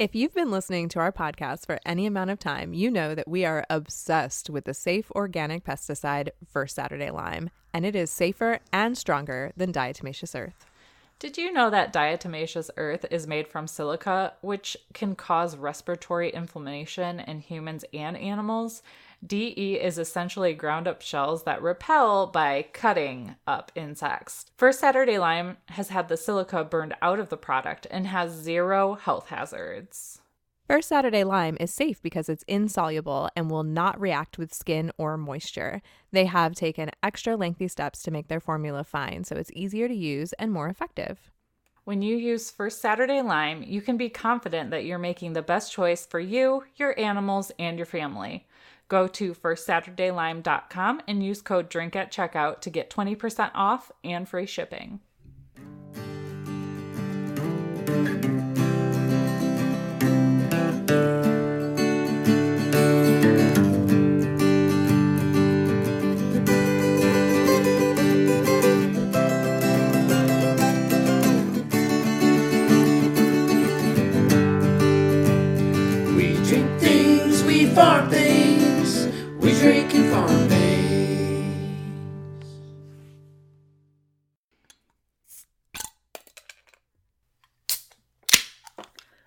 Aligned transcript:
If 0.00 0.14
you've 0.14 0.32
been 0.32 0.50
listening 0.50 0.88
to 0.88 0.98
our 0.98 1.12
podcast 1.12 1.66
for 1.66 1.78
any 1.84 2.06
amount 2.06 2.30
of 2.30 2.38
time, 2.38 2.72
you 2.72 2.90
know 2.90 3.14
that 3.14 3.28
we 3.28 3.44
are 3.44 3.66
obsessed 3.68 4.48
with 4.48 4.64
the 4.64 4.72
safe 4.72 5.10
organic 5.10 5.62
pesticide 5.62 6.30
First 6.50 6.74
Saturday 6.74 7.10
Lime, 7.10 7.50
and 7.74 7.84
it 7.84 7.94
is 7.94 8.08
safer 8.08 8.60
and 8.72 8.96
stronger 8.96 9.52
than 9.58 9.74
diatomaceous 9.74 10.34
earth. 10.34 10.64
Did 11.18 11.36
you 11.36 11.52
know 11.52 11.68
that 11.68 11.92
diatomaceous 11.92 12.70
earth 12.78 13.04
is 13.10 13.26
made 13.26 13.46
from 13.46 13.66
silica, 13.66 14.32
which 14.40 14.74
can 14.94 15.14
cause 15.14 15.58
respiratory 15.58 16.30
inflammation 16.30 17.20
in 17.20 17.40
humans 17.40 17.84
and 17.92 18.16
animals? 18.16 18.82
DE 19.26 19.78
is 19.78 19.98
essentially 19.98 20.54
ground 20.54 20.88
up 20.88 21.02
shells 21.02 21.44
that 21.44 21.60
repel 21.60 22.26
by 22.26 22.66
cutting 22.72 23.36
up 23.46 23.70
insects. 23.74 24.46
First 24.56 24.80
Saturday 24.80 25.18
Lime 25.18 25.58
has 25.66 25.90
had 25.90 26.08
the 26.08 26.16
silica 26.16 26.64
burned 26.64 26.94
out 27.02 27.20
of 27.20 27.28
the 27.28 27.36
product 27.36 27.86
and 27.90 28.06
has 28.06 28.32
zero 28.32 28.94
health 28.94 29.28
hazards. 29.28 30.20
First 30.66 30.88
Saturday 30.88 31.24
Lime 31.24 31.56
is 31.60 31.74
safe 31.74 32.00
because 32.00 32.28
it's 32.28 32.44
insoluble 32.44 33.28
and 33.36 33.50
will 33.50 33.64
not 33.64 34.00
react 34.00 34.38
with 34.38 34.54
skin 34.54 34.90
or 34.96 35.18
moisture. 35.18 35.82
They 36.12 36.26
have 36.26 36.54
taken 36.54 36.90
extra 37.02 37.36
lengthy 37.36 37.68
steps 37.68 38.02
to 38.04 38.10
make 38.10 38.28
their 38.28 38.40
formula 38.40 38.84
fine, 38.84 39.24
so 39.24 39.36
it's 39.36 39.50
easier 39.52 39.88
to 39.88 39.94
use 39.94 40.32
and 40.34 40.52
more 40.52 40.68
effective. 40.68 41.30
When 41.84 42.02
you 42.02 42.16
use 42.16 42.50
First 42.50 42.80
Saturday 42.80 43.20
Lime, 43.20 43.64
you 43.64 43.82
can 43.82 43.96
be 43.96 44.08
confident 44.08 44.70
that 44.70 44.84
you're 44.84 44.98
making 44.98 45.32
the 45.32 45.42
best 45.42 45.72
choice 45.72 46.06
for 46.06 46.20
you, 46.20 46.62
your 46.76 46.98
animals, 46.98 47.50
and 47.58 47.76
your 47.76 47.86
family. 47.86 48.46
Go 48.90 49.06
to 49.06 49.34
firstsaturdaylime.com 49.34 51.02
and 51.06 51.22
use 51.22 51.40
code 51.40 51.68
DRINK 51.68 51.94
at 51.94 52.12
checkout 52.12 52.60
to 52.62 52.70
get 52.70 52.90
20% 52.90 53.52
off 53.54 53.92
and 54.02 54.28
free 54.28 54.46
shipping. 54.46 54.98
Things, 76.80 77.42
we 79.50 79.56
farm 79.56 79.62
things, 79.62 79.62
we 79.62 79.70
drink 79.72 79.94
and 79.94 80.12
farm 80.12 80.48
things. 80.48 80.66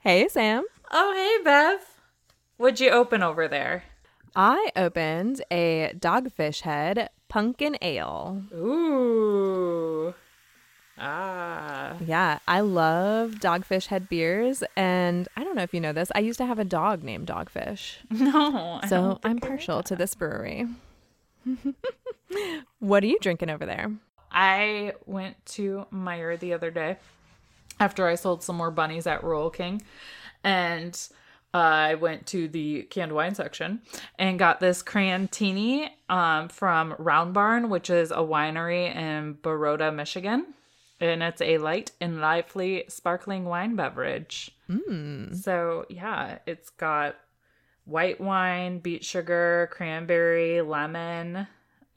Hey, 0.01 0.27
Sam. 0.29 0.65
Oh, 0.91 1.13
hey, 1.13 1.43
Bev. 1.43 1.79
What'd 2.57 2.79
you 2.79 2.91
open 2.91 3.23
over 3.23 3.47
there? 3.47 3.83
I 4.35 4.71
opened 4.75 5.43
a 5.51 5.93
Dogfish 5.97 6.61
Head 6.61 7.09
pumpkin 7.29 7.77
ale. 7.81 8.43
Ooh. 8.53 10.13
Ah. 11.03 11.97
Yeah, 12.05 12.39
I 12.47 12.61
love 12.61 13.33
Dogfish 13.33 13.87
Head 13.87 14.07
beers. 14.07 14.63
And 14.75 15.27
I 15.35 15.43
don't 15.43 15.55
know 15.55 15.63
if 15.63 15.73
you 15.73 15.81
know 15.81 15.93
this, 15.93 16.11
I 16.15 16.19
used 16.19 16.37
to 16.37 16.45
have 16.45 16.59
a 16.59 16.63
dog 16.63 17.03
named 17.03 17.27
Dogfish. 17.27 17.95
No. 18.11 18.79
I 18.81 18.87
So 18.87 19.19
I'm 19.23 19.39
partial 19.39 19.83
to 19.83 19.95
this 19.95 20.15
brewery. 20.15 20.67
what 22.79 23.03
are 23.03 23.07
you 23.07 23.19
drinking 23.19 23.49
over 23.49 23.65
there? 23.65 23.91
I 24.31 24.93
went 25.05 25.45
to 25.47 25.85
Meijer 25.93 26.39
the 26.39 26.53
other 26.53 26.71
day 26.71 26.97
after 27.79 28.07
I 28.07 28.15
sold 28.15 28.43
some 28.43 28.55
more 28.55 28.71
bunnies 28.71 29.05
at 29.05 29.23
Royal 29.23 29.49
King, 29.49 29.81
and 30.43 30.97
I 31.53 31.95
went 31.95 32.25
to 32.27 32.47
the 32.47 32.83
canned 32.83 33.11
wine 33.11 33.35
section 33.35 33.81
and 34.17 34.39
got 34.39 34.59
this 34.59 34.81
Crantini 34.81 35.89
um, 36.09 36.49
from 36.49 36.95
Round 36.97 37.33
Barn, 37.33 37.69
which 37.69 37.89
is 37.89 38.11
a 38.11 38.17
winery 38.17 38.95
in 38.95 39.37
Baroda, 39.41 39.91
Michigan. 39.91 40.53
And 41.03 41.21
it's 41.21 41.41
a 41.41 41.57
light 41.57 41.91
and 41.99 42.21
lively 42.21 42.85
sparkling 42.87 43.43
wine 43.43 43.75
beverage. 43.75 44.51
Mm. 44.69 45.35
So, 45.35 45.85
yeah, 45.89 46.37
it's 46.47 46.69
got 46.69 47.17
white 47.83 48.21
wine, 48.21 48.79
beet 48.79 49.03
sugar, 49.03 49.69
cranberry, 49.73 50.61
lemon 50.61 51.45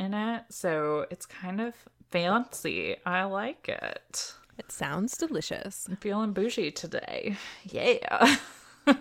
in 0.00 0.12
it. 0.12 0.43
So 0.50 1.06
it's 1.09 1.25
kind 1.25 1.61
of 1.61 1.75
fancy. 2.11 2.97
I 3.06 3.22
like 3.25 3.69
it. 3.69 4.34
It 4.59 4.72
sounds 4.72 5.17
delicious. 5.17 5.87
I'm 5.88 5.99
feeling 5.99 6.33
bougie 6.33 6.73
today. 6.73 7.37
Yeah. 7.65 8.37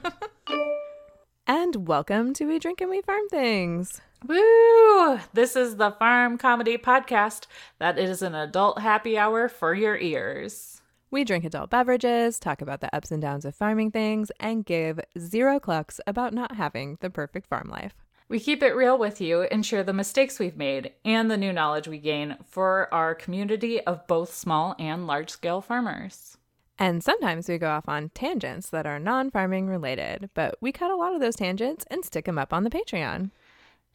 And 1.48 1.88
welcome 1.88 2.34
to 2.34 2.46
We 2.46 2.58
Drink 2.58 2.82
and 2.82 2.90
We 2.90 3.04
Farm 3.04 3.30
Things. 3.30 4.02
Woo! 4.28 5.20
This 5.34 5.56
is 5.56 5.76
the 5.76 5.92
Farm 5.92 6.40
Comedy 6.40 6.80
Podcast 6.80 7.46
that 7.78 8.00
is 8.00 8.24
an 8.24 8.34
adult 8.34 8.80
happy 8.80 9.20
hour 9.20 9.48
for 9.48 9.76
your 9.76 9.98
ears. 9.98 10.82
We 11.12 11.24
drink 11.24 11.44
adult 11.44 11.70
beverages, 11.70 12.40
talk 12.40 12.60
about 12.60 12.82
the 12.82 12.96
ups 12.96 13.12
and 13.12 13.22
downs 13.22 13.46
of 13.46 13.54
farming 13.54 13.92
things, 13.92 14.32
and 14.40 14.66
give 14.66 15.00
zero 15.20 15.60
clucks 15.60 16.00
about 16.08 16.34
not 16.34 16.56
having 16.56 16.98
the 17.02 17.12
perfect 17.12 17.48
farm 17.48 17.70
life. 17.70 17.94
We 18.28 18.40
keep 18.40 18.64
it 18.64 18.76
real 18.76 18.98
with 18.98 19.22
you 19.22 19.44
and 19.44 19.64
share 19.64 19.84
the 19.84 19.94
mistakes 19.94 20.40
we've 20.40 20.58
made 20.58 20.94
and 21.04 21.30
the 21.30 21.38
new 21.38 21.54
knowledge 21.54 21.88
we 21.88 22.00
gain 22.00 22.38
for 22.48 22.92
our 22.92 23.14
community 23.14 23.80
of 23.82 24.08
both 24.08 24.34
small 24.34 24.76
and 24.80 25.06
large 25.06 25.30
scale 25.30 25.62
farmers. 25.62 26.38
And 26.80 27.04
sometimes 27.04 27.48
we 27.48 27.60
go 27.60 27.70
off 27.70 27.88
on 27.88 28.10
tangents 28.10 28.72
that 28.72 28.88
are 28.88 28.98
non 28.98 29.30
farming 29.30 29.68
related, 29.68 30.32
but 30.34 30.56
we 30.62 30.72
cut 30.72 30.90
a 30.90 30.96
lot 30.96 31.14
of 31.14 31.22
those 31.22 31.36
tangents 31.36 31.86
and 31.92 32.04
stick 32.04 32.26
them 32.26 32.40
up 32.40 32.52
on 32.52 32.64
the 32.64 32.72
Patreon. 32.72 33.30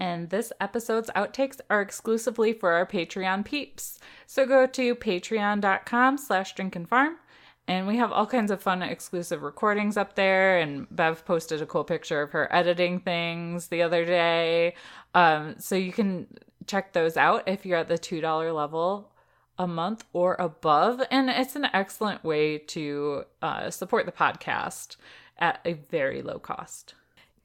And 0.01 0.31
this 0.31 0.53
episode's 0.61 1.11
outtakes 1.15 1.61
are 1.69 1.83
exclusively 1.83 2.53
for 2.53 2.73
our 2.73 2.87
Patreon 2.87 3.45
peeps. 3.45 3.99
So 4.27 4.47
go 4.47 4.67
to 4.67 4.95
patreon.com 4.97 6.19
slash 6.19 6.55
drinkandfarm 6.55 7.17
and 7.71 7.87
we 7.87 7.99
have 7.99 8.11
all 8.11 8.27
kinds 8.27 8.51
of 8.51 8.61
fun 8.61 8.83
exclusive 8.83 9.43
recordings 9.43 9.97
up 9.97 10.17
there. 10.17 10.59
And 10.59 10.89
Bev 10.91 11.25
posted 11.25 11.63
a 11.63 11.67
cool 11.67 11.85
picture 11.85 12.21
of 12.21 12.33
her 12.33 12.53
editing 12.53 12.99
things 12.99 13.69
the 13.69 13.83
other 13.83 14.05
day. 14.05 14.75
Um, 15.15 15.55
so 15.59 15.77
you 15.77 15.93
can 15.93 16.27
check 16.67 16.93
those 16.93 17.17
out 17.17 17.45
if 17.47 17.65
you're 17.65 17.79
at 17.79 17.87
the 17.87 17.95
$2 17.95 18.55
level 18.55 19.13
a 19.57 19.69
month 19.69 20.05
or 20.13 20.35
above. 20.41 21.01
And 21.13 21.31
it's 21.31 21.55
an 21.55 21.69
excellent 21.73 22.25
way 22.25 22.59
to 22.59 23.23
uh, 23.41 23.71
support 23.71 24.05
the 24.05 24.11
podcast 24.11 24.97
at 25.39 25.61
a 25.65 25.75
very 25.75 26.23
low 26.23 26.41
cost. 26.41 26.95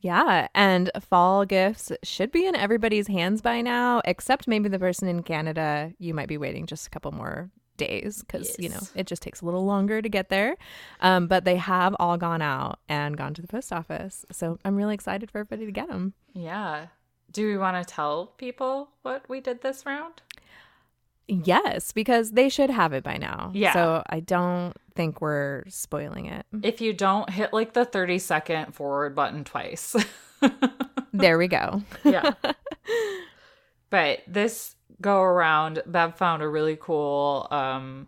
Yeah, 0.05 0.49
and 0.53 0.91
fall 1.01 1.45
gifts 1.45 1.91
should 2.03 2.31
be 2.31 2.45
in 2.45 2.55
everybody's 2.55 3.07
hands 3.07 3.41
by 3.41 3.61
now, 3.61 4.03
except 4.05 4.47
maybe 4.47 4.69
the 4.69 4.77
person 4.77 5.07
in 5.07 5.23
Canada. 5.23 5.93
You 5.97 6.13
might 6.13 6.27
be 6.27 6.37
waiting 6.37 6.67
just 6.67 6.85
a 6.85 6.91
couple 6.91 7.11
more 7.11 7.49
days 7.77 8.21
because, 8.21 8.55
you 8.59 8.69
know, 8.69 8.81
it 8.93 9.07
just 9.07 9.23
takes 9.23 9.41
a 9.41 9.45
little 9.45 9.65
longer 9.65 10.03
to 10.03 10.07
get 10.07 10.29
there. 10.29 10.57
Um, 11.01 11.25
but 11.25 11.43
they 11.43 11.55
have 11.55 11.95
all 11.97 12.17
gone 12.17 12.43
out 12.43 12.77
and 12.87 13.17
gone 13.17 13.33
to 13.33 13.41
the 13.41 13.47
post 13.47 13.73
office. 13.73 14.27
So 14.31 14.59
I'm 14.63 14.75
really 14.75 14.93
excited 14.93 15.31
for 15.31 15.39
everybody 15.39 15.65
to 15.65 15.71
get 15.71 15.87
them. 15.87 16.13
Yeah. 16.35 16.85
Do 17.31 17.47
we 17.47 17.57
want 17.57 17.75
to 17.75 17.91
tell 17.91 18.27
people 18.37 18.89
what 19.01 19.27
we 19.27 19.41
did 19.41 19.63
this 19.63 19.87
round? 19.87 20.21
Yes, 21.27 21.91
because 21.91 22.31
they 22.31 22.49
should 22.49 22.69
have 22.69 22.93
it 22.93 23.03
by 23.03 23.17
now. 23.17 23.51
Yeah. 23.53 23.73
So 23.73 24.03
I 24.09 24.19
don't 24.19 24.73
think 24.95 25.21
we're 25.21 25.63
spoiling 25.67 26.27
it. 26.27 26.45
If 26.61 26.81
you 26.81 26.93
don't 26.93 27.29
hit 27.29 27.51
like 27.51 27.73
the 27.73 27.85
30 27.85 28.19
second 28.19 28.75
forward 28.75 29.15
button 29.15 29.43
twice. 29.43 29.95
There 31.15 31.37
we 31.37 31.47
go. 31.47 31.81
yeah. 32.03 32.33
but 33.89 34.19
this 34.27 34.75
go 35.01 35.21
around, 35.21 35.81
Bev 35.85 36.17
found 36.17 36.43
a 36.43 36.47
really 36.47 36.77
cool 36.79 37.47
um, 37.51 38.07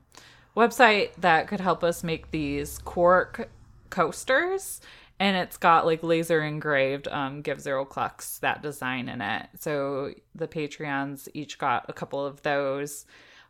website 0.55 1.11
that 1.19 1.47
could 1.47 1.61
help 1.61 1.83
us 1.83 2.03
make 2.03 2.31
these 2.31 2.79
cork 2.79 3.49
coasters. 3.89 4.81
And 5.19 5.35
it's 5.35 5.57
got 5.57 5.85
like 5.85 6.03
laser 6.03 6.41
engraved 6.43 7.07
um, 7.07 7.41
Give 7.41 7.59
Zero 7.59 7.85
Clucks, 7.85 8.39
that 8.39 8.61
design 8.61 9.09
in 9.09 9.21
it. 9.21 9.47
So 9.59 10.13
the 10.35 10.47
Patreons 10.47 11.27
each 11.33 11.57
got 11.57 11.85
a 11.89 11.93
couple 11.93 12.23
of 12.23 12.41
those 12.43 13.05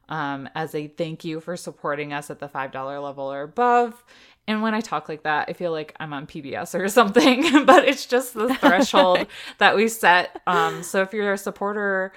um, 0.10 0.50
as 0.56 0.74
a 0.74 0.88
thank 0.88 1.26
you 1.26 1.42
for 1.42 1.58
supporting 1.58 2.14
us 2.14 2.30
at 2.30 2.40
the 2.40 2.48
$5 2.48 3.04
level 3.04 3.32
or 3.32 3.44
above. 3.44 4.04
And 4.48 4.62
when 4.62 4.74
I 4.74 4.80
talk 4.80 5.10
like 5.10 5.24
that, 5.24 5.50
I 5.50 5.54
feel 5.54 5.72
like 5.72 5.94
I'm 6.00 6.14
on 6.14 6.26
PBS 6.26 6.80
or 6.80 6.88
something, 6.88 7.66
but 7.66 7.86
it's 7.86 8.06
just 8.06 8.34
the 8.34 8.54
threshold 8.56 9.28
that 9.58 9.76
we 9.76 9.88
set. 9.90 10.42
Um, 10.48 10.84
so 10.84 11.02
if 11.02 11.14
you're 11.14 11.34
a 11.34 11.38
supporter 11.38 12.14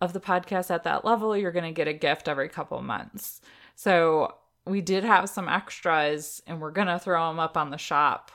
of 0.00 0.12
the 0.12 0.20
podcast 0.20 0.70
at 0.72 0.84
that 0.84 1.04
level, 1.04 1.36
you're 1.36 1.52
going 1.52 1.64
to 1.64 1.72
get 1.72 1.88
a 1.88 1.92
gift 1.92 2.28
every 2.28 2.48
couple 2.48 2.80
months. 2.82 3.40
So 3.76 4.34
we 4.66 4.80
did 4.80 5.04
have 5.04 5.28
some 5.28 5.48
extras 5.48 6.42
and 6.46 6.60
we're 6.60 6.72
going 6.72 6.88
to 6.88 6.98
throw 6.98 7.28
them 7.28 7.38
up 7.38 7.56
on 7.56 7.70
the 7.70 7.78
shop 7.78 8.32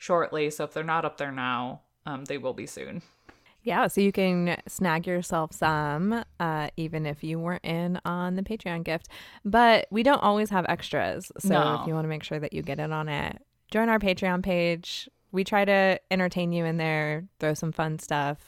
shortly. 0.00 0.50
So 0.50 0.64
if 0.64 0.72
they're 0.72 0.82
not 0.82 1.04
up 1.04 1.18
there 1.18 1.30
now, 1.30 1.82
um, 2.06 2.24
they 2.24 2.38
will 2.38 2.54
be 2.54 2.66
soon. 2.66 3.02
Yeah, 3.62 3.86
so 3.88 4.00
you 4.00 4.10
can 4.10 4.56
snag 4.66 5.06
yourself 5.06 5.52
some, 5.52 6.24
uh, 6.40 6.68
even 6.78 7.04
if 7.04 7.22
you 7.22 7.38
weren't 7.38 7.64
in 7.64 8.00
on 8.06 8.36
the 8.36 8.42
Patreon 8.42 8.84
gift. 8.84 9.08
But 9.44 9.86
we 9.90 10.02
don't 10.02 10.22
always 10.22 10.48
have 10.48 10.64
extras. 10.66 11.30
So 11.38 11.48
No. 11.50 11.80
if 11.80 11.86
you 11.86 11.92
want 11.92 12.04
to 12.04 12.08
make 12.08 12.22
sure 12.22 12.40
that 12.40 12.54
you 12.54 12.62
get 12.62 12.80
in 12.80 12.90
on 12.90 13.10
it, 13.10 13.36
join 13.70 13.90
our 13.90 13.98
Patreon 13.98 14.42
page. 14.42 15.10
We 15.30 15.44
try 15.44 15.66
to 15.66 16.00
entertain 16.10 16.52
you 16.52 16.64
in 16.64 16.78
there, 16.78 17.28
throw 17.38 17.52
some 17.52 17.70
fun 17.70 17.98
stuff, 17.98 18.38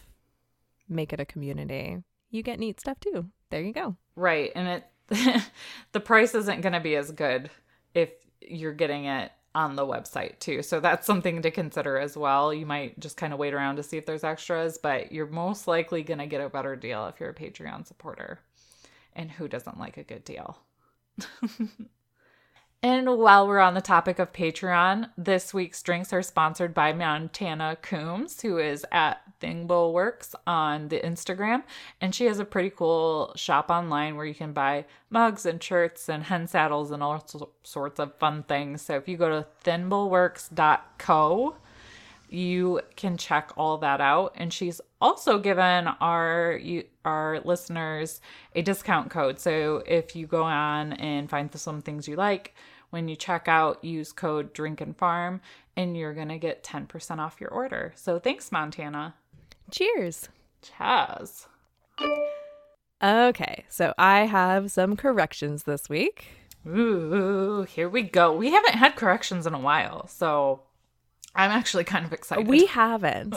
make 0.88 1.12
it 1.12 1.20
a 1.20 1.26
community. 1.26 1.98
You 2.30 2.42
get 2.42 2.58
neat 2.58 2.80
stuff 2.80 2.98
too. 2.98 3.26
There 3.50 3.60
you 3.60 3.74
go. 3.74 3.96
Right. 4.16 4.50
And 4.54 4.66
it 4.66 4.84
the 5.92 6.00
price 6.00 6.34
isn't 6.34 6.62
going 6.62 6.72
to 6.72 6.80
be 6.80 6.96
as 6.96 7.10
good 7.10 7.50
if 7.92 8.10
you're 8.40 8.72
getting 8.72 9.04
it 9.04 9.30
on 9.54 9.76
the 9.76 9.86
website 9.86 10.38
too. 10.38 10.62
So 10.62 10.80
that's 10.80 11.06
something 11.06 11.42
to 11.42 11.50
consider 11.50 11.98
as 11.98 12.16
well. 12.16 12.52
You 12.54 12.66
might 12.66 12.98
just 12.98 13.16
kind 13.16 13.32
of 13.32 13.38
wait 13.38 13.54
around 13.54 13.76
to 13.76 13.82
see 13.82 13.96
if 13.96 14.06
there's 14.06 14.24
extras, 14.24 14.78
but 14.78 15.12
you're 15.12 15.26
most 15.26 15.68
likely 15.68 16.02
going 16.02 16.18
to 16.18 16.26
get 16.26 16.40
a 16.40 16.48
better 16.48 16.76
deal 16.76 17.06
if 17.06 17.20
you're 17.20 17.30
a 17.30 17.34
Patreon 17.34 17.86
supporter. 17.86 18.40
And 19.14 19.30
who 19.30 19.48
doesn't 19.48 19.78
like 19.78 19.98
a 19.98 20.04
good 20.04 20.24
deal? 20.24 20.58
and 22.82 23.18
while 23.18 23.46
we're 23.46 23.60
on 23.60 23.74
the 23.74 23.80
topic 23.80 24.18
of 24.18 24.32
Patreon, 24.32 25.10
this 25.16 25.54
week's 25.54 25.80
drinks 25.82 26.12
are 26.12 26.22
sponsored 26.22 26.74
by 26.74 26.92
Montana 26.92 27.76
Coombs, 27.80 28.42
who 28.42 28.58
is 28.58 28.84
at 28.90 29.22
Thingbowl 29.40 30.34
on 30.46 30.88
the 30.88 30.98
Instagram. 30.98 31.62
And 32.00 32.12
she 32.12 32.24
has 32.26 32.40
a 32.40 32.44
pretty 32.44 32.70
cool 32.70 33.32
shop 33.36 33.70
online 33.70 34.16
where 34.16 34.26
you 34.26 34.34
can 34.34 34.52
buy 34.52 34.86
mugs 35.10 35.46
and 35.46 35.62
shirts 35.62 36.08
and 36.08 36.24
hen 36.24 36.48
saddles 36.48 36.90
and 36.90 37.04
all 37.04 37.24
sorts 37.62 38.00
of 38.00 38.16
fun 38.16 38.42
things. 38.42 38.82
So 38.82 38.96
if 38.96 39.06
you 39.06 39.16
go 39.16 39.28
to 39.28 39.46
thinbowlworks.co, 39.64 41.56
you 42.32 42.80
can 42.96 43.16
check 43.18 43.52
all 43.58 43.76
that 43.78 44.00
out 44.00 44.32
and 44.36 44.52
she's 44.52 44.80
also 45.02 45.38
given 45.38 45.86
our 46.00 46.58
you, 46.62 46.82
our 47.04 47.40
listeners 47.44 48.22
a 48.54 48.62
discount 48.62 49.10
code 49.10 49.38
so 49.38 49.82
if 49.86 50.16
you 50.16 50.26
go 50.26 50.42
on 50.42 50.94
and 50.94 51.28
find 51.28 51.54
some 51.54 51.82
things 51.82 52.08
you 52.08 52.16
like 52.16 52.54
when 52.92 53.08
you 53.08 53.16
check 53.16 53.48
out 53.48 53.82
use 53.82 54.12
code 54.12 54.52
drink 54.52 54.80
and 54.80 54.96
farm 54.96 55.40
and 55.76 55.96
you're 55.96 56.14
gonna 56.14 56.38
get 56.38 56.62
10% 56.62 57.18
off 57.18 57.40
your 57.40 57.50
order 57.50 57.92
so 57.96 58.18
thanks 58.18 58.52
montana 58.52 59.14
Cheers. 59.72 60.28
Chaz. 60.62 61.46
Okay, 63.02 63.64
so 63.70 63.94
I 63.96 64.26
have 64.26 64.70
some 64.70 64.96
corrections 64.96 65.62
this 65.64 65.88
week. 65.88 66.26
Ooh, 66.68 67.62
here 67.62 67.88
we 67.88 68.02
go. 68.02 68.36
We 68.36 68.50
haven't 68.50 68.74
had 68.74 68.96
corrections 68.96 69.46
in 69.46 69.54
a 69.54 69.58
while, 69.58 70.06
so 70.08 70.60
I'm 71.34 71.50
actually 71.50 71.84
kind 71.84 72.04
of 72.04 72.12
excited. 72.12 72.46
We 72.46 72.66
haven't. 72.66 73.34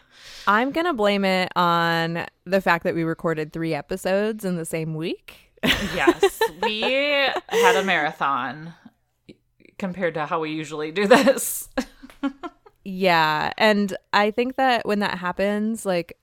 I'm 0.46 0.72
going 0.72 0.86
to 0.86 0.94
blame 0.94 1.26
it 1.26 1.52
on 1.54 2.26
the 2.46 2.62
fact 2.62 2.84
that 2.84 2.94
we 2.94 3.04
recorded 3.04 3.52
three 3.52 3.74
episodes 3.74 4.46
in 4.46 4.56
the 4.56 4.64
same 4.64 4.94
week. 4.94 5.47
Yes, 5.64 6.40
we 6.62 6.80
had 6.80 7.76
a 7.76 7.82
marathon 7.84 8.74
compared 9.78 10.14
to 10.14 10.26
how 10.26 10.40
we 10.40 10.50
usually 10.50 10.90
do 10.92 11.06
this. 11.06 11.68
yeah, 12.84 13.52
and 13.58 13.96
I 14.12 14.30
think 14.30 14.56
that 14.56 14.86
when 14.86 15.00
that 15.00 15.18
happens, 15.18 15.84
like 15.86 16.16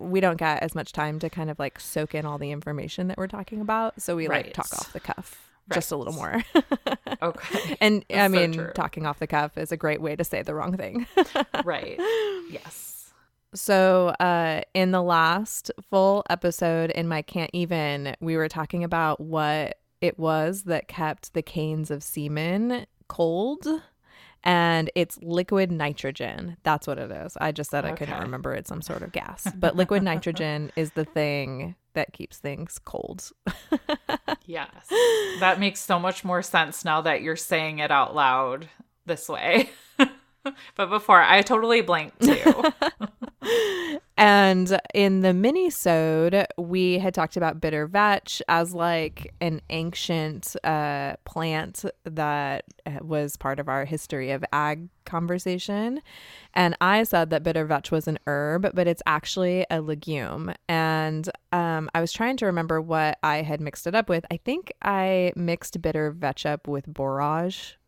we 0.00 0.20
don't 0.20 0.36
get 0.38 0.62
as 0.62 0.74
much 0.74 0.92
time 0.92 1.18
to 1.18 1.28
kind 1.30 1.50
of 1.50 1.58
like 1.58 1.78
soak 1.78 2.14
in 2.14 2.24
all 2.24 2.38
the 2.38 2.50
information 2.50 3.08
that 3.08 3.18
we're 3.18 3.26
talking 3.26 3.60
about, 3.60 4.00
so 4.00 4.16
we 4.16 4.26
Right. 4.28 4.46
like 4.46 4.54
talk 4.54 4.72
off 4.72 4.92
the 4.92 5.00
cuff 5.00 5.40
Right. 5.68 5.74
just 5.76 5.92
a 5.92 5.96
little 5.96 6.12
more. 6.14 6.42
okay. 7.22 7.76
and 7.80 8.04
I 8.10 8.14
That's 8.14 8.34
so 8.34 8.40
mean, 8.40 8.52
true. 8.52 8.70
talking 8.74 9.06
off 9.06 9.18
the 9.18 9.26
cuff 9.26 9.56
is 9.56 9.72
a 9.72 9.76
great 9.78 10.00
way 10.00 10.14
to 10.16 10.22
say 10.24 10.42
the 10.42 10.54
wrong 10.54 10.76
thing. 10.76 11.06
Right. 11.64 11.98
Yes. 12.50 12.93
So, 13.54 14.08
uh, 14.20 14.62
in 14.74 14.90
the 14.90 15.02
last 15.02 15.70
full 15.90 16.24
episode 16.28 16.90
in 16.90 17.06
my 17.06 17.22
Can't 17.22 17.50
Even, 17.52 18.16
we 18.20 18.36
were 18.36 18.48
talking 18.48 18.82
about 18.82 19.20
what 19.20 19.78
it 20.00 20.18
was 20.18 20.64
that 20.64 20.88
kept 20.88 21.34
the 21.34 21.42
canes 21.42 21.90
of 21.90 22.02
semen 22.02 22.86
cold. 23.08 23.66
And 24.46 24.90
it's 24.94 25.18
liquid 25.22 25.72
nitrogen. 25.72 26.58
That's 26.64 26.86
what 26.86 26.98
it 26.98 27.10
is. 27.10 27.34
I 27.40 27.50
just 27.50 27.70
said 27.70 27.86
I 27.86 27.92
couldn't 27.92 28.20
remember 28.20 28.52
it's 28.52 28.68
some 28.68 28.82
sort 28.82 29.02
of 29.02 29.12
gas. 29.12 29.48
But 29.56 29.74
liquid 29.74 30.02
nitrogen 30.02 30.70
is 30.76 30.90
the 30.90 31.06
thing 31.06 31.76
that 31.94 32.12
keeps 32.12 32.38
things 32.38 32.78
cold. 32.84 33.30
Yes. 34.46 34.88
That 35.40 35.58
makes 35.58 35.80
so 35.80 35.98
much 35.98 36.24
more 36.24 36.42
sense 36.42 36.84
now 36.84 37.00
that 37.00 37.22
you're 37.22 37.36
saying 37.36 37.78
it 37.78 37.90
out 37.90 38.14
loud 38.14 38.68
this 39.06 39.28
way. 39.28 39.70
but 40.76 40.90
before, 40.90 41.22
I 41.22 41.42
totally 41.42 41.80
blanked 41.80 42.20
too. 42.20 42.64
And 44.16 44.80
in 44.94 45.20
the 45.20 45.34
mini-sode, 45.34 46.46
we 46.56 46.98
had 46.98 47.14
talked 47.14 47.36
about 47.36 47.60
bitter 47.60 47.86
vetch 47.88 48.40
as 48.48 48.72
like 48.72 49.34
an 49.40 49.60
ancient 49.70 50.54
uh, 50.62 51.16
plant 51.24 51.84
that 52.04 52.64
uh, 52.86 52.92
was 53.02 53.36
part 53.36 53.58
of 53.58 53.68
our 53.68 53.84
history 53.84 54.30
of 54.30 54.44
ag 54.52 54.88
conversation. 55.04 56.00
And 56.54 56.76
I 56.80 57.02
said 57.02 57.30
that 57.30 57.42
bitter 57.42 57.64
vetch 57.64 57.90
was 57.90 58.06
an 58.06 58.20
herb, 58.28 58.70
but 58.72 58.86
it's 58.86 59.02
actually 59.04 59.66
a 59.68 59.80
legume. 59.80 60.54
And 60.68 61.28
um, 61.50 61.90
I 61.92 62.00
was 62.00 62.12
trying 62.12 62.36
to 62.36 62.46
remember 62.46 62.80
what 62.80 63.18
I 63.24 63.42
had 63.42 63.60
mixed 63.60 63.86
it 63.88 63.96
up 63.96 64.08
with. 64.08 64.24
I 64.30 64.36
think 64.36 64.72
I 64.80 65.32
mixed 65.34 65.82
bitter 65.82 66.12
vetch 66.12 66.46
up 66.46 66.68
with 66.68 66.86
borage, 66.86 67.78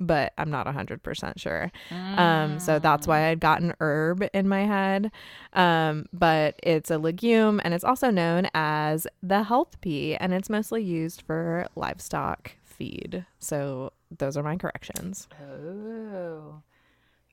but 0.00 0.32
I'm 0.38 0.50
not 0.50 0.66
100% 0.66 1.38
sure. 1.38 1.70
Um, 1.90 2.58
so 2.58 2.78
that's 2.78 3.06
why 3.06 3.28
I'd 3.28 3.40
gotten 3.40 3.74
herb 3.80 4.24
in 4.32 4.48
my 4.48 4.64
head. 4.64 5.10
Um, 5.52 6.06
but 6.12 6.58
it's 6.62 6.90
a 6.90 6.98
legume 6.98 7.60
and 7.64 7.72
it's 7.74 7.84
also 7.84 8.10
known 8.10 8.48
as 8.54 9.06
the 9.22 9.42
health 9.44 9.80
pea 9.80 10.16
and 10.16 10.32
it's 10.34 10.50
mostly 10.50 10.82
used 10.82 11.22
for 11.22 11.66
livestock 11.76 12.52
feed. 12.62 13.24
So 13.38 13.92
those 14.16 14.36
are 14.36 14.42
my 14.42 14.56
corrections. 14.56 15.28
Oh, 15.42 16.62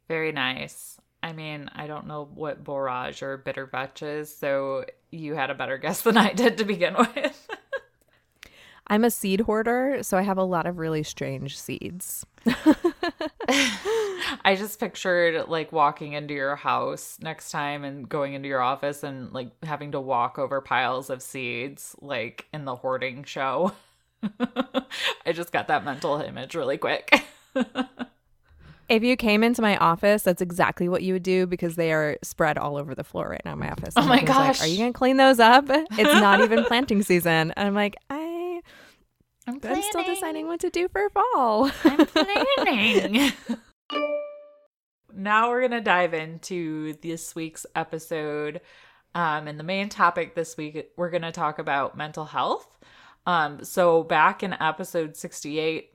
very 0.08 0.32
nice. 0.32 0.98
I 1.22 1.32
mean, 1.32 1.70
I 1.74 1.88
don't 1.88 2.08
know 2.08 2.28
what 2.34 2.64
borage 2.64 3.24
or 3.24 3.38
bitter 3.38 3.66
vetch 3.66 4.02
is, 4.04 4.36
so 4.36 4.84
you 5.10 5.36
had 5.36 5.50
a 5.50 5.56
better 5.56 5.78
guess 5.78 6.02
than 6.02 6.18
I 6.18 6.34
did 6.34 6.58
to 6.58 6.66
begin 6.66 6.96
with. 6.98 7.43
I'm 8.94 9.04
a 9.04 9.10
seed 9.10 9.42
hoarder, 9.42 10.04
so 10.04 10.20
I 10.20 10.22
have 10.22 10.38
a 10.38 10.44
lot 10.44 10.68
of 10.68 10.78
really 10.78 11.02
strange 11.02 11.58
seeds. 11.58 12.28
I 14.46 14.56
just 14.56 14.80
pictured 14.80 15.48
like 15.48 15.72
walking 15.72 16.14
into 16.14 16.36
your 16.36 16.56
house 16.56 17.18
next 17.20 17.50
time 17.50 17.84
and 17.84 18.08
going 18.08 18.36
into 18.36 18.48
your 18.48 18.62
office 18.62 19.02
and 19.02 19.34
like 19.34 19.50
having 19.64 19.94
to 19.94 20.00
walk 20.00 20.38
over 20.38 20.62
piles 20.62 21.10
of 21.10 21.24
seeds 21.24 21.96
like 22.02 22.46
in 22.54 22.66
the 22.66 22.76
hoarding 22.76 23.24
show. 23.24 23.72
I 25.26 25.32
just 25.32 25.52
got 25.52 25.70
that 25.70 25.84
mental 25.84 26.22
image 26.22 26.54
really 26.54 26.78
quick. 26.78 27.24
If 28.90 29.02
you 29.02 29.16
came 29.16 29.44
into 29.44 29.64
my 29.64 29.76
office, 29.78 30.22
that's 30.22 30.42
exactly 30.42 30.88
what 30.88 31.02
you 31.02 31.14
would 31.14 31.24
do 31.24 31.48
because 31.48 31.78
they 31.78 31.94
are 31.94 32.18
spread 32.22 32.60
all 32.60 32.78
over 32.78 32.94
the 32.94 33.04
floor 33.04 33.30
right 33.30 33.42
now 33.44 33.54
in 33.54 33.60
my 33.60 33.72
office. 33.72 33.96
Oh 33.98 34.06
my 34.06 34.18
Nikki's 34.18 34.30
like, 34.30 34.48
gosh. 34.58 34.62
are 34.62 34.68
you 34.68 34.78
going 34.78 34.94
to 34.94 34.98
clean 34.98 35.18
those 35.18 35.40
up? 35.40 35.66
It's 35.68 36.22
not 36.22 36.42
even 36.42 36.64
planting 36.68 37.02
season. 37.02 37.54
And 37.56 37.68
I'm 37.68 37.74
like, 37.74 37.96
I 38.12 38.23
I'm, 39.46 39.60
I'm 39.64 39.82
still 39.82 40.04
deciding 40.04 40.48
what 40.48 40.62
to 40.62 40.70
do 40.70 40.88
for 40.88 41.10
fall. 41.10 41.70
I'm 41.84 42.06
planning. 42.06 43.32
now 45.14 45.50
we're 45.50 45.62
gonna 45.62 45.82
dive 45.82 46.14
into 46.14 46.94
this 47.02 47.36
week's 47.36 47.66
episode. 47.76 48.62
Um, 49.16 49.48
and 49.48 49.60
the 49.60 49.64
main 49.64 49.90
topic 49.90 50.34
this 50.34 50.58
week, 50.58 50.92
we're 50.96 51.10
gonna 51.10 51.32
talk 51.32 51.60
about 51.60 51.98
mental 51.98 52.26
health. 52.26 52.78
Um, 53.26 53.64
so 53.64 54.04
back 54.04 54.44
in 54.44 54.54
episode 54.54 55.16
68, 55.16 55.94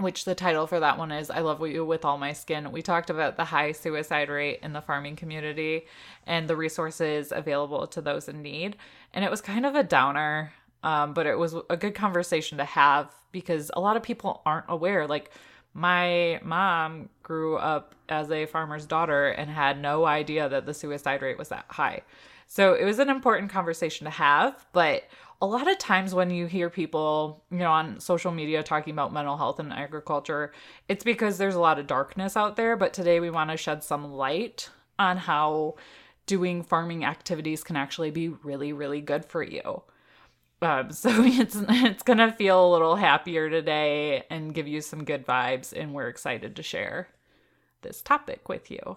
which 0.00 0.24
the 0.24 0.34
title 0.34 0.66
for 0.66 0.80
that 0.80 0.98
one 0.98 1.12
is 1.12 1.30
I 1.30 1.40
Love 1.40 1.66
You 1.66 1.84
With 1.84 2.04
All 2.04 2.18
My 2.18 2.32
Skin, 2.32 2.72
we 2.72 2.82
talked 2.82 3.10
about 3.10 3.36
the 3.36 3.44
high 3.44 3.72
suicide 3.72 4.28
rate 4.28 4.60
in 4.62 4.72
the 4.72 4.80
farming 4.80 5.16
community 5.16 5.86
and 6.26 6.48
the 6.48 6.56
resources 6.56 7.32
available 7.32 7.86
to 7.88 8.00
those 8.00 8.28
in 8.28 8.42
need. 8.42 8.76
And 9.12 9.24
it 9.24 9.30
was 9.30 9.40
kind 9.40 9.66
of 9.66 9.74
a 9.74 9.82
downer, 9.82 10.52
um, 10.82 11.14
but 11.14 11.26
it 11.26 11.38
was 11.38 11.54
a 11.70 11.76
good 11.76 11.94
conversation 11.94 12.58
to 12.58 12.64
have 12.64 13.14
because 13.30 13.70
a 13.74 13.80
lot 13.80 13.96
of 13.96 14.02
people 14.02 14.42
aren't 14.44 14.66
aware. 14.68 15.06
Like, 15.06 15.30
my 15.74 16.38
mom 16.42 17.08
grew 17.22 17.56
up 17.56 17.94
as 18.08 18.30
a 18.30 18.46
farmer's 18.46 18.86
daughter 18.86 19.28
and 19.28 19.48
had 19.50 19.80
no 19.80 20.04
idea 20.04 20.48
that 20.48 20.66
the 20.66 20.74
suicide 20.74 21.22
rate 21.22 21.38
was 21.38 21.48
that 21.48 21.64
high. 21.68 22.02
So 22.46 22.74
it 22.74 22.84
was 22.84 22.98
an 22.98 23.08
important 23.08 23.50
conversation 23.50 24.04
to 24.04 24.10
have, 24.10 24.66
but 24.72 25.04
a 25.40 25.46
lot 25.46 25.70
of 25.70 25.78
times 25.78 26.14
when 26.14 26.30
you 26.30 26.46
hear 26.46 26.68
people, 26.68 27.42
you 27.50 27.58
know, 27.58 27.72
on 27.72 27.98
social 27.98 28.30
media 28.30 28.62
talking 28.62 28.92
about 28.92 29.12
mental 29.12 29.38
health 29.38 29.58
and 29.58 29.72
agriculture, 29.72 30.52
it's 30.88 31.02
because 31.02 31.38
there's 31.38 31.54
a 31.54 31.60
lot 31.60 31.78
of 31.78 31.86
darkness 31.86 32.36
out 32.36 32.56
there, 32.56 32.76
but 32.76 32.92
today 32.92 33.18
we 33.20 33.30
want 33.30 33.50
to 33.50 33.56
shed 33.56 33.82
some 33.82 34.12
light 34.12 34.68
on 34.98 35.16
how 35.16 35.74
doing 36.26 36.62
farming 36.62 37.04
activities 37.04 37.64
can 37.64 37.74
actually 37.74 38.10
be 38.10 38.28
really 38.28 38.72
really 38.72 39.00
good 39.00 39.24
for 39.24 39.42
you. 39.42 39.82
Um, 40.62 40.92
so 40.92 41.10
it's 41.24 41.56
it's 41.68 42.02
gonna 42.02 42.32
feel 42.32 42.66
a 42.66 42.70
little 42.72 42.96
happier 42.96 43.50
today 43.50 44.24
and 44.30 44.54
give 44.54 44.68
you 44.68 44.80
some 44.80 45.04
good 45.04 45.26
vibes, 45.26 45.72
and 45.76 45.92
we're 45.92 46.08
excited 46.08 46.56
to 46.56 46.62
share 46.62 47.08
this 47.82 48.00
topic 48.00 48.48
with 48.48 48.70
you. 48.70 48.96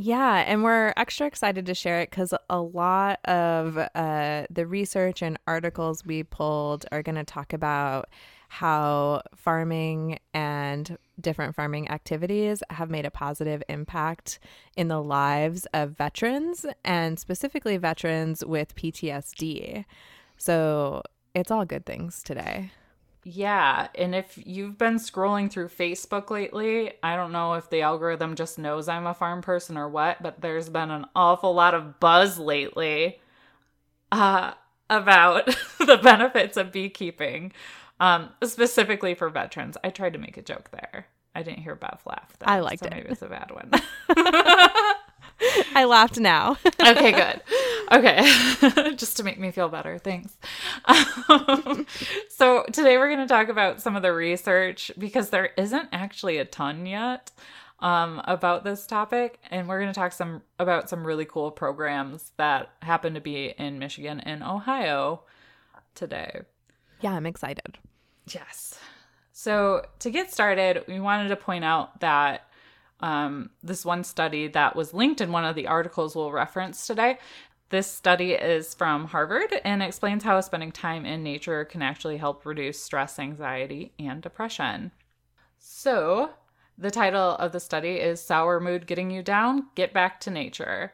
Yeah, 0.00 0.44
and 0.46 0.62
we're 0.62 0.92
extra 0.96 1.26
excited 1.26 1.66
to 1.66 1.74
share 1.74 2.00
it 2.00 2.10
because 2.10 2.32
a 2.48 2.60
lot 2.60 3.18
of 3.24 3.76
uh, 3.96 4.46
the 4.48 4.64
research 4.64 5.22
and 5.22 5.36
articles 5.48 6.06
we 6.06 6.22
pulled 6.22 6.86
are 6.92 7.02
going 7.02 7.16
to 7.16 7.24
talk 7.24 7.52
about 7.52 8.08
how 8.46 9.22
farming 9.34 10.20
and 10.32 10.96
different 11.20 11.56
farming 11.56 11.90
activities 11.90 12.62
have 12.70 12.90
made 12.90 13.06
a 13.06 13.10
positive 13.10 13.60
impact 13.68 14.38
in 14.76 14.86
the 14.86 15.02
lives 15.02 15.66
of 15.74 15.96
veterans 15.96 16.64
and 16.84 17.18
specifically 17.18 17.76
veterans 17.76 18.44
with 18.44 18.76
PTSD. 18.76 19.84
So 20.38 21.02
it's 21.34 21.50
all 21.50 21.64
good 21.64 21.84
things 21.84 22.22
today. 22.22 22.70
Yeah, 23.24 23.88
and 23.94 24.14
if 24.14 24.38
you've 24.46 24.78
been 24.78 24.94
scrolling 24.94 25.50
through 25.50 25.68
Facebook 25.68 26.30
lately, 26.30 26.92
I 27.02 27.14
don't 27.16 27.32
know 27.32 27.54
if 27.54 27.68
the 27.68 27.82
algorithm 27.82 28.36
just 28.36 28.58
knows 28.58 28.88
I'm 28.88 29.06
a 29.06 29.12
farm 29.12 29.42
person 29.42 29.76
or 29.76 29.88
what, 29.88 30.22
but 30.22 30.40
there's 30.40 30.70
been 30.70 30.90
an 30.90 31.04
awful 31.14 31.52
lot 31.52 31.74
of 31.74 32.00
buzz 32.00 32.38
lately 32.38 33.20
uh, 34.12 34.54
about 34.88 35.46
the 35.78 35.98
benefits 36.02 36.56
of 36.56 36.72
beekeeping, 36.72 37.52
um, 38.00 38.30
specifically 38.44 39.14
for 39.14 39.28
veterans. 39.28 39.76
I 39.84 39.90
tried 39.90 40.14
to 40.14 40.18
make 40.18 40.38
a 40.38 40.42
joke 40.42 40.70
there. 40.70 41.08
I 41.34 41.42
didn't 41.42 41.62
hear 41.62 41.74
Bev 41.74 42.00
laugh. 42.06 42.32
Though, 42.38 42.46
I 42.46 42.60
liked 42.60 42.80
so 42.80 42.86
it. 42.86 42.94
Maybe 42.94 43.08
it's 43.10 43.22
a 43.22 43.28
bad 43.28 43.50
one. 43.50 43.70
I 45.74 45.84
laughed 45.84 46.18
now. 46.18 46.56
okay, 46.80 47.12
good. 47.12 47.42
Okay, 47.90 48.22
just 48.96 49.16
to 49.16 49.22
make 49.22 49.38
me 49.38 49.50
feel 49.50 49.68
better. 49.68 49.98
Thanks. 49.98 50.36
Um, 50.84 51.86
so, 52.28 52.64
today 52.72 52.98
we're 52.98 53.08
going 53.08 53.26
to 53.26 53.32
talk 53.32 53.48
about 53.48 53.80
some 53.80 53.96
of 53.96 54.02
the 54.02 54.12
research 54.12 54.90
because 54.98 55.30
there 55.30 55.50
isn't 55.56 55.88
actually 55.92 56.38
a 56.38 56.44
ton 56.44 56.86
yet 56.86 57.30
um, 57.80 58.20
about 58.24 58.64
this 58.64 58.86
topic, 58.86 59.38
and 59.50 59.68
we're 59.68 59.80
going 59.80 59.92
to 59.92 59.98
talk 59.98 60.12
some 60.12 60.42
about 60.58 60.90
some 60.90 61.06
really 61.06 61.24
cool 61.24 61.50
programs 61.50 62.32
that 62.36 62.70
happen 62.82 63.14
to 63.14 63.20
be 63.20 63.54
in 63.58 63.78
Michigan 63.78 64.20
and 64.20 64.42
Ohio 64.42 65.22
today. 65.94 66.42
yeah, 67.00 67.12
I'm 67.12 67.26
excited. 67.26 67.78
Yes. 68.26 68.78
So 69.32 69.86
to 70.00 70.10
get 70.10 70.32
started, 70.32 70.84
we 70.88 70.98
wanted 70.98 71.28
to 71.28 71.36
point 71.36 71.64
out 71.64 72.00
that 72.00 72.47
um, 73.00 73.50
this 73.62 73.84
one 73.84 74.04
study 74.04 74.48
that 74.48 74.74
was 74.74 74.94
linked 74.94 75.20
in 75.20 75.32
one 75.32 75.44
of 75.44 75.54
the 75.54 75.66
articles 75.66 76.16
we'll 76.16 76.32
reference 76.32 76.86
today. 76.86 77.18
This 77.70 77.86
study 77.86 78.32
is 78.32 78.74
from 78.74 79.06
Harvard 79.06 79.60
and 79.64 79.82
explains 79.82 80.24
how 80.24 80.40
spending 80.40 80.72
time 80.72 81.04
in 81.04 81.22
nature 81.22 81.64
can 81.66 81.82
actually 81.82 82.16
help 82.16 82.46
reduce 82.46 82.82
stress, 82.82 83.18
anxiety, 83.18 83.92
and 83.98 84.22
depression. 84.22 84.90
So, 85.58 86.30
the 86.78 86.90
title 86.90 87.32
of 87.32 87.52
the 87.52 87.60
study 87.60 87.96
is 87.96 88.22
Sour 88.22 88.60
Mood 88.60 88.86
Getting 88.86 89.10
You 89.10 89.22
Down? 89.22 89.66
Get 89.74 89.92
Back 89.92 90.18
to 90.20 90.30
Nature. 90.30 90.92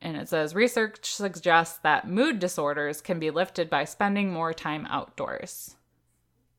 And 0.00 0.16
it 0.16 0.28
says 0.28 0.54
research 0.54 1.12
suggests 1.12 1.78
that 1.78 2.06
mood 2.06 2.38
disorders 2.38 3.00
can 3.00 3.18
be 3.18 3.30
lifted 3.30 3.68
by 3.68 3.84
spending 3.84 4.32
more 4.32 4.52
time 4.52 4.86
outdoors. 4.90 5.76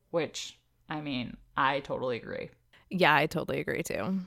Which, 0.10 0.60
I 0.90 1.00
mean, 1.00 1.38
I 1.56 1.80
totally 1.80 2.18
agree. 2.18 2.50
Yeah, 2.90 3.16
I 3.16 3.28
totally 3.28 3.60
agree 3.60 3.84
too. 3.84 4.20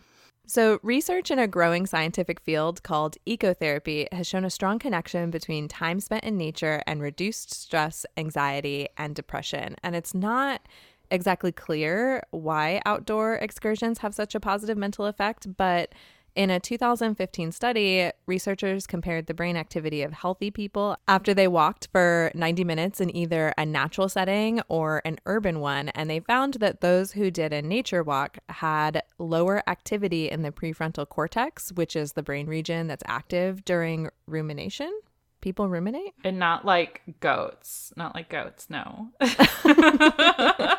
So, 0.51 0.81
research 0.83 1.31
in 1.31 1.39
a 1.39 1.47
growing 1.47 1.85
scientific 1.85 2.41
field 2.41 2.83
called 2.83 3.19
ecotherapy 3.27 4.11
has 4.15 4.27
shown 4.27 4.47
a 4.47 4.51
strong 4.51 4.79
connection 4.79 5.31
between 5.31 5.69
time 5.69 6.01
spent 6.01 6.25
in 6.25 6.39
nature 6.39 6.83
and 6.87 7.03
reduced 7.03 7.53
stress, 7.53 8.07
anxiety, 8.17 8.89
and 8.97 9.15
depression. 9.15 9.77
And 9.83 9.95
it's 9.95 10.15
not 10.15 10.63
exactly 11.11 11.53
clear 11.53 12.23
why 12.31 12.81
outdoor 12.87 13.35
excursions 13.35 13.99
have 13.99 14.15
such 14.15 14.35
a 14.35 14.41
positive 14.41 14.79
mental 14.79 15.05
effect, 15.05 15.55
but 15.59 15.95
in 16.39 16.51
a 16.51 16.61
2015 16.61 17.51
study, 17.51 18.13
researchers 18.27 18.87
compared 18.87 19.27
the 19.27 19.35
brain 19.35 19.57
activity 19.57 20.03
of 20.03 20.13
healthy 20.13 20.53
people 20.53 20.97
after 21.09 21.35
they 21.35 21.49
walked 21.49 21.89
for 21.91 22.31
90 22.33 22.63
minutes 22.63 23.01
in 23.01 23.15
either 23.15 23.53
a 23.59 23.67
natural 23.67 24.09
setting 24.09 24.61
or 24.69 25.03
an 25.05 25.19
urban 25.27 25.59
one, 25.59 25.89
and 25.89 26.09
they 26.09 26.21
found 26.21 26.55
that 26.55 26.81
those 26.81 27.11
who 27.11 27.33
did 27.33 27.53
a 27.53 27.61
nature 27.61 28.05
walk 28.05 28.39
had 28.51 29.03
lower 29.19 29.69
activity 29.69 30.31
in 30.31 30.43
the 30.43 30.53
prefrontal 30.53 31.09
cortex, 31.09 31.73
which 31.73 31.97
is 31.97 32.13
the 32.13 32.23
brain 32.23 32.47
region 32.47 32.87
that's 32.87 33.03
active 33.09 33.65
during 33.65 34.09
rumination. 34.29 34.97
People 35.41 35.69
ruminate? 35.69 36.15
And 36.23 36.39
not 36.39 36.65
like 36.65 37.03
goats. 37.19 37.93
Not 37.97 38.15
like 38.15 38.29
goats, 38.29 38.69
no. 38.71 39.09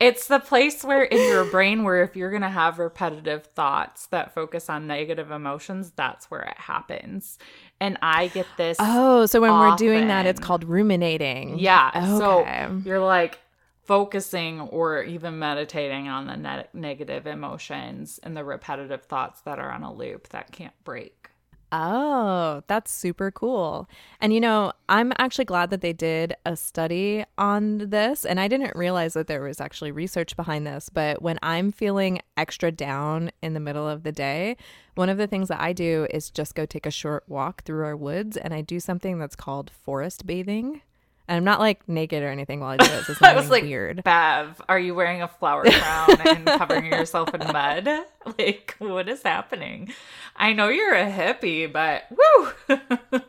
it's 0.00 0.28
the 0.28 0.40
place 0.40 0.82
where 0.82 1.02
in 1.02 1.18
your 1.18 1.44
brain 1.44 1.84
where 1.84 2.02
if 2.02 2.16
you're 2.16 2.30
going 2.30 2.42
to 2.42 2.48
have 2.48 2.78
repetitive 2.78 3.44
thoughts 3.44 4.06
that 4.06 4.34
focus 4.34 4.70
on 4.70 4.86
negative 4.86 5.30
emotions, 5.30 5.92
that's 5.94 6.30
where 6.30 6.40
it 6.40 6.56
happens. 6.58 7.38
And 7.80 7.98
I 8.00 8.28
get 8.28 8.46
this 8.56 8.78
Oh, 8.80 9.26
so 9.26 9.40
when 9.40 9.52
we're 9.52 9.76
doing 9.76 10.08
that, 10.08 10.26
it's 10.26 10.40
called 10.40 10.64
ruminating. 10.64 11.58
Yeah. 11.58 11.90
Okay. 11.94 12.18
So 12.18 12.82
you're 12.84 12.98
like 13.00 13.38
focusing 13.84 14.60
or 14.60 15.02
even 15.02 15.38
meditating 15.38 16.08
on 16.08 16.26
the 16.26 16.36
ne- 16.36 16.66
negative 16.72 17.26
emotions 17.26 18.20
and 18.22 18.36
the 18.36 18.44
repetitive 18.44 19.02
thoughts 19.02 19.42
that 19.42 19.58
are 19.58 19.70
on 19.70 19.82
a 19.82 19.92
loop 19.92 20.28
that 20.30 20.50
can't 20.52 20.74
break. 20.84 21.29
Oh, 21.72 22.62
that's 22.66 22.90
super 22.90 23.30
cool. 23.30 23.88
And 24.20 24.34
you 24.34 24.40
know, 24.40 24.72
I'm 24.88 25.12
actually 25.18 25.44
glad 25.44 25.70
that 25.70 25.82
they 25.82 25.92
did 25.92 26.34
a 26.44 26.56
study 26.56 27.24
on 27.38 27.90
this. 27.90 28.24
And 28.24 28.40
I 28.40 28.48
didn't 28.48 28.74
realize 28.74 29.14
that 29.14 29.28
there 29.28 29.42
was 29.42 29.60
actually 29.60 29.92
research 29.92 30.36
behind 30.36 30.66
this. 30.66 30.88
But 30.88 31.22
when 31.22 31.38
I'm 31.42 31.70
feeling 31.70 32.20
extra 32.36 32.72
down 32.72 33.30
in 33.40 33.54
the 33.54 33.60
middle 33.60 33.88
of 33.88 34.02
the 34.02 34.12
day, 34.12 34.56
one 34.96 35.08
of 35.08 35.18
the 35.18 35.28
things 35.28 35.46
that 35.48 35.60
I 35.60 35.72
do 35.72 36.08
is 36.10 36.30
just 36.30 36.56
go 36.56 36.66
take 36.66 36.86
a 36.86 36.90
short 36.90 37.22
walk 37.28 37.62
through 37.62 37.84
our 37.84 37.96
woods. 37.96 38.36
And 38.36 38.52
I 38.52 38.62
do 38.62 38.80
something 38.80 39.18
that's 39.18 39.36
called 39.36 39.70
forest 39.70 40.26
bathing. 40.26 40.82
And 41.30 41.36
I'm 41.36 41.44
not 41.44 41.60
like 41.60 41.88
naked 41.88 42.24
or 42.24 42.28
anything 42.28 42.58
while 42.58 42.70
I 42.70 42.76
do 42.76 42.86
this. 42.88 43.08
It's 43.08 43.22
I 43.22 43.36
was 43.36 43.48
like, 43.48 43.62
weird. 43.62 44.02
Bev, 44.02 44.60
are 44.68 44.80
you 44.80 44.96
wearing 44.96 45.22
a 45.22 45.28
flower 45.28 45.62
crown 45.70 46.20
and 46.26 46.44
covering 46.44 46.86
yourself 46.86 47.32
in 47.32 47.40
mud? 47.52 47.88
Like, 48.38 48.74
what 48.78 49.08
is 49.08 49.22
happening? 49.22 49.92
I 50.36 50.52
know 50.52 50.68
you're 50.68 50.94
a 50.94 51.10
hippie, 51.10 51.72
but 51.72 52.02
woo! 52.10 53.20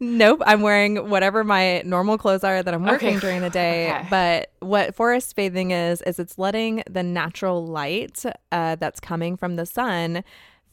Nope, 0.00 0.42
I'm 0.44 0.60
wearing 0.62 1.08
whatever 1.08 1.44
my 1.44 1.80
normal 1.82 2.18
clothes 2.18 2.42
are 2.44 2.62
that 2.62 2.74
I'm 2.74 2.84
working 2.84 3.10
Okay. 3.10 3.20
during 3.20 3.40
the 3.40 3.48
day. 3.50 3.90
Okay. 3.92 4.06
But 4.10 4.50
what 4.58 4.94
forest 4.96 5.34
bathing 5.36 5.70
is 5.70 6.02
is 6.02 6.18
it's 6.18 6.36
letting 6.38 6.82
the 6.90 7.02
natural 7.04 7.64
light 7.66 8.24
uh, 8.50 8.74
that's 8.76 8.98
coming 9.00 9.36
from 9.36 9.54
the 9.56 9.64
sun 9.64 10.24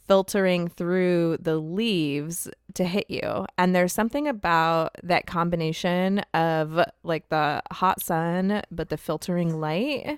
filtering 0.10 0.68
through 0.68 1.38
the 1.40 1.58
leaves 1.58 2.50
to 2.74 2.84
hit 2.84 3.06
you. 3.10 3.46
And 3.60 3.76
there's 3.76 3.94
something 3.94 4.28
about 4.28 4.96
that 5.04 5.28
combination 5.28 6.24
of 6.34 6.84
like 7.04 7.30
the 7.30 7.62
hot 7.72 8.02
sun 8.02 8.64
but 8.72 8.90
the 8.90 8.98
filtering 8.98 9.62
light 9.62 10.18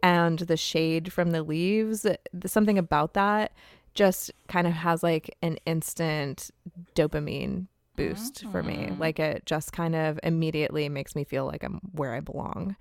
and 0.00 0.38
the 0.38 0.56
shade 0.56 1.12
from 1.12 1.32
the 1.32 1.42
leaves. 1.42 2.06
Something 2.46 2.78
about 2.78 3.14
that 3.14 3.50
just 3.94 4.30
kind 4.46 4.68
of 4.68 4.74
has 4.74 5.02
like 5.02 5.36
an 5.42 5.58
instant 5.66 6.52
dopamine 6.94 7.66
boost 7.96 8.44
for 8.52 8.62
me. 8.62 8.76
Mm-hmm. 8.76 9.00
Like 9.00 9.18
it 9.18 9.44
just 9.44 9.72
kind 9.72 9.96
of 9.96 10.20
immediately 10.22 10.88
makes 10.88 11.16
me 11.16 11.24
feel 11.24 11.46
like 11.46 11.64
I'm 11.64 11.80
where 11.92 12.14
I 12.14 12.20
belong. 12.20 12.76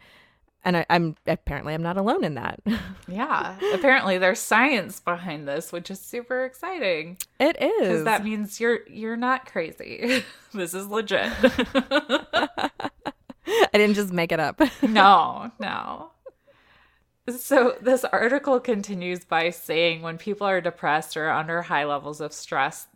And 0.66 0.78
I, 0.78 0.86
I'm 0.90 1.16
apparently 1.28 1.76
I'm 1.76 1.84
not 1.84 1.96
alone 1.96 2.24
in 2.24 2.34
that. 2.34 2.60
yeah, 3.08 3.56
apparently 3.76 4.18
there's 4.18 4.40
science 4.40 5.00
behind 5.00 5.48
this, 5.48 5.72
which 5.72 5.92
is 5.92 6.00
super 6.00 6.44
exciting 6.44 7.18
it 7.40 7.56
is. 7.62 7.80
because 7.80 8.04
that 8.06 8.24
means 8.24 8.60
you're 8.60 8.80
you're 8.90 9.16
not 9.16 9.46
crazy. 9.46 10.24
this 10.54 10.74
is 10.74 10.88
legit. 10.88 11.32
I 13.48 13.78
didn't 13.78 13.94
just 13.94 14.12
make 14.12 14.32
it 14.32 14.40
up. 14.40 14.60
no, 14.82 15.52
no. 15.60 16.10
So 17.30 17.76
this 17.82 18.04
article 18.04 18.60
continues 18.60 19.24
by 19.24 19.52
saying 19.52 20.02
when 20.02 20.18
people 20.18 20.48
are 20.48 20.62
depressed 20.62 21.16
or 21.16 21.30
under 21.30 21.62
high 21.62 21.86
levels 21.86 22.22
of 22.22 22.34
stress, 22.34 22.88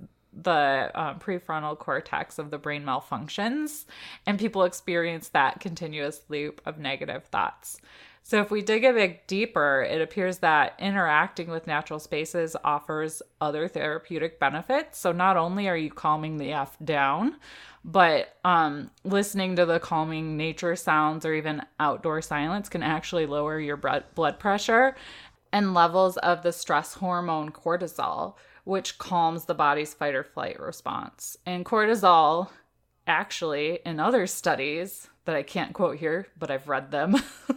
the 0.43 0.91
um, 0.95 1.19
prefrontal 1.19 1.77
cortex 1.77 2.39
of 2.39 2.51
the 2.51 2.57
brain 2.57 2.83
malfunctions, 2.83 3.85
and 4.25 4.39
people 4.39 4.63
experience 4.63 5.29
that 5.29 5.59
continuous 5.59 6.21
loop 6.29 6.61
of 6.65 6.79
negative 6.79 7.25
thoughts. 7.25 7.79
So, 8.23 8.41
if 8.41 8.51
we 8.51 8.61
dig 8.61 8.85
a 8.85 8.93
bit 8.93 9.27
deeper, 9.27 9.81
it 9.89 10.01
appears 10.01 10.39
that 10.39 10.75
interacting 10.77 11.49
with 11.49 11.65
natural 11.65 11.99
spaces 11.99 12.55
offers 12.63 13.21
other 13.41 13.67
therapeutic 13.67 14.39
benefits. 14.39 14.99
So, 14.99 15.11
not 15.11 15.35
only 15.35 15.67
are 15.67 15.77
you 15.77 15.89
calming 15.89 16.37
the 16.37 16.51
F 16.51 16.77
down, 16.83 17.37
but 17.83 18.37
um, 18.43 18.91
listening 19.03 19.55
to 19.55 19.65
the 19.65 19.79
calming 19.79 20.37
nature 20.37 20.75
sounds 20.75 21.25
or 21.25 21.33
even 21.33 21.63
outdoor 21.79 22.21
silence 22.21 22.69
can 22.69 22.83
actually 22.83 23.25
lower 23.25 23.59
your 23.59 23.77
blood 23.77 24.03
blood 24.15 24.37
pressure 24.37 24.95
and 25.51 25.73
levels 25.73 26.17
of 26.17 26.43
the 26.43 26.51
stress 26.51 26.93
hormone 26.95 27.51
cortisol, 27.51 28.35
which 28.69 28.99
calms 28.99 29.45
the 29.45 29.55
body's 29.55 29.95
fight 29.95 30.13
or 30.13 30.23
flight 30.23 30.59
response. 30.59 31.35
And 31.45 31.65
cortisol, 31.65 32.49
actually, 33.07 33.79
in 33.83 33.99
other 33.99 34.27
studies 34.27 35.09
that 35.25 35.35
I 35.35 35.41
can't 35.41 35.73
quote 35.73 35.97
here, 35.97 36.27
but 36.37 36.51
I've 36.51 36.67
read 36.67 36.91
them. 36.91 37.15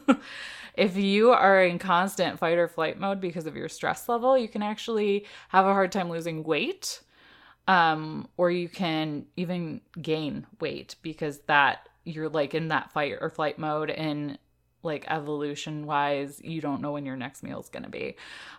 if 0.75 0.97
you 0.97 1.31
are 1.31 1.63
in 1.63 1.79
constant 1.79 2.39
fight 2.39 2.57
or 2.57 2.67
flight 2.67 2.99
mode 2.99 3.21
because 3.21 3.45
of 3.45 3.55
your 3.55 3.69
stress 3.69 4.09
level, 4.09 4.39
you 4.39 4.49
can 4.49 4.63
actually 4.63 5.27
have 5.51 5.67
a 5.67 5.75
hard 5.75 5.93
time 5.93 6.09
losing 6.09 6.43
weight 6.43 7.03
um 7.69 8.27
or 8.37 8.51
you 8.51 8.69
can 8.69 9.25
even 9.37 9.81
gain 10.01 10.45
weight 10.59 10.97
because 11.01 11.39
that 11.47 11.89
you're 12.03 12.29
like 12.29 12.55
in 12.55 12.67
that 12.69 12.91
fight 12.91 13.17
or 13.21 13.31
flight 13.31 13.57
mode 13.57 13.89
and 13.89 14.37
like 14.83 15.05
evolution 15.09 15.87
wise 15.87 16.41
you 16.43 16.61
don't 16.61 16.81
know 16.81 16.93
when 16.93 17.07
your 17.07 17.17
next 17.17 17.43
meal 17.43 17.61
is 17.61 17.69
going 17.69 17.83
to 17.83 17.91
be 17.91 18.17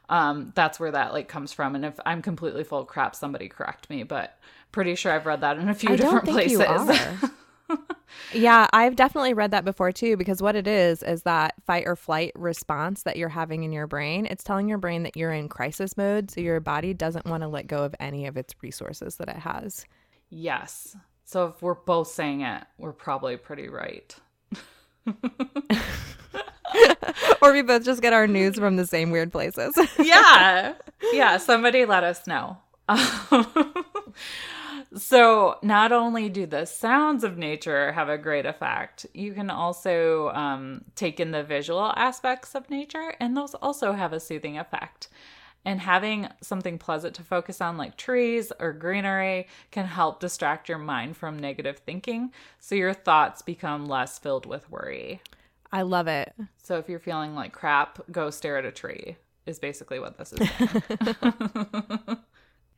um 0.10 0.51
that's 0.56 0.80
where 0.80 0.92
that 0.92 1.13
like 1.13 1.27
comes 1.27 1.53
from 1.53 1.75
and 1.75 1.86
if 1.86 2.00
i'm 2.06 2.22
completely 2.22 2.63
full 2.63 2.80
of 2.80 2.88
crap 2.88 3.15
somebody 3.15 3.48
correct 3.48 3.89
me 3.89 4.03
but 4.03 4.38
pretty 4.72 4.96
sure 4.96 5.12
i've 5.12 5.25
read 5.25 5.42
that 5.42 5.58
in 5.58 5.70
a 5.70 5.74
few 5.74 5.89
I 5.89 5.96
different 5.96 6.25
don't 6.25 6.36
think 6.36 6.58
places 6.58 6.60
you 6.60 6.65
are. 6.65 7.32
yeah, 8.34 8.68
I've 8.74 8.96
definitely 8.96 9.34
read 9.34 9.51
that 9.51 9.65
before 9.65 9.92
too 9.92 10.18
because 10.18 10.42
what 10.42 10.56
it 10.56 10.68
is 10.68 11.01
is 11.01 11.24
that 11.24 11.56
fight 11.65 11.86
or 11.88 11.96
flight 11.96 12.32
response 12.36 13.03
that 13.03 13.18
you're 13.18 13.30
having 13.30 13.63
in 13.63 13.72
your 13.72 13.88
brain. 13.88 14.25
It's 14.30 14.44
telling 14.44 14.68
your 14.68 14.77
brain 14.77 15.03
that 15.03 15.15
you're 15.18 15.32
in 15.32 15.50
crisis 15.50 15.98
mode, 15.98 16.30
so 16.30 16.42
your 16.42 16.60
body 16.60 16.94
doesn't 16.94 17.25
want 17.25 17.42
to 17.44 17.48
let 17.48 17.68
go 17.68 17.84
of 17.84 17.96
any 18.00 18.25
of 18.27 18.38
its 18.38 18.53
resources 18.62 19.15
that 19.15 19.30
it 19.30 19.38
has. 19.38 19.86
yes 20.30 20.96
so 21.25 21.48
if 21.48 21.62
we're 21.62 21.74
both 21.74 22.08
saying 22.08 22.42
it 22.42 22.63
we're 22.77 22.92
probably 22.94 23.38
pretty 23.38 23.68
right 23.70 24.15
or 27.42 27.52
we 27.54 27.62
both 27.62 27.84
just 27.84 28.02
get 28.02 28.14
our 28.14 28.28
news 28.28 28.56
from 28.56 28.76
the 28.78 28.88
same 28.88 29.12
weird 29.12 29.32
places. 29.32 29.78
yeah. 30.00 30.74
Yeah. 31.12 31.36
Somebody 31.38 31.86
let 31.86 32.06
us 32.06 32.26
know. 32.28 32.58
so, 34.96 35.58
not 35.62 35.92
only 35.92 36.30
do 36.30 36.46
the 36.46 36.66
sounds 36.66 37.26
of 37.26 37.38
nature 37.38 37.92
have 37.92 38.08
a 38.08 38.18
great 38.18 38.46
effect, 38.46 39.06
you 39.14 39.34
can 39.34 39.50
also 39.50 40.30
um, 40.30 40.86
take 40.96 41.20
in 41.20 41.32
the 41.32 41.44
visual 41.44 41.92
aspects 41.98 42.56
of 42.56 42.70
nature, 42.70 43.16
and 43.20 43.36
those 43.36 43.54
also 43.56 43.92
have 43.92 44.14
a 44.14 44.20
soothing 44.20 44.58
effect. 44.58 45.10
And 45.65 45.79
having 45.79 46.27
something 46.41 46.77
pleasant 46.77 47.15
to 47.15 47.24
focus 47.24 47.62
on, 47.62 47.77
like 47.77 47.96
trees 47.96 48.51
or 48.60 48.74
greenery, 48.74 49.48
can 49.72 49.86
help 49.86 50.20
distract 50.20 50.67
your 50.67 50.77
mind 50.77 51.15
from 51.15 51.39
negative 51.39 51.79
thinking 51.79 52.32
so 52.60 52.75
your 52.75 52.93
thoughts 52.93 53.41
become 53.41 53.86
less 53.86 54.20
filled 54.20 54.46
with 54.46 54.70
worry. 54.70 55.22
I 55.72 55.84
love 55.84 56.08
it. 56.08 56.34
So 56.62 56.77
if 56.77 56.89
you're 56.89 57.00
feeling 57.00 57.34
like 57.34 57.53
crap, 57.53 58.00
go 58.12 58.29
stare 58.29 58.58
at 58.58 58.65
a 58.65 58.72
tree, 58.72 59.15
is 59.46 59.58
basically 59.58 60.00
what 60.00 60.17
this 60.17 60.34
is. 60.34 60.50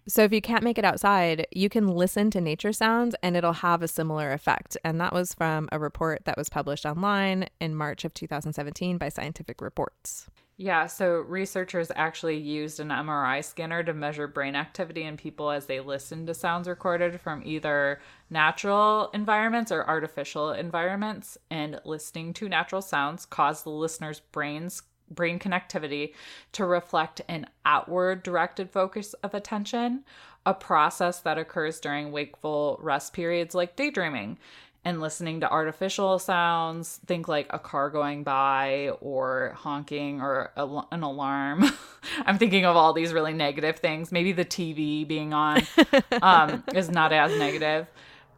So 0.07 0.23
if 0.23 0.31
you 0.31 0.39
can't 0.39 0.63
make 0.63 0.77
it 0.77 0.85
outside, 0.85 1.47
you 1.51 1.67
can 1.67 1.87
listen 1.87 2.29
to 2.31 2.41
nature 2.41 2.71
sounds 2.71 3.15
and 3.23 3.35
it'll 3.35 3.53
have 3.53 3.81
a 3.81 3.87
similar 3.87 4.33
effect. 4.33 4.77
And 4.83 5.01
that 5.01 5.13
was 5.13 5.33
from 5.33 5.67
a 5.71 5.79
report 5.79 6.25
that 6.25 6.37
was 6.37 6.47
published 6.47 6.85
online 6.85 7.47
in 7.59 7.73
March 7.73 8.05
of 8.05 8.13
2017 8.13 8.99
by 8.99 9.09
Scientific 9.09 9.61
Reports. 9.61 10.27
Yeah, 10.57 10.87
so 10.87 11.15
researchers 11.15 11.91
actually 11.95 12.37
used 12.37 12.79
an 12.79 12.87
MRI 12.87 13.43
scanner 13.43 13.83
to 13.83 13.93
measure 13.93 14.25
brain 14.25 14.55
activity 14.55 15.03
in 15.03 15.17
people 15.17 15.51
as 15.51 15.65
they 15.65 15.81
listened 15.81 16.27
to 16.27 16.33
sounds 16.33 16.69
recorded 16.69 17.19
from 17.19 17.41
either 17.43 17.99
natural 18.29 19.09
environments 19.13 19.69
or 19.69 19.85
artificial 19.85 20.51
environments. 20.51 21.37
And 21.49 21.81
listening 21.83 22.33
to 22.35 22.47
natural 22.47 22.81
sounds 22.81 23.25
caused 23.25 23.65
the 23.65 23.69
listener's 23.69 24.21
brains 24.21 24.81
brain 25.11 25.37
connectivity 25.39 26.13
to 26.53 26.65
reflect 26.65 27.21
an 27.27 27.47
outward 27.65 28.23
directed 28.23 28.71
focus 28.71 29.13
of 29.15 29.33
attention, 29.33 30.03
a 30.45 30.53
process 30.53 31.19
that 31.19 31.37
occurs 31.37 31.79
during 31.79 32.11
wakeful 32.11 32.79
rest 32.81 33.13
periods 33.13 33.53
like 33.53 33.75
daydreaming. 33.75 34.37
And 34.85 35.01
listening 35.01 35.39
to 35.39 35.49
artificial 35.49 36.19
sounds, 36.19 36.99
think 37.07 37.27
like 37.27 37.47
a 37.49 37.57
car 37.57 37.89
going 37.89 38.23
by 38.23 38.91
or 39.01 39.53
honking 39.57 40.21
or 40.21 40.51
a, 40.55 40.81
an 40.91 41.01
alarm. 41.01 41.65
I'm 42.25 42.37
thinking 42.37 42.65
of 42.65 42.75
all 42.75 42.93
these 42.93 43.11
really 43.11 43.33
negative 43.33 43.79
things. 43.79 44.11
Maybe 44.11 44.31
the 44.31 44.45
TV 44.45 45.07
being 45.07 45.33
on 45.33 45.63
um, 46.21 46.63
is 46.75 46.89
not 46.89 47.11
as 47.11 47.35
negative 47.37 47.87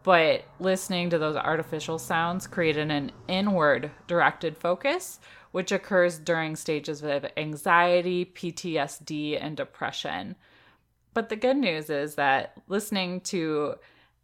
but 0.08 0.46
listening 0.62 1.10
to 1.10 1.18
those 1.18 1.36
artificial 1.36 2.00
sounds 2.00 2.48
created 2.48 2.90
an 2.90 3.12
inward 3.28 3.92
directed 4.08 4.58
focus 4.58 5.20
which 5.52 5.70
occurs 5.74 6.18
during 6.18 6.56
stages 6.56 7.04
of 7.04 7.26
anxiety 7.36 8.24
ptsd 8.24 9.38
and 9.40 9.58
depression 9.58 10.34
but 11.14 11.28
the 11.28 11.36
good 11.36 11.58
news 11.58 11.90
is 11.90 12.16
that 12.16 12.54
listening 12.70 13.20
to 13.20 13.76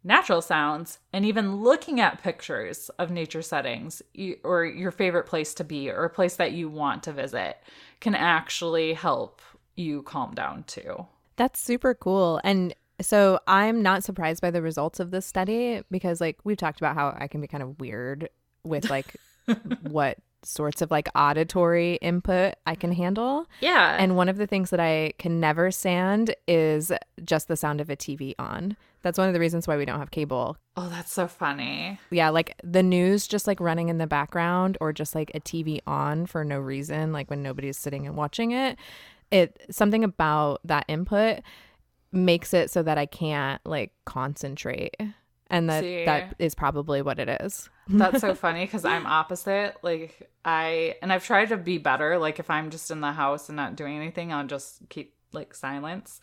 natural 0.04 0.42
sounds 0.42 0.98
and 1.12 1.24
even 1.24 1.56
looking 1.56 1.98
at 1.98 2.22
pictures 2.22 2.90
of 2.98 3.10
nature 3.10 3.42
settings 3.42 4.02
or 4.44 4.64
your 4.64 4.90
favorite 4.90 5.26
place 5.26 5.54
to 5.54 5.64
be 5.64 5.90
or 5.90 6.04
a 6.04 6.10
place 6.10 6.36
that 6.36 6.52
you 6.52 6.68
want 6.68 7.02
to 7.02 7.12
visit 7.12 7.56
can 8.00 8.14
actually 8.14 8.92
help 8.92 9.40
you 9.76 10.02
calm 10.02 10.34
down 10.34 10.62
too 10.64 11.06
That's 11.36 11.60
super 11.60 11.94
cool. 11.94 12.40
And 12.44 12.74
so 13.00 13.40
I'm 13.48 13.82
not 13.82 14.04
surprised 14.04 14.40
by 14.40 14.50
the 14.50 14.62
results 14.62 15.00
of 15.00 15.10
this 15.10 15.26
study 15.26 15.82
because, 15.90 16.20
like, 16.20 16.38
we've 16.44 16.56
talked 16.56 16.78
about 16.78 16.94
how 16.94 17.16
I 17.18 17.26
can 17.26 17.40
be 17.40 17.48
kind 17.48 17.62
of 17.62 17.80
weird 17.80 18.28
with 18.62 18.88
like 18.88 19.16
what 19.82 20.18
sorts 20.42 20.82
of 20.82 20.90
like 20.90 21.08
auditory 21.14 21.94
input 21.96 22.54
I 22.66 22.74
can 22.74 22.92
handle. 22.92 23.46
yeah 23.60 23.96
And 23.98 24.16
one 24.16 24.28
of 24.28 24.36
the 24.36 24.46
things 24.46 24.70
that 24.70 24.80
I 24.80 25.14
can 25.18 25.40
never 25.40 25.70
stand 25.70 26.34
is 26.46 26.92
just 27.24 27.48
the 27.48 27.56
sound 27.56 27.80
of 27.80 27.90
a 27.90 27.96
TV 27.96 28.34
on. 28.38 28.76
That's 29.04 29.18
one 29.18 29.28
of 29.28 29.34
the 29.34 29.40
reasons 29.40 29.68
why 29.68 29.76
we 29.76 29.84
don't 29.84 29.98
have 30.00 30.10
cable. 30.10 30.56
oh 30.76 30.88
that's 30.88 31.12
so 31.12 31.28
funny 31.28 32.00
Yeah, 32.10 32.30
like 32.30 32.56
the 32.64 32.82
news 32.82 33.28
just 33.28 33.46
like 33.46 33.60
running 33.60 33.90
in 33.90 33.98
the 33.98 34.06
background 34.06 34.78
or 34.80 34.92
just 34.92 35.14
like 35.14 35.30
a 35.34 35.40
TV 35.40 35.80
on 35.86 36.26
for 36.26 36.42
no 36.42 36.58
reason, 36.58 37.12
like 37.12 37.28
when 37.30 37.42
nobody's 37.42 37.78
sitting 37.78 38.06
and 38.06 38.16
watching 38.16 38.50
it. 38.50 38.78
It 39.30 39.60
something 39.70 40.02
about 40.02 40.60
that 40.64 40.86
input 40.88 41.40
makes 42.12 42.54
it 42.54 42.70
so 42.70 42.82
that 42.82 42.96
I 42.96 43.06
can't 43.06 43.60
like 43.66 43.92
concentrate. 44.06 44.96
And 45.48 45.68
that 45.68 45.82
See. 45.82 46.04
that 46.06 46.34
is 46.38 46.54
probably 46.54 47.02
what 47.02 47.18
it 47.18 47.28
is. 47.42 47.68
That's 47.88 48.22
so 48.22 48.34
funny 48.34 48.64
because 48.64 48.86
I'm 48.86 49.04
opposite. 49.04 49.76
Like 49.82 50.30
I 50.44 50.96
and 51.02 51.12
I've 51.12 51.24
tried 51.24 51.50
to 51.50 51.58
be 51.58 51.76
better. 51.76 52.16
Like 52.18 52.38
if 52.38 52.48
I'm 52.48 52.70
just 52.70 52.90
in 52.90 53.02
the 53.02 53.12
house 53.12 53.50
and 53.50 53.56
not 53.56 53.76
doing 53.76 53.96
anything, 53.96 54.32
I'll 54.32 54.46
just 54.46 54.88
keep 54.88 55.14
like 55.32 55.54
silence. 55.54 56.20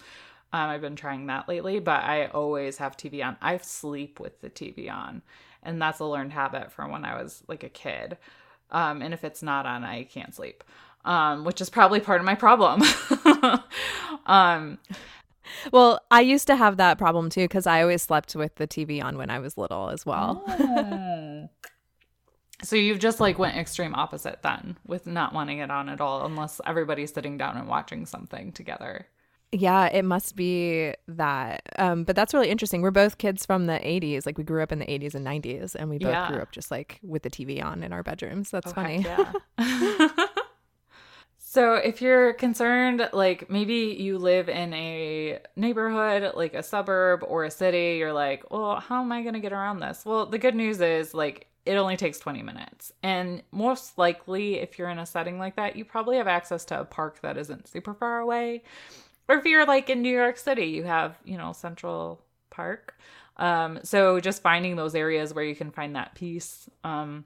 Um, 0.54 0.70
I've 0.70 0.82
been 0.82 0.96
trying 0.96 1.28
that 1.28 1.48
lately, 1.48 1.80
but 1.80 2.04
I 2.04 2.28
always 2.28 2.78
have 2.78 2.98
TV 2.98 3.26
on. 3.26 3.38
I 3.42 3.58
sleep 3.58 4.20
with 4.20 4.42
the 4.42 4.50
TV 4.50 4.92
on, 4.92 5.22
and 5.64 5.82
that's 5.82 6.00
a 6.00 6.06
learned 6.06 6.34
habit 6.34 6.72
from 6.72 6.92
when 6.92 7.06
I 7.06 7.22
was 7.22 7.44
like 7.48 7.64
a 7.64 7.70
kid. 7.70 8.18
Um, 8.70 9.02
and 9.02 9.14
if 9.14 9.24
it's 9.24 9.44
not 9.44 9.66
on, 9.66 9.84
I 9.84 10.04
can't 10.04 10.34
sleep, 10.34 10.64
um, 11.06 11.46
which 11.46 11.62
is 11.62 11.70
probably 11.70 12.00
part 12.00 12.20
of 12.20 12.26
my 12.26 12.36
problem. 12.36 12.82
um, 14.26 14.78
Well, 15.72 16.00
I 16.10 16.22
used 16.22 16.48
to 16.48 16.56
have 16.56 16.78
that 16.78 16.98
problem 16.98 17.30
too 17.30 17.44
because 17.44 17.68
I 17.68 17.82
always 17.82 18.02
slept 18.02 18.36
with 18.36 18.56
the 18.56 18.68
TV 18.68 19.04
on 19.04 19.18
when 19.18 19.30
I 19.30 19.40
was 19.40 19.58
little 19.58 19.90
as 19.90 20.06
well. 20.06 20.44
So 22.64 22.76
you've 22.76 23.00
just 23.00 23.20
like 23.20 23.40
went 23.40 23.58
extreme 23.58 23.96
opposite 23.96 24.44
then 24.44 24.78
with 24.86 25.08
not 25.08 25.34
wanting 25.34 25.60
it 25.60 25.72
on 25.72 25.90
at 25.90 26.00
all 26.00 26.26
unless 26.26 26.62
everybody's 26.64 27.12
sitting 27.12 27.38
down 27.38 27.58
and 27.58 27.68
watching 27.68 28.06
something 28.06 28.52
together. 28.52 29.08
Yeah, 29.54 29.88
it 29.88 30.06
must 30.06 30.38
be 30.38 30.94
that. 31.10 31.64
Um, 31.78 32.06
but 32.06 32.16
that's 32.16 32.34
really 32.34 32.50
interesting. 32.50 32.82
We're 32.82 32.92
both 32.92 33.18
kids 33.18 33.46
from 33.46 33.66
the 33.66 33.80
80s. 33.86 34.26
Like 34.26 34.38
we 34.38 34.46
grew 34.46 34.64
up 34.64 34.72
in 34.72 34.80
the 34.80 34.86
80s 34.90 35.14
and 35.14 35.26
90s, 35.26 35.76
and 35.76 35.90
we 35.90 35.98
both 35.98 36.12
Yeah. 36.12 36.26
grew 36.26 36.42
up 36.42 36.52
just 36.52 36.72
like 36.72 37.00
with 37.04 37.24
the 37.24 37.30
TV 37.30 37.62
on 37.62 37.84
in 37.84 37.92
our 37.92 38.02
bedrooms. 38.04 38.50
That's 38.50 38.68
Oh, 38.68 38.74
funny. 38.74 39.04
Yeah. 39.04 39.34
so 41.38 41.74
if 41.76 42.02
you're 42.02 42.34
concerned, 42.34 43.10
like 43.14 43.50
maybe 43.50 43.96
you 44.00 44.18
live 44.18 44.48
in 44.48 44.74
a 44.74 45.40
neighborhood, 45.56 46.34
like 46.36 46.54
a 46.54 46.64
suburb 46.64 47.24
or 47.28 47.44
a 47.44 47.52
city, 47.52 47.98
you're 47.98 48.14
like, 48.14 48.50
well, 48.52 48.80
how 48.80 49.02
am 49.02 49.12
I 49.12 49.22
going 49.22 49.34
to 49.34 49.40
get 49.40 49.52
around 49.54 49.80
this? 49.80 50.06
Well, 50.06 50.26
the 50.28 50.38
good 50.38 50.56
news 50.56 50.80
is 50.82 51.14
like 51.14 51.48
it 51.66 51.76
only 51.76 51.98
takes 51.98 52.20
20 52.20 52.42
minutes. 52.44 52.92
And 53.04 53.44
most 53.52 53.98
likely, 53.98 54.56
if 54.60 54.80
you're 54.80 54.90
in 54.90 55.00
a 55.00 55.06
setting 55.06 55.40
like 55.40 55.56
that, 55.58 55.76
you 55.76 55.84
probably 55.86 56.18
have 56.18 56.28
access 56.28 56.64
to 56.66 56.80
a 56.80 56.86
park 56.86 57.22
that 57.22 57.38
isn't 57.38 57.68
super 57.68 57.94
far 57.94 58.20
away. 58.20 58.64
Or 59.32 59.38
if 59.38 59.46
you're 59.46 59.66
like 59.66 59.90
in 59.90 60.02
New 60.02 60.14
York 60.14 60.38
City, 60.38 60.66
you 60.66 60.84
have, 60.84 61.18
you 61.24 61.38
know, 61.38 61.54
Central 61.54 62.22
Park. 62.50 62.98
Um, 63.38 63.80
so 63.82 64.20
just 64.20 64.42
finding 64.42 64.76
those 64.76 64.94
areas 64.94 65.34
where 65.34 65.46
you 65.46 65.56
can 65.56 65.72
find 65.72 65.96
that 65.96 66.16
peace. 66.16 66.70
Um, 66.84 67.24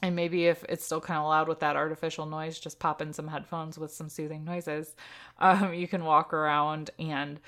and 0.00 0.16
maybe 0.16 0.46
if 0.46 0.64
it's 0.66 0.86
still 0.86 1.00
kind 1.00 1.18
of 1.18 1.26
loud 1.26 1.46
with 1.46 1.60
that 1.60 1.76
artificial 1.76 2.24
noise, 2.24 2.58
just 2.58 2.78
pop 2.78 3.02
in 3.02 3.12
some 3.12 3.28
headphones 3.28 3.78
with 3.78 3.92
some 3.92 4.08
soothing 4.08 4.44
noises. 4.44 4.94
Um, 5.38 5.74
you 5.74 5.86
can 5.86 6.06
walk 6.06 6.32
around 6.32 6.88
and 6.98 7.38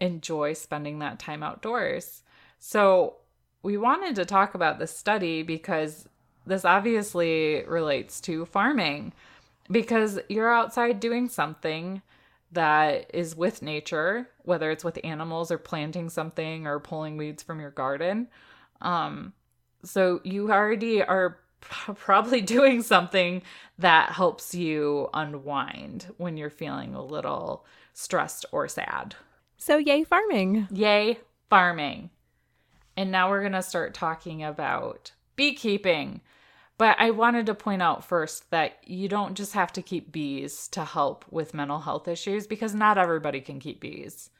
enjoy 0.00 0.54
spending 0.54 0.98
that 0.98 1.20
time 1.20 1.44
outdoors. 1.44 2.24
So, 2.58 3.18
we 3.62 3.76
wanted 3.76 4.16
to 4.16 4.24
talk 4.24 4.56
about 4.56 4.80
this 4.80 4.90
study 4.90 5.44
because 5.44 6.08
this 6.44 6.64
obviously 6.64 7.62
relates 7.68 8.20
to 8.22 8.44
farming 8.44 9.12
because 9.70 10.18
you're 10.28 10.52
outside 10.52 10.98
doing 10.98 11.28
something 11.28 12.02
that 12.52 13.10
is 13.14 13.34
with 13.34 13.62
nature, 13.62 14.28
whether 14.42 14.70
it's 14.70 14.84
with 14.84 14.98
animals 15.04 15.50
or 15.50 15.58
planting 15.58 16.08
something 16.08 16.66
or 16.66 16.78
pulling 16.80 17.16
weeds 17.16 17.42
from 17.42 17.60
your 17.60 17.70
garden. 17.70 18.28
Um, 18.80 19.32
so 19.84 20.20
you 20.24 20.50
already 20.50 21.02
are 21.02 21.38
p- 21.60 21.92
probably 21.94 22.40
doing 22.40 22.82
something 22.82 23.42
that 23.78 24.12
helps 24.12 24.54
you 24.54 25.08
unwind 25.14 26.12
when 26.18 26.36
you're 26.36 26.50
feeling 26.50 26.94
a 26.94 27.04
little 27.04 27.64
stressed 27.94 28.44
or 28.52 28.68
sad. 28.68 29.14
So, 29.56 29.76
yay, 29.78 30.04
farming. 30.04 30.68
Yay, 30.72 31.18
farming. 31.48 32.10
And 32.96 33.10
now 33.10 33.30
we're 33.30 33.40
going 33.40 33.52
to 33.52 33.62
start 33.62 33.94
talking 33.94 34.42
about 34.42 35.12
beekeeping. 35.36 36.20
But 36.82 36.96
I 36.98 37.12
wanted 37.12 37.46
to 37.46 37.54
point 37.54 37.80
out 37.80 38.04
first 38.04 38.50
that 38.50 38.78
you 38.84 39.06
don't 39.06 39.34
just 39.34 39.52
have 39.52 39.72
to 39.74 39.82
keep 39.82 40.10
bees 40.10 40.66
to 40.72 40.84
help 40.84 41.24
with 41.30 41.54
mental 41.54 41.78
health 41.78 42.08
issues 42.08 42.48
because 42.48 42.74
not 42.74 42.98
everybody 42.98 43.40
can 43.40 43.60
keep 43.60 43.78
bees. 43.78 44.30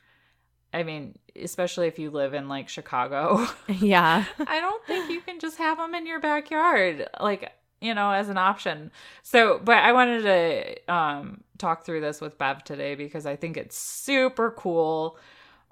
I 0.75 0.83
mean, 0.83 1.17
especially 1.41 1.87
if 1.87 2.01
you 2.01 2.11
live 2.11 2.35
in 2.35 2.49
like 2.49 2.69
Chicago. 2.69 3.47
Yeah. 3.69 4.25
I 4.45 4.59
don't 4.59 4.85
think 4.87 5.09
you 5.09 5.21
can 5.21 5.39
just 5.39 5.57
have 5.59 5.79
them 5.79 5.95
in 5.95 6.05
your 6.05 6.19
backyard, 6.19 7.09
like, 7.21 7.53
you 7.81 7.95
know, 7.95 8.11
as 8.11 8.29
an 8.29 8.39
option. 8.39 8.91
So, 9.23 9.61
but 9.63 9.77
I 9.77 9.93
wanted 9.93 10.23
to 10.23 10.93
um, 10.93 11.45
talk 11.59 11.85
through 11.85 12.01
this 12.01 12.21
with 12.21 12.39
Bev 12.39 12.65
today 12.65 12.97
because 12.97 13.25
I 13.25 13.37
think 13.37 13.57
it's 13.57 13.79
super 13.79 14.51
cool 14.51 15.17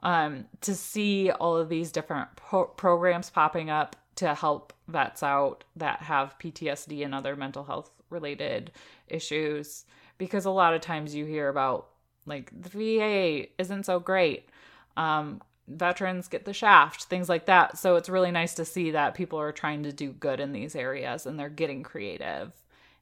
um, 0.04 0.44
to 0.60 0.76
see 0.76 1.32
all 1.32 1.56
of 1.56 1.68
these 1.68 1.90
different 1.90 2.36
po- 2.36 2.66
programs 2.76 3.28
popping 3.28 3.70
up 3.70 3.96
to 4.20 4.34
help 4.34 4.74
vets 4.86 5.22
out 5.22 5.64
that 5.76 6.02
have 6.02 6.38
PTSD 6.38 7.02
and 7.02 7.14
other 7.14 7.36
mental 7.36 7.64
health 7.64 7.90
related 8.10 8.70
issues. 9.08 9.86
Because 10.18 10.44
a 10.44 10.50
lot 10.50 10.74
of 10.74 10.82
times 10.82 11.14
you 11.14 11.24
hear 11.24 11.48
about 11.48 11.88
like 12.26 12.52
the 12.52 12.68
VA 12.68 13.48
isn't 13.58 13.86
so 13.86 13.98
great. 13.98 14.50
Um, 14.98 15.40
veterans 15.66 16.28
get 16.28 16.44
the 16.44 16.52
shaft, 16.52 17.04
things 17.04 17.30
like 17.30 17.46
that. 17.46 17.78
So 17.78 17.96
it's 17.96 18.10
really 18.10 18.30
nice 18.30 18.52
to 18.54 18.66
see 18.66 18.90
that 18.90 19.14
people 19.14 19.40
are 19.40 19.52
trying 19.52 19.84
to 19.84 19.92
do 19.92 20.12
good 20.12 20.38
in 20.38 20.52
these 20.52 20.76
areas 20.76 21.24
and 21.24 21.38
they're 21.38 21.48
getting 21.48 21.82
creative. 21.82 22.52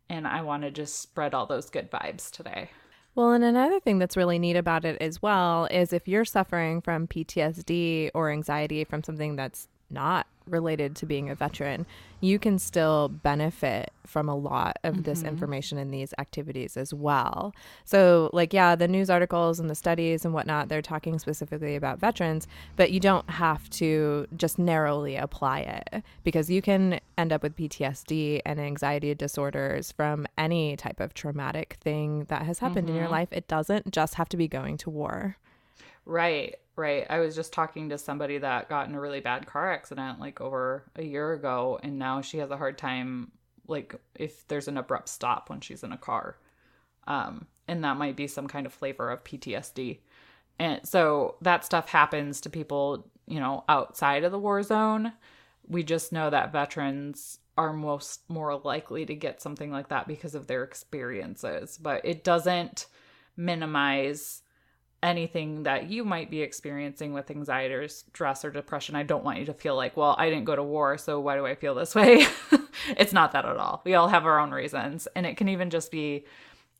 And 0.08 0.24
I 0.24 0.42
want 0.42 0.62
to 0.62 0.70
just 0.70 1.00
spread 1.00 1.34
all 1.34 1.46
those 1.46 1.68
good 1.68 1.90
vibes 1.90 2.30
today. 2.30 2.70
Well, 3.16 3.32
and 3.32 3.42
another 3.42 3.80
thing 3.80 3.98
that's 3.98 4.16
really 4.16 4.38
neat 4.38 4.54
about 4.54 4.84
it 4.84 4.96
as 5.00 5.20
well 5.20 5.64
is 5.64 5.92
if 5.92 6.06
you're 6.06 6.24
suffering 6.24 6.80
from 6.80 7.08
PTSD 7.08 8.12
or 8.14 8.30
anxiety 8.30 8.84
from 8.84 9.02
something 9.02 9.34
that's 9.34 9.66
not 9.90 10.28
related 10.48 10.96
to 10.96 11.06
being 11.06 11.30
a 11.30 11.34
veteran, 11.34 11.86
you 12.20 12.38
can 12.38 12.58
still 12.58 13.08
benefit 13.08 13.92
from 14.06 14.28
a 14.28 14.34
lot 14.34 14.78
of 14.84 15.04
this 15.04 15.20
mm-hmm. 15.20 15.28
information 15.28 15.78
in 15.78 15.90
these 15.90 16.14
activities 16.18 16.76
as 16.76 16.92
well. 16.92 17.54
So, 17.84 18.30
like, 18.32 18.52
yeah, 18.52 18.74
the 18.74 18.88
news 18.88 19.10
articles 19.10 19.60
and 19.60 19.68
the 19.68 19.74
studies 19.74 20.24
and 20.24 20.34
whatnot, 20.34 20.68
they're 20.68 20.82
talking 20.82 21.18
specifically 21.18 21.76
about 21.76 22.00
veterans, 22.00 22.48
but 22.76 22.90
you 22.90 23.00
don't 23.00 23.28
have 23.30 23.68
to 23.70 24.26
just 24.36 24.58
narrowly 24.58 25.16
apply 25.16 25.60
it 25.60 26.02
because 26.24 26.50
you 26.50 26.62
can 26.62 27.00
end 27.16 27.32
up 27.32 27.42
with 27.42 27.56
PTSD 27.56 28.40
and 28.44 28.58
anxiety 28.58 29.14
disorders 29.14 29.92
from 29.92 30.26
any 30.36 30.76
type 30.76 31.00
of 31.00 31.14
traumatic 31.14 31.76
thing 31.80 32.24
that 32.24 32.42
has 32.42 32.58
happened 32.58 32.88
in 32.88 32.94
your 32.94 33.04
mm-hmm. 33.04 33.12
life. 33.12 33.28
It 33.32 33.46
doesn't 33.46 33.92
just 33.92 34.14
have 34.14 34.28
to 34.30 34.36
be 34.36 34.48
going 34.48 34.78
to 34.78 34.90
war. 34.90 35.36
Right, 36.08 36.56
right. 36.74 37.06
I 37.10 37.18
was 37.18 37.34
just 37.34 37.52
talking 37.52 37.90
to 37.90 37.98
somebody 37.98 38.38
that 38.38 38.70
got 38.70 38.88
in 38.88 38.94
a 38.94 39.00
really 39.00 39.20
bad 39.20 39.46
car 39.46 39.70
accident 39.70 40.18
like 40.18 40.40
over 40.40 40.90
a 40.96 41.04
year 41.04 41.34
ago, 41.34 41.78
and 41.82 41.98
now 41.98 42.22
she 42.22 42.38
has 42.38 42.50
a 42.50 42.56
hard 42.56 42.78
time, 42.78 43.30
like, 43.66 43.94
if 44.14 44.48
there's 44.48 44.68
an 44.68 44.78
abrupt 44.78 45.10
stop 45.10 45.50
when 45.50 45.60
she's 45.60 45.82
in 45.84 45.92
a 45.92 45.98
car. 45.98 46.38
Um, 47.06 47.46
and 47.68 47.84
that 47.84 47.98
might 47.98 48.16
be 48.16 48.26
some 48.26 48.48
kind 48.48 48.64
of 48.64 48.72
flavor 48.72 49.10
of 49.10 49.22
PTSD. 49.22 49.98
And 50.58 50.80
so 50.88 51.36
that 51.42 51.66
stuff 51.66 51.90
happens 51.90 52.40
to 52.40 52.50
people, 52.50 53.06
you 53.26 53.38
know, 53.38 53.64
outside 53.68 54.24
of 54.24 54.32
the 54.32 54.38
war 54.38 54.62
zone. 54.62 55.12
We 55.66 55.82
just 55.82 56.10
know 56.10 56.30
that 56.30 56.52
veterans 56.52 57.38
are 57.58 57.74
most 57.74 58.22
more 58.30 58.56
likely 58.56 59.04
to 59.04 59.14
get 59.14 59.42
something 59.42 59.70
like 59.70 59.88
that 59.88 60.08
because 60.08 60.34
of 60.34 60.46
their 60.46 60.64
experiences, 60.64 61.76
but 61.76 62.00
it 62.02 62.24
doesn't 62.24 62.86
minimize 63.36 64.42
anything 65.02 65.62
that 65.62 65.88
you 65.88 66.04
might 66.04 66.30
be 66.30 66.42
experiencing 66.42 67.12
with 67.12 67.30
anxiety 67.30 67.74
or 67.74 67.88
stress 67.88 68.44
or 68.44 68.50
depression. 68.50 68.96
I 68.96 69.04
don't 69.04 69.24
want 69.24 69.38
you 69.38 69.46
to 69.46 69.54
feel 69.54 69.76
like, 69.76 69.96
well, 69.96 70.16
I 70.18 70.28
didn't 70.28 70.44
go 70.44 70.56
to 70.56 70.62
war, 70.62 70.98
so 70.98 71.20
why 71.20 71.36
do 71.36 71.46
I 71.46 71.54
feel 71.54 71.74
this 71.74 71.94
way? 71.94 72.26
it's 72.96 73.12
not 73.12 73.32
that 73.32 73.44
at 73.44 73.56
all. 73.56 73.82
We 73.84 73.94
all 73.94 74.08
have 74.08 74.26
our 74.26 74.40
own 74.40 74.50
reasons, 74.50 75.06
and 75.14 75.26
it 75.26 75.36
can 75.36 75.48
even 75.48 75.70
just 75.70 75.90
be 75.90 76.24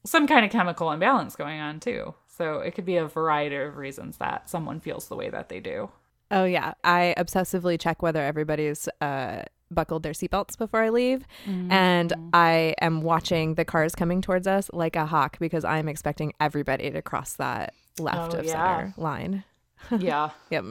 some 0.05 0.27
kind 0.27 0.45
of 0.45 0.51
chemical 0.51 0.91
imbalance 0.91 1.37
going 1.37 1.61
on 1.61 1.81
too. 1.81 2.15
So 2.27 2.61
it 2.61 2.75
could 2.75 2.85
be 2.85 2.97
a 2.97 3.07
variety 3.07 3.57
of 3.57 3.77
reasons 3.77 4.17
that 4.19 4.49
someone 4.49 4.81
feels 4.81 5.09
the 5.09 5.17
way 5.17 5.29
that 5.31 5.49
they 5.49 5.61
do. 5.61 5.91
Oh 6.31 6.45
yeah, 6.45 6.75
I 6.85 7.15
obsessively 7.17 7.81
check 7.81 8.03
whether 8.03 8.23
everybody's 8.23 8.89
uh, 9.01 9.43
buckled 9.71 10.03
their 10.03 10.13
seatbelts 10.13 10.59
before 10.59 10.83
I 10.83 10.91
leave, 10.91 11.25
and 11.71 12.13
I 12.35 12.75
am 12.81 13.01
watching 13.01 13.55
the 13.55 13.65
cars 13.65 13.95
coming 13.95 14.21
towards 14.21 14.47
us 14.47 14.71
like 14.73 14.95
a 14.95 15.07
hawk 15.07 15.39
because 15.39 15.65
I'm 15.65 15.89
expecting 15.89 16.33
everybody 16.41 16.91
to 16.91 17.03
cross 17.03 17.35
that 17.35 17.75
left 18.01 18.35
Oh, 18.35 18.39
of 18.39 18.45
yeah. 18.45 18.53
center 18.53 18.95
line. 18.97 19.45
Yeah, 19.99 20.31
Yep, 20.51 20.65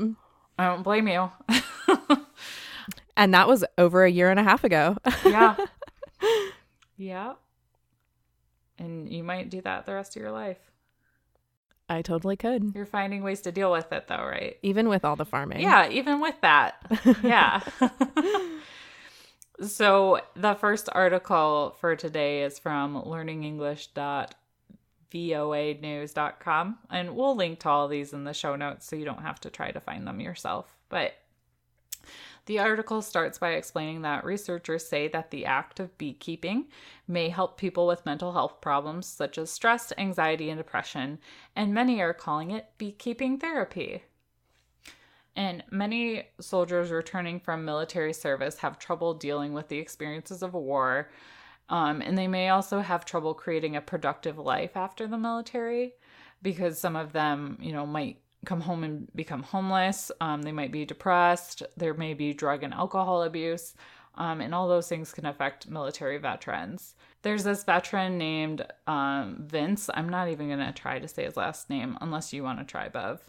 I 0.59 0.65
don't 0.67 0.83
blame 0.83 1.07
you. 1.07 1.31
and 3.17 3.33
that 3.33 3.47
was 3.47 3.63
over 3.77 4.03
a 4.03 4.11
year 4.11 4.29
and 4.29 4.39
a 4.39 4.43
half 4.43 4.63
ago. 4.65 4.97
yeah. 5.25 5.55
yeah. 6.97 7.33
And 8.77 9.09
you 9.09 9.23
might 9.23 9.49
do 9.49 9.61
that 9.61 9.85
the 9.85 9.93
rest 9.93 10.15
of 10.15 10.21
your 10.21 10.31
life. 10.31 10.57
I 11.89 12.01
totally 12.01 12.35
could, 12.35 12.73
You're 12.75 12.85
finding 12.85 13.23
ways 13.23 13.39
to 13.41 13.51
deal 13.53 13.71
with 13.71 13.91
it 13.93 14.07
though, 14.07 14.17
right? 14.25 14.57
even 14.61 14.89
with 14.89 15.05
all 15.05 15.15
the 15.15 15.23
farming. 15.25 15.61
Yeah, 15.61 15.87
even 15.89 16.19
with 16.19 16.35
that. 16.41 16.75
yeah. 17.23 17.61
so 19.65 20.19
the 20.35 20.53
first 20.55 20.89
article 20.91 21.75
for 21.79 21.95
today 21.95 22.43
is 22.43 22.59
from 22.59 22.95
learningenglish.voanews.com. 25.11 26.77
And 26.89 27.15
we'll 27.15 27.35
link 27.35 27.59
to 27.59 27.69
all 27.69 27.87
these 27.87 28.13
in 28.13 28.23
the 28.23 28.33
show 28.33 28.55
notes 28.55 28.85
so 28.85 28.95
you 28.95 29.05
don't 29.05 29.21
have 29.21 29.39
to 29.41 29.49
try 29.49 29.71
to 29.71 29.79
find 29.79 30.07
them 30.07 30.19
yourself. 30.19 30.75
But 30.89 31.13
the 32.45 32.59
article 32.59 33.01
starts 33.01 33.37
by 33.37 33.51
explaining 33.51 34.03
that 34.03 34.23
researchers 34.23 34.87
say 34.87 35.09
that 35.09 35.31
the 35.31 35.45
act 35.45 35.81
of 35.81 35.97
beekeeping 35.97 36.67
may 37.05 37.27
help 37.27 37.57
people 37.57 37.85
with 37.85 38.05
mental 38.05 38.31
health 38.31 38.61
problems 38.61 39.05
such 39.05 39.37
as 39.37 39.51
stress, 39.51 39.91
anxiety, 39.97 40.49
and 40.49 40.57
depression, 40.57 41.19
and 41.57 41.73
many 41.73 41.99
are 41.99 42.13
calling 42.13 42.51
it 42.51 42.69
beekeeping 42.77 43.37
therapy. 43.37 44.03
And 45.35 45.63
many 45.69 46.29
soldiers 46.39 46.89
returning 46.89 47.41
from 47.41 47.65
military 47.65 48.13
service 48.13 48.59
have 48.59 48.79
trouble 48.79 49.13
dealing 49.13 49.51
with 49.53 49.67
the 49.67 49.77
experiences 49.77 50.41
of 50.41 50.53
war. 50.53 51.11
Um, 51.69 52.01
and 52.01 52.17
they 52.17 52.27
may 52.27 52.49
also 52.49 52.79
have 52.79 53.05
trouble 53.05 53.33
creating 53.33 53.75
a 53.75 53.81
productive 53.81 54.37
life 54.37 54.77
after 54.77 55.07
the 55.07 55.17
military 55.17 55.93
because 56.41 56.79
some 56.79 56.95
of 56.95 57.13
them, 57.13 57.57
you 57.61 57.73
know, 57.73 57.85
might 57.85 58.21
come 58.45 58.61
home 58.61 58.83
and 58.83 59.07
become 59.15 59.43
homeless. 59.43 60.11
Um, 60.21 60.43
they 60.43 60.51
might 60.51 60.71
be 60.71 60.85
depressed. 60.85 61.63
There 61.75 61.93
may 61.93 62.13
be 62.13 62.33
drug 62.33 62.63
and 62.63 62.73
alcohol 62.73 63.23
abuse. 63.23 63.73
Um, 64.15 64.41
and 64.41 64.55
all 64.55 64.67
those 64.67 64.87
things 64.87 65.11
can 65.11 65.25
affect 65.25 65.69
military 65.69 66.17
veterans. 66.17 66.95
There's 67.21 67.43
this 67.43 67.63
veteran 67.63 68.17
named 68.17 68.65
um, 68.87 69.43
Vince. 69.45 69.89
I'm 69.93 70.09
not 70.09 70.29
even 70.29 70.47
going 70.47 70.59
to 70.59 70.71
try 70.71 70.99
to 70.99 71.07
say 71.07 71.25
his 71.25 71.37
last 71.37 71.69
name 71.69 71.97
unless 72.01 72.33
you 72.33 72.43
want 72.43 72.59
to 72.59 72.65
try, 72.65 72.89
Bev. 72.89 73.21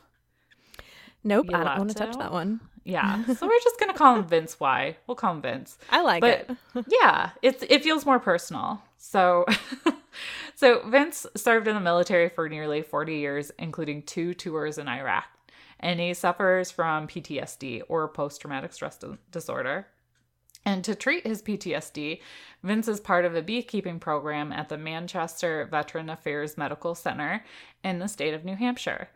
Nope, 1.29 1.47
I 1.53 1.65
don't 1.65 1.79
want 1.79 1.91
to 1.91 1.95
touch 1.95 2.17
that 2.17 2.33
one. 2.33 2.61
Yeah. 2.85 3.23
So 3.37 3.47
we're 3.47 3.61
just 3.63 3.79
gonna 3.79 3.93
call 3.93 4.17
him 4.17 4.25
Vince 4.27 4.59
Y. 4.59 4.97
We'll 5.07 5.15
call 5.15 5.35
him 5.35 5.43
Vince. 5.43 5.79
I 5.91 6.01
like 6.01 6.23
But 6.23 6.49
it. 6.75 6.87
yeah, 7.03 7.31
it's 7.43 7.63
it 7.69 7.85
feels 7.85 8.07
more 8.07 8.19
personal. 8.19 8.83
So 8.97 9.45
so 10.55 10.89
Vince 10.89 11.27
served 11.37 11.69
in 11.69 11.75
the 11.75 11.81
military 11.81 12.31
for 12.31 12.49
nearly 12.49 12.81
40 12.83 13.17
years, 13.17 13.53
including 13.59 14.03
two 14.03 14.33
tours 14.35 14.79
in 14.79 14.89
Iraq. 14.89 15.25
And 15.81 16.01
he 16.01 16.15
suffers 16.15 16.71
from 16.71 17.07
PTSD 17.07 17.83
or 17.89 18.09
post 18.09 18.41
traumatic 18.41 18.73
stress 18.73 18.97
di- 18.97 19.19
disorder. 19.31 19.87
And 20.65 20.83
to 20.85 20.95
treat 20.95 21.27
his 21.27 21.41
PTSD, 21.43 22.21
Vince 22.63 22.89
is 22.89 23.01
part 23.01 23.25
of 23.25 23.37
a 23.37 23.43
beekeeping 23.43 24.01
program 24.01 24.51
at 24.53 24.69
the 24.69 24.77
Manchester 24.77 25.69
Veteran 25.71 26.11
Affairs 26.11 26.59
Medical 26.59 26.95
Center 26.95 27.45
in 27.85 28.01
the 28.01 28.09
state 28.09 28.35
of 28.35 28.45
New 28.45 28.57
Hampshire. 28.57 29.09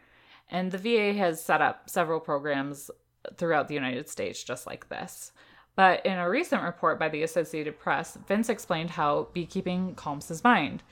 And 0.53 0.71
the 0.71 0.79
VA 0.79 1.19
has 1.19 1.43
set 1.43 1.63
up 1.63 1.91
several 1.91 2.21
programs 2.21 2.91
throughout 3.37 3.67
the 3.67 3.75
United 3.75 4.09
States 4.09 4.45
just 4.45 4.67
like 4.67 4.89
this. 4.89 5.33
But 5.75 6.05
in 6.05 6.19
a 6.19 6.29
recent 6.29 6.63
report 6.63 6.99
by 6.99 7.09
the 7.09 7.23
Associated 7.23 7.79
Press, 7.79 8.19
Vince 8.29 8.51
explained 8.51 8.91
how 8.91 9.29
beekeeping 9.33 9.95
calms 9.95 10.29
his 10.29 10.45
mind. 10.45 10.83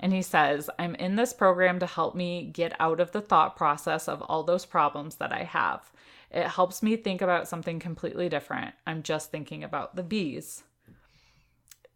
And 0.00 0.12
he 0.12 0.22
says, 0.22 0.68
I'm 0.80 0.96
in 0.96 1.14
this 1.14 1.32
program 1.32 1.78
to 1.78 1.86
help 1.86 2.16
me 2.16 2.50
get 2.52 2.74
out 2.80 2.98
of 2.98 3.12
the 3.12 3.20
thought 3.20 3.56
process 3.56 4.08
of 4.08 4.20
all 4.22 4.42
those 4.42 4.66
problems 4.66 5.16
that 5.16 5.32
I 5.32 5.44
have. 5.44 5.92
It 6.32 6.48
helps 6.48 6.82
me 6.82 6.96
think 6.96 7.22
about 7.22 7.46
something 7.46 7.78
completely 7.78 8.28
different. 8.28 8.74
I'm 8.84 9.04
just 9.04 9.30
thinking 9.30 9.62
about 9.62 9.94
the 9.94 10.02
bees. 10.02 10.64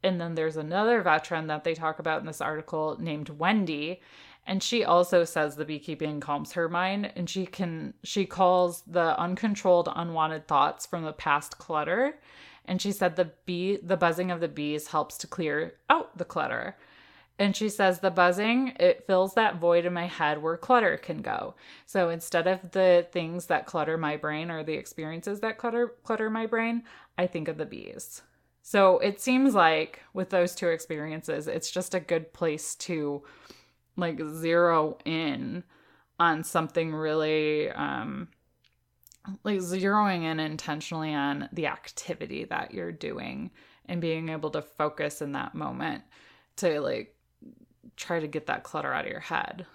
And 0.05 0.21
then 0.21 0.37
there's 0.37 0.57
another 0.57 1.03
veteran 1.03 1.49
that 1.49 1.65
they 1.65 1.75
talk 1.75 1.99
about 1.99 2.21
in 2.21 2.27
this 2.27 2.41
article 2.41 2.97
named 3.01 3.31
Wendy. 3.31 4.01
And 4.49 4.63
she 4.63 4.83
also 4.83 5.25
says 5.25 5.57
the 5.57 5.67
beekeeping 5.67 6.21
calms 6.21 6.53
her 6.53 6.71
mind 6.71 7.13
and 7.15 7.29
she 7.29 7.45
can 7.45 7.93
she 8.03 8.25
calls 8.25 8.83
the 8.87 9.17
uncontrolled 9.21 9.91
unwanted 9.95 10.49
thoughts 10.49 10.87
from 10.87 11.05
the 11.05 11.13
past 11.13 11.59
clutter. 11.59 12.19
And 12.65 12.81
she 12.81 12.91
said 12.91 13.15
the 13.15 13.31
bee 13.45 13.77
the 13.77 13.99
buzzing 13.99 14.31
of 14.31 14.41
the 14.41 14.49
bees 14.49 14.89
helps 14.89 15.19
to 15.19 15.27
clear 15.27 15.75
out 15.91 16.17
the 16.17 16.25
clutter. 16.25 16.79
And 17.39 17.55
she 17.55 17.69
says 17.69 18.01
the 18.01 18.11
buzzing, 18.11 18.73
it 18.81 19.07
fills 19.07 19.35
that 19.35 19.57
void 19.57 19.85
in 19.85 19.93
my 19.93 20.07
head 20.07 20.43
where 20.43 20.57
clutter 20.57 20.97
can 20.97 21.21
go. 21.21 21.55
So 21.85 22.09
instead 22.09 22.47
of 22.47 22.71
the 22.71 23.07
things 23.13 23.47
that 23.47 23.67
clutter 23.67 23.99
my 23.99 24.17
brain 24.17 24.51
or 24.51 24.65
the 24.65 24.73
experiences 24.73 25.41
that 25.41 25.59
clutter 25.59 25.93
clutter 26.05 26.31
my 26.31 26.47
brain, 26.47 26.85
I 27.19 27.27
think 27.27 27.49
of 27.49 27.59
the 27.59 27.67
bees. 27.67 28.23
So 28.63 28.99
it 29.01 29.21
seems 29.21 29.55
like 29.55 30.01
with 30.15 30.31
those 30.31 30.55
two 30.55 30.69
experiences, 30.69 31.49
it's 31.49 31.71
just 31.71 31.95
a 31.95 32.01
good 32.01 32.33
place 32.33 32.75
to 32.77 33.23
like 33.99 34.21
zero 34.27 34.97
in 35.05 35.65
on 36.19 36.43
something 36.45 36.95
really 36.95 37.69
um 37.71 38.29
like 39.45 39.59
zeroing 39.59 40.23
in 40.23 40.41
intentionally 40.41 41.13
on 41.13 41.49
the 41.53 41.67
activity 41.67 42.45
that 42.45 42.73
you're 42.73 42.93
doing 42.93 43.51
and 43.87 44.01
being 44.01 44.29
able 44.29 44.51
to 44.51 44.63
focus 44.63 45.21
in 45.21 45.33
that 45.33 45.55
moment 45.55 46.03
to 46.57 46.81
like 46.81 47.15
try 47.97 48.21
to 48.21 48.27
get 48.27 48.47
that 48.47 48.63
clutter 48.63 48.93
out 48.93 49.05
of 49.05 49.11
your 49.11 49.21
head. 49.21 49.67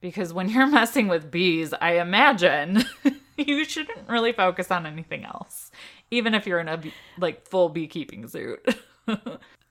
Because 0.00 0.32
when 0.32 0.48
you're 0.48 0.66
messing 0.70 1.08
with 1.08 1.30
bees, 1.30 1.74
I 1.80 2.00
imagine 2.00 2.84
you 3.36 3.64
shouldn't 3.64 4.08
really 4.08 4.32
focus 4.32 4.70
on 4.70 4.86
anything 4.86 5.24
else, 5.24 5.70
even 6.10 6.34
if 6.34 6.46
you're 6.46 6.60
in 6.60 6.68
a 6.68 6.80
like 7.18 7.46
full 7.48 7.68
beekeeping 7.68 8.28
suit. 8.28 8.66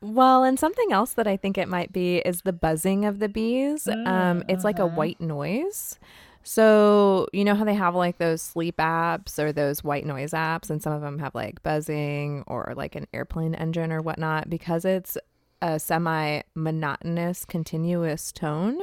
Well, 0.02 0.44
and 0.44 0.58
something 0.60 0.92
else 0.92 1.14
that 1.14 1.28
I 1.28 1.38
think 1.38 1.58
it 1.58 1.68
might 1.70 1.94
be 1.94 2.18
is 2.18 2.42
the 2.42 2.54
buzzing 2.54 3.06
of 3.06 3.20
the 3.20 3.30
bees. 3.30 3.88
Um, 3.88 4.44
it's 4.50 4.64
like 4.64 4.80
a 4.80 4.84
Uh-huh. 4.86 4.96
white 4.96 5.22
noise. 5.22 6.00
So, 6.44 7.28
you 7.34 7.46
know 7.46 7.54
how 7.54 7.66
they 7.66 7.76
have 7.76 7.94
like 7.94 8.18
those 8.18 8.42
sleep 8.42 8.78
apps 8.78 9.38
or 9.38 9.52
those 9.54 9.84
white 9.84 10.08
noise 10.08 10.32
apps, 10.32 10.72
and 10.72 10.82
some 10.82 10.92
of 10.92 11.02
them 11.02 11.20
have 11.20 11.36
like 11.36 11.62
buzzing 11.62 12.44
or 12.48 12.74
like 12.76 12.96
an 12.96 13.06
airplane 13.14 13.54
engine 13.54 13.92
or 13.92 14.02
whatnot 14.02 14.50
because 14.50 14.84
it's 14.86 15.20
a 15.62 15.80
semi 15.80 16.42
monotonous, 16.56 17.46
continuous 17.46 18.32
tone. 18.32 18.80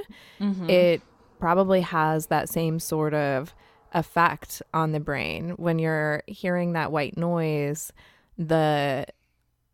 It 0.70 1.02
probably 1.40 1.81
has 1.81 2.26
that 2.26 2.48
same 2.48 2.78
sort 2.78 3.12
of 3.14 3.52
effect 3.92 4.62
on 4.72 4.92
the 4.92 5.00
brain 5.00 5.50
when 5.57 5.81
you're 5.81 6.22
hearing 6.28 6.74
that 6.74 6.92
white 6.92 7.16
noise 7.16 7.92
the 8.37 9.04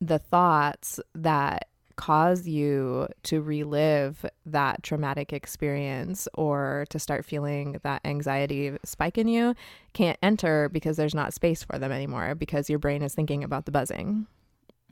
the 0.06 0.18
thoughts 0.18 1.00
that 1.14 1.68
cause 1.96 2.46
you 2.46 3.06
to 3.22 3.40
relive 3.40 4.26
that 4.44 4.82
traumatic 4.82 5.32
experience 5.32 6.26
or 6.34 6.86
to 6.90 6.98
start 6.98 7.24
feeling 7.24 7.76
that 7.84 8.00
anxiety 8.04 8.76
spike 8.84 9.16
in 9.16 9.28
you 9.28 9.54
can't 9.92 10.18
enter 10.20 10.68
because 10.68 10.96
there's 10.96 11.14
not 11.14 11.32
space 11.32 11.62
for 11.62 11.78
them 11.78 11.92
anymore 11.92 12.34
because 12.34 12.68
your 12.68 12.80
brain 12.80 13.02
is 13.02 13.14
thinking 13.14 13.44
about 13.44 13.64
the 13.64 13.70
buzzing. 13.70 14.26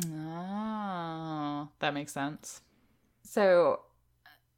Oh, 0.06 1.68
that 1.80 1.92
makes 1.92 2.12
sense. 2.12 2.62
So 3.24 3.80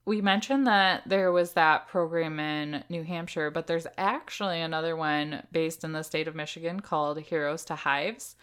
we 0.05 0.21
mentioned 0.21 0.67
that 0.67 1.03
there 1.07 1.33
was 1.33 1.53
that 1.53 1.89
program 1.89 2.39
in 2.39 2.85
New 2.91 3.05
Hampshire, 3.05 3.51
but 3.51 3.67
there's 3.67 3.87
actually 3.97 4.61
another 4.61 4.97
one 4.97 5.47
based 5.51 5.83
in 5.83 5.93
the 5.93 6.03
state 6.03 6.29
of 6.29 6.35
Michigan 6.35 6.81
called 6.81 7.19
Heroes 7.21 7.65
to 7.67 7.75
Hives. 7.75 8.37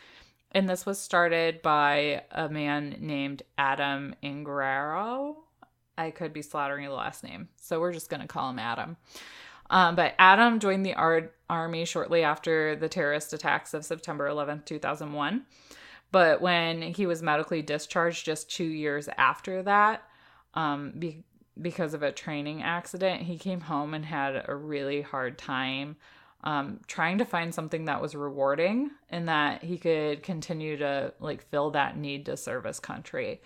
And 0.52 0.68
this 0.68 0.86
was 0.86 1.00
started 1.00 1.62
by 1.62 2.24
a 2.32 2.50
man 2.50 2.98
named 3.00 3.44
Adam 3.58 4.16
Ingrao. 4.22 5.36
I 5.98 6.12
could 6.12 6.34
be 6.34 6.42
slaughtering 6.42 6.86
the 6.86 6.94
last 6.94 7.24
name, 7.24 7.50
so 7.58 7.80
we're 7.80 7.94
just 7.94 8.10
going 8.10 8.22
to 8.22 8.28
call 8.28 8.50
him 8.50 8.60
Adam. 8.60 8.98
Um, 9.70 9.96
but 9.96 10.16
Adam 10.20 10.60
joined 10.60 10.86
the 10.86 10.96
Ar- 10.96 11.32
army 11.50 11.86
shortly 11.86 12.24
after 12.24 12.76
the 12.76 12.90
terrorist 12.90 13.32
attacks 13.32 13.74
of 13.74 13.86
September 13.86 14.28
11th, 14.28 14.66
2001. 14.66 15.46
But 16.12 16.42
when 16.42 16.82
he 16.82 17.06
was 17.06 17.22
medically 17.22 17.62
discharged 17.62 18.26
just 18.26 18.52
two 18.52 18.66
years 18.66 19.08
after 19.18 19.64
that, 19.64 20.04
um, 20.56 20.92
be- 21.00 21.24
because 21.62 21.94
of 21.94 22.04
a 22.04 22.12
training 22.12 22.62
accident, 22.64 23.22
he 23.22 23.38
came 23.38 23.62
home 23.62 23.94
and 23.94 24.06
had 24.06 24.44
a 24.48 24.56
really 24.56 25.02
hard 25.02 25.38
time 25.38 25.96
um, 26.44 26.80
trying 26.88 27.18
to 27.20 27.26
find 27.26 27.54
something 27.54 27.86
that 27.86 28.02
was 28.02 28.16
rewarding 28.16 28.92
and 29.10 29.28
that 29.28 29.64
he 29.64 29.78
could 29.78 30.24
continue 30.24 30.78
to 30.78 31.14
like 31.20 31.44
fill 31.50 31.72
that 31.72 31.98
need 31.98 32.26
to 32.26 32.38
serve 32.38 32.64
his 32.66 32.80
country. 32.80 33.42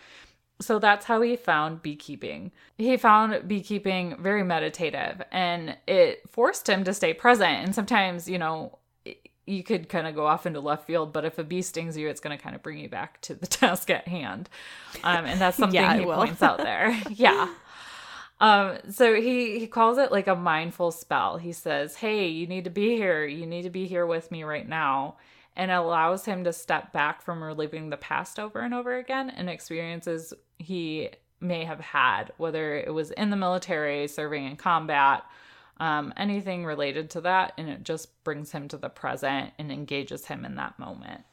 So 0.62 0.79
that's 0.79 1.05
how 1.05 1.21
he 1.21 1.36
found 1.36 1.81
beekeeping. 1.81 2.51
He 2.77 2.95
found 2.95 3.47
beekeeping 3.47 4.15
very 4.21 4.43
meditative 4.43 5.21
and 5.31 5.75
it 5.88 6.21
forced 6.31 6.69
him 6.69 6.86
to 6.86 6.93
stay 6.93 7.13
present. 7.13 7.65
And 7.65 7.75
sometimes, 7.75 8.29
you 8.29 8.38
know, 8.39 8.79
you 9.47 9.62
could 9.63 9.89
kind 9.89 10.08
of 10.08 10.15
go 10.15 10.25
off 10.25 10.45
into 10.47 10.60
left 10.60 10.88
field, 10.88 11.13
but 11.13 11.23
if 11.25 11.38
a 11.38 11.43
bee 11.43 11.62
stings 11.62 11.95
you, 11.97 12.08
it's 12.08 12.19
going 12.21 12.36
to 12.36 12.41
kind 12.41 12.55
of 12.55 12.63
bring 12.63 12.79
you 12.79 12.89
back 12.89 13.21
to 13.21 13.36
the 13.36 13.45
task 13.62 13.89
at 13.89 14.08
hand. 14.08 14.49
Um, 15.03 15.25
and 15.25 15.39
that's 15.41 15.58
something 15.60 15.75
Yeah, 15.75 15.97
he 15.97 16.05
will. 16.05 16.15
points 16.15 16.41
out 16.41 16.58
there. 16.58 16.99
yeah. 17.12 17.49
Um, 18.39 18.78
so 18.89 19.15
he 19.15 19.60
he 19.60 19.67
calls 19.67 19.98
it 19.98 20.12
like 20.12 20.28
a 20.28 20.36
mindful 20.36 20.91
spell. 20.91 21.38
He 21.38 21.52
says, 21.54 21.95
"Hey, 21.95 22.28
you 22.28 22.48
need 22.48 22.65
to 22.65 22.69
be 22.69 22.95
here. 22.95 23.26
You 23.26 23.45
need 23.45 23.63
to 23.63 23.69
be 23.69 23.88
here 23.88 24.06
with 24.06 24.32
me 24.32 24.43
right 24.43 24.67
now." 24.67 25.17
And 25.56 25.71
allows 25.71 26.26
him 26.26 26.43
to 26.43 26.52
step 26.52 26.91
back 26.91 27.21
from 27.21 27.41
reliving 27.41 27.89
the 27.89 27.98
past 27.98 28.39
over 28.39 28.60
and 28.60 28.74
over 28.74 28.98
again 28.98 29.30
and 29.30 29.50
experiences 29.50 30.34
he 30.60 31.12
may 31.39 31.63
have 31.63 31.80
had, 31.80 32.34
whether 32.38 32.76
it 32.76 32.93
was 32.93 33.12
in 33.12 33.30
the 33.30 33.38
military, 33.38 34.08
serving 34.10 34.45
in 34.45 34.58
combat, 34.58 35.24
um, 35.78 36.13
anything 36.17 36.65
related 36.65 37.10
to 37.12 37.21
that. 37.21 37.54
And 37.58 37.69
it 37.69 37.84
just 37.84 38.21
brings 38.26 38.52
him 38.52 38.67
to 38.69 38.78
the 38.78 38.89
present 38.89 39.54
and 39.58 39.71
engages 39.71 40.26
him 40.26 40.43
in 40.43 40.56
that 40.56 40.78
moment. 40.78 41.24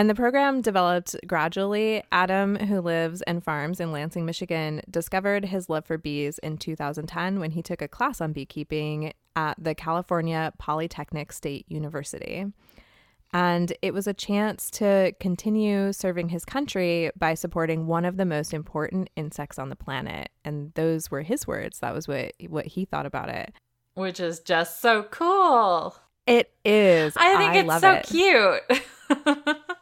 And 0.00 0.08
the 0.08 0.14
program 0.14 0.62
developed 0.62 1.14
gradually. 1.26 2.02
Adam, 2.10 2.56
who 2.56 2.80
lives 2.80 3.20
and 3.20 3.44
farms 3.44 3.80
in 3.80 3.92
Lansing, 3.92 4.24
Michigan, 4.24 4.80
discovered 4.88 5.44
his 5.44 5.68
love 5.68 5.84
for 5.84 5.98
bees 5.98 6.38
in 6.38 6.56
2010 6.56 7.38
when 7.38 7.50
he 7.50 7.60
took 7.60 7.82
a 7.82 7.86
class 7.86 8.22
on 8.22 8.32
beekeeping 8.32 9.12
at 9.36 9.62
the 9.62 9.74
California 9.74 10.54
Polytechnic 10.56 11.34
State 11.34 11.66
University. 11.68 12.46
And 13.34 13.74
it 13.82 13.92
was 13.92 14.06
a 14.06 14.14
chance 14.14 14.70
to 14.70 15.12
continue 15.20 15.92
serving 15.92 16.30
his 16.30 16.46
country 16.46 17.10
by 17.14 17.34
supporting 17.34 17.86
one 17.86 18.06
of 18.06 18.16
the 18.16 18.24
most 18.24 18.54
important 18.54 19.10
insects 19.16 19.58
on 19.58 19.68
the 19.68 19.76
planet. 19.76 20.30
And 20.46 20.72
those 20.76 21.10
were 21.10 21.20
his 21.20 21.46
words. 21.46 21.80
That 21.80 21.92
was 21.92 22.08
what 22.08 22.32
what 22.48 22.64
he 22.64 22.86
thought 22.86 23.04
about 23.04 23.28
it. 23.28 23.52
Which 23.92 24.18
is 24.18 24.40
just 24.40 24.80
so 24.80 25.02
cool. 25.02 25.94
It 26.26 26.54
is. 26.64 27.14
I 27.18 27.36
think 27.36 27.54
it's 27.54 27.68
love 27.68 27.80
so 27.82 27.92
it. 27.92 28.06
cute. 28.06 28.82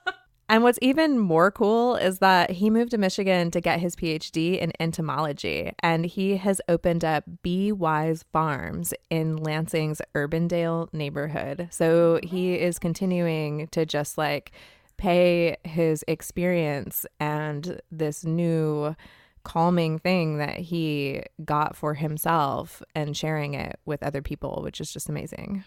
And 0.50 0.62
what's 0.62 0.78
even 0.80 1.18
more 1.18 1.50
cool 1.50 1.96
is 1.96 2.20
that 2.20 2.52
he 2.52 2.70
moved 2.70 2.92
to 2.92 2.98
Michigan 2.98 3.50
to 3.50 3.61
get 3.61 3.80
his 3.80 3.94
PhD 3.94 4.58
in 4.58 4.72
entomology, 4.80 5.72
and 5.80 6.06
he 6.06 6.38
has 6.38 6.61
opened 6.68 7.04
up 7.04 7.24
Bee 7.42 7.70
Wise 7.70 8.24
Farms 8.32 8.94
in 9.11 9.37
Lansing's 9.37 10.00
Urbandale 10.14 10.92
neighborhood. 10.94 11.68
So 11.70 12.18
he 12.22 12.54
is 12.54 12.78
continuing 12.78 13.68
to 13.68 13.84
just 13.84 14.16
like 14.16 14.52
pay 14.96 15.56
his 15.64 16.02
experience 16.08 17.04
and 17.20 17.80
this 17.92 18.24
new 18.24 18.96
calming 19.44 19.98
thing 19.98 20.38
that 20.38 20.56
he 20.56 21.22
got 21.44 21.76
for 21.76 21.94
himself 21.94 22.82
and 22.94 23.16
sharing 23.16 23.54
it 23.54 23.78
with 23.84 24.02
other 24.02 24.22
people, 24.22 24.61
which 24.62 24.80
is 24.80 24.90
just 24.92 25.08
amazing. 25.08 25.64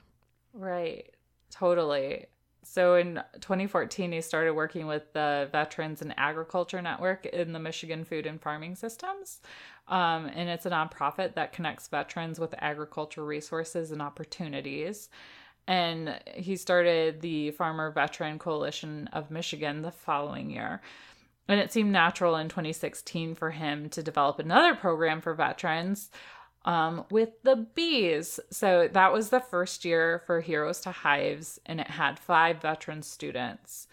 Right. 0.54 1.10
Totally. 1.50 2.26
So 2.63 2.95
in 2.95 3.21
2014, 3.39 4.12
he 4.12 4.21
started 4.21 4.54
working 4.54 4.86
with 4.86 5.13
the 5.13 5.50
Veterans 5.52 6.02
and 6.02 6.13
Agriculture 6.17 6.82
Network 6.82 7.26
in 7.26 7.54
the 7.54 7.60
Michigan 7.60 8.04
Food 8.04 8.26
and 8.26 8.39
Farming 8.39 8.76
Systems. 8.76 9.41
Um, 9.88 10.28
and 10.28 10.47
it's 10.47 10.65
a 10.65 10.69
nonprofit 10.69 11.34
that 11.36 11.54
connects 11.54 11.88
veterans 11.88 12.39
with 12.39 12.54
agriculture 12.60 13.26
resources 13.26 13.91
and 13.91 14.02
opportunities. 14.02 15.10
And 15.67 16.19
he 16.34 16.56
started 16.56 17.21
the 17.21 17.52
Farmer 17.52 17.91
Veteran 17.91 18.39
Coalition 18.39 19.10
of 19.12 19.32
Michigan 19.32 19.82
the 19.82 19.91
following 19.91 20.50
year. 20.50 20.82
And 21.47 21.60
it 21.60 21.71
seemed 21.71 21.91
natural 21.91 22.36
in 22.36 22.47
2016 22.47 23.36
for 23.36 23.52
him 23.52 23.89
to 23.89 24.04
develop 24.04 24.39
another 24.39 24.76
program 24.76 25.19
for 25.19 25.34
veterans 25.34 26.12
um, 26.65 27.06
with 27.10 27.41
the 27.43 27.67
bees. 27.74 28.39
So 28.52 28.88
that 28.91 29.13
was 29.13 29.30
the 29.30 29.39
first 29.39 29.84
year 29.86 30.21
for 30.26 30.41
Heroes 30.41 30.82
to 30.82 30.91
Hives, 30.91 31.60
and 31.65 31.80
it 31.80 31.88
had 31.88 32.19
five 32.19 32.62
veteran 32.62 33.02
students. 33.02 33.88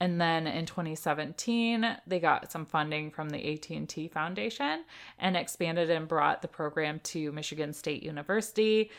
And 0.00 0.20
then 0.20 0.46
in 0.46 0.64
2017, 0.64 1.96
they 2.06 2.20
got 2.20 2.52
some 2.52 2.66
funding 2.66 3.10
from 3.10 3.30
the 3.30 3.52
AT&T 3.52 4.08
Foundation 4.08 4.84
and 5.18 5.36
expanded 5.36 5.90
and 5.90 6.06
brought 6.06 6.40
the 6.40 6.48
program 6.48 7.00
to 7.04 7.32
Michigan 7.32 7.72
State 7.72 8.04
University, 8.04 8.90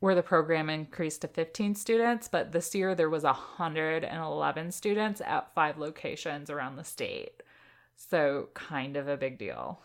where 0.00 0.16
the 0.16 0.22
program 0.22 0.68
increased 0.68 1.20
to 1.22 1.28
15 1.28 1.76
students. 1.76 2.26
But 2.26 2.50
this 2.50 2.74
year, 2.74 2.96
there 2.96 3.10
was 3.10 3.22
111 3.22 4.72
students 4.72 5.20
at 5.20 5.54
five 5.54 5.78
locations 5.78 6.50
around 6.50 6.76
the 6.76 6.84
state. 6.84 7.42
So 7.94 8.48
kind 8.54 8.96
of 8.96 9.06
a 9.06 9.16
big 9.16 9.38
deal. 9.38 9.80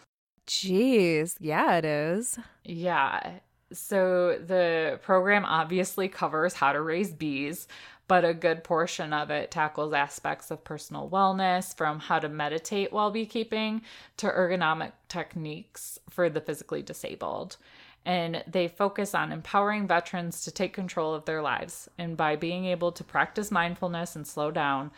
Jeez, 0.48 1.36
yeah, 1.40 1.78
it 1.78 1.86
is. 1.86 2.38
Yeah. 2.64 3.40
So 3.72 4.38
the 4.38 5.00
program 5.02 5.46
obviously 5.46 6.08
covers 6.08 6.54
how 6.54 6.74
to 6.74 6.82
raise 6.82 7.12
bees, 7.12 7.68
but 8.08 8.26
a 8.26 8.34
good 8.34 8.64
portion 8.64 9.14
of 9.14 9.32
it 9.32 9.50
tackles 9.50 9.94
aspects 9.94 10.52
of 10.52 10.64
personal 10.64 11.10
wellness 11.10 11.76
from 11.76 12.00
how 12.00 12.20
to 12.20 12.30
meditate 12.30 12.92
while 12.92 13.10
beekeeping 13.10 13.82
to 14.18 14.28
ergonomic 14.28 14.92
techniques 15.08 15.98
for 16.10 16.30
the 16.30 16.42
physically 16.42 16.82
disabled. 16.82 17.58
And 18.06 18.44
they 18.46 18.68
focus 18.68 19.16
on 19.16 19.32
empowering 19.32 19.88
veterans 19.88 20.44
to 20.44 20.52
take 20.52 20.74
control 20.74 21.14
of 21.14 21.26
their 21.26 21.42
lives. 21.42 21.90
And 21.98 22.18
by 22.18 22.36
being 22.36 22.66
able 22.66 22.92
to 22.92 23.04
practice 23.04 23.50
mindfulness 23.50 24.16
and 24.16 24.28
slow 24.28 24.52
down, 24.52 24.92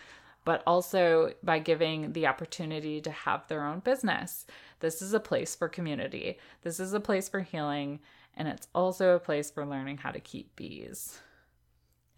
but 0.43 0.63
also 0.65 1.33
by 1.43 1.59
giving 1.59 2.13
the 2.13 2.27
opportunity 2.27 2.99
to 3.01 3.11
have 3.11 3.47
their 3.47 3.63
own 3.63 3.79
business. 3.79 4.45
This 4.79 5.01
is 5.01 5.13
a 5.13 5.19
place 5.19 5.55
for 5.55 5.69
community, 5.69 6.37
this 6.63 6.79
is 6.79 6.93
a 6.93 6.99
place 6.99 7.29
for 7.29 7.41
healing, 7.41 7.99
and 8.35 8.47
it's 8.47 8.67
also 8.75 9.15
a 9.15 9.19
place 9.19 9.49
for 9.49 9.65
learning 9.65 9.97
how 9.97 10.11
to 10.11 10.19
keep 10.19 10.55
bees. 10.55 11.19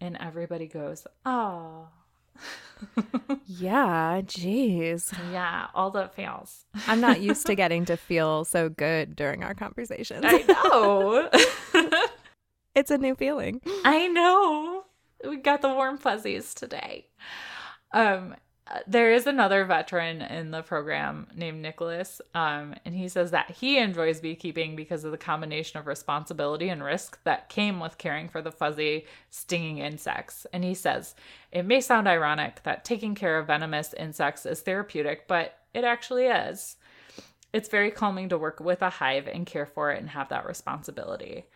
And 0.00 0.16
everybody 0.20 0.66
goes, 0.66 1.06
oh. 1.26 1.88
yeah, 3.46 4.20
jeez. 4.22 5.12
Yeah, 5.32 5.66
all 5.74 5.90
the 5.90 6.08
fails. 6.08 6.64
I'm 6.86 7.00
not 7.00 7.20
used 7.20 7.46
to 7.46 7.54
getting 7.56 7.84
to 7.86 7.96
feel 7.96 8.44
so 8.44 8.68
good 8.68 9.16
during 9.16 9.42
our 9.42 9.54
conversations. 9.54 10.24
I 10.24 10.44
know. 10.46 11.28
it's 12.74 12.90
a 12.90 12.98
new 12.98 13.14
feeling. 13.14 13.60
I 13.84 14.06
know. 14.08 14.84
We 15.28 15.38
got 15.38 15.62
the 15.62 15.68
warm 15.68 15.98
fuzzies 15.98 16.54
today. 16.54 17.08
Um, 17.92 18.36
there 18.86 19.12
is 19.12 19.26
another 19.26 19.64
veteran 19.64 20.20
in 20.20 20.50
the 20.50 20.62
program 20.62 21.26
named 21.34 21.62
Nicholas, 21.62 22.20
um, 22.34 22.74
and 22.84 22.94
he 22.94 23.08
says 23.08 23.30
that 23.30 23.50
he 23.50 23.78
enjoys 23.78 24.20
beekeeping 24.20 24.76
because 24.76 25.04
of 25.04 25.10
the 25.10 25.18
combination 25.18 25.78
of 25.78 25.86
responsibility 25.86 26.68
and 26.68 26.82
risk 26.82 27.18
that 27.24 27.48
came 27.48 27.80
with 27.80 27.98
caring 27.98 28.28
for 28.28 28.42
the 28.42 28.52
fuzzy, 28.52 29.06
stinging 29.30 29.78
insects. 29.78 30.46
And 30.52 30.64
he 30.64 30.74
says, 30.74 31.14
It 31.50 31.64
may 31.64 31.80
sound 31.80 32.08
ironic 32.08 32.62
that 32.64 32.84
taking 32.84 33.14
care 33.14 33.38
of 33.38 33.46
venomous 33.46 33.94
insects 33.94 34.44
is 34.44 34.60
therapeutic, 34.60 35.26
but 35.28 35.58
it 35.72 35.84
actually 35.84 36.26
is. 36.26 36.76
It's 37.52 37.68
very 37.68 37.90
calming 37.90 38.28
to 38.28 38.38
work 38.38 38.60
with 38.60 38.82
a 38.82 38.90
hive 38.90 39.26
and 39.26 39.46
care 39.46 39.66
for 39.66 39.92
it 39.92 40.00
and 40.00 40.10
have 40.10 40.28
that 40.28 40.46
responsibility. 40.46 41.46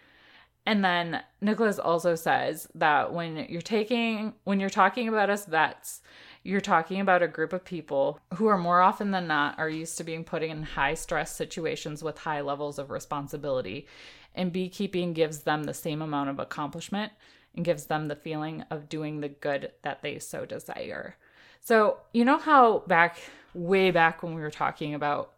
And 0.65 0.85
then 0.85 1.23
Nicholas 1.41 1.79
also 1.79 2.15
says 2.15 2.69
that 2.75 3.13
when 3.13 3.47
you're 3.49 3.61
taking 3.61 4.35
when 4.45 4.61
you're 4.61 4.71
talking 4.71 5.09
about 5.09 5.29
us 5.29 5.45
vets, 5.45 6.03
you're 6.43 6.61
talking 6.61 7.01
about 7.01 7.23
a 7.23 7.29
group 7.29 7.53
of 7.53 7.65
people 7.65 8.19
who 8.35 8.47
are 8.47 8.59
more 8.59 8.81
often 8.81 9.13
than 9.13 9.29
not 9.29 9.59
are 9.59 9.69
used 9.69 9.97
to 9.99 10.05
being 10.05 10.25
put 10.25 10.43
in 10.43 10.63
high 10.63 10.95
stress 10.95 11.35
situations 11.35 12.03
with 12.03 12.19
high 12.19 12.41
levels 12.41 12.79
of 12.79 12.91
responsibility. 12.91 13.87
And 14.35 14.53
beekeeping 14.53 15.13
gives 15.13 15.41
them 15.41 15.65
the 15.65 15.75
same 15.75 16.03
amount 16.03 16.31
of 16.31 16.39
accomplishment 16.39 17.13
and 17.55 17.65
gives 17.65 17.87
them 17.87 18.09
the 18.09 18.17
feeling 18.17 18.65
of 18.71 18.89
doing 18.89 19.21
the 19.21 19.29
good 19.29 19.73
that 19.83 20.03
they 20.03 20.19
so 20.19 20.45
desire. 20.45 21.17
So, 21.61 21.99
you 22.13 22.25
know 22.25 22.39
how 22.39 22.81
back 22.89 23.19
way 23.55 23.91
back 23.91 24.23
when 24.23 24.35
we 24.35 24.41
were 24.41 24.51
talking 24.51 24.95
about, 24.95 25.33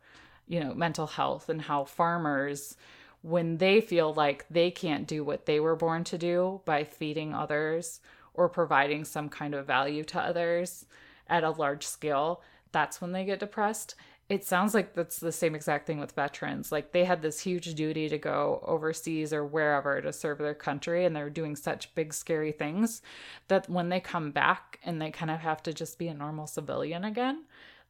you 0.47 0.61
know, 0.61 0.73
mental 0.75 1.07
health 1.07 1.49
and 1.49 1.61
how 1.61 1.85
farmers 1.85 2.77
when 3.21 3.57
they 3.57 3.81
feel 3.81 4.12
like 4.12 4.47
they 4.51 4.71
can't 4.71 5.07
do 5.07 5.25
what 5.25 5.47
they 5.47 5.59
were 5.59 5.77
born 5.77 6.05
to 6.05 6.19
do 6.19 6.61
by 6.64 6.85
feeding 6.85 7.35
others 7.35 8.01
or 8.35 8.49
providing 8.49 9.05
some 9.05 9.29
kind 9.29 9.55
of 9.55 9.66
value 9.66 10.05
to 10.05 10.20
others 10.20 10.87
at 11.29 11.44
a 11.44 11.51
large 11.51 11.87
scale, 11.87 12.42
that's 12.73 13.01
when 13.01 13.12
they 13.12 13.25
get 13.25 13.40
depressed. 13.40 13.94
It 14.29 14.44
sounds 14.44 14.73
like 14.73 14.94
that's 14.94 15.18
the 15.18 15.33
same 15.33 15.55
exact 15.55 15.87
thing 15.87 16.01
with 16.01 16.12
veterans. 16.12 16.73
Like 16.73 16.92
they 16.92 17.05
had 17.05 17.23
this 17.23 17.40
huge 17.40 17.75
duty 17.75 18.09
to 18.09 18.18
go 18.18 18.62
overseas 18.66 19.33
or 19.33 19.44
wherever 19.44 20.01
to 20.01 20.12
serve 20.12 20.38
their 20.38 20.55
country, 20.55 21.05
and 21.05 21.14
they're 21.14 21.31
doing 21.31 21.57
such 21.57 21.94
big, 21.94 22.14
scary 22.14 22.53
things 22.53 23.03
that 23.49 23.68
when 23.68 23.90
they 23.90 24.01
come 24.01 24.31
back 24.31 24.81
and 24.85 25.01
they 25.01 25.11
kind 25.11 25.31
of 25.31 25.40
have 25.40 25.62
to 25.64 25.73
just 25.75 25.99
be 25.99 26.09
a 26.09 26.14
normal 26.14 26.47
civilian 26.47 27.05
again, 27.05 27.44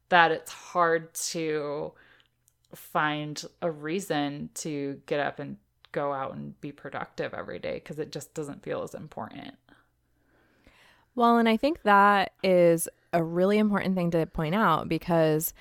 that 0.09 0.31
it's 0.31 0.51
hard 0.51 1.13
to 1.13 1.93
find 2.73 3.43
a 3.61 3.71
reason 3.71 4.49
to 4.55 5.01
get 5.05 5.19
up 5.21 5.39
and 5.39 5.57
go 5.93 6.11
out 6.11 6.35
and 6.35 6.59
be 6.59 6.73
productive 6.73 7.33
every 7.33 7.57
day 7.59 7.75
because 7.75 7.97
it 7.97 8.11
just 8.11 8.33
doesn't 8.33 8.61
feel 8.61 8.83
as 8.83 8.93
important. 8.93 9.55
Well, 11.15 11.37
and 11.37 11.47
I 11.47 11.57
think 11.57 11.83
that 11.83 12.33
is 12.43 12.87
a 13.13 13.23
really 13.23 13.57
important 13.57 13.95
thing 13.95 14.11
to 14.11 14.25
point 14.25 14.55
out 14.55 14.89
because 14.89 15.53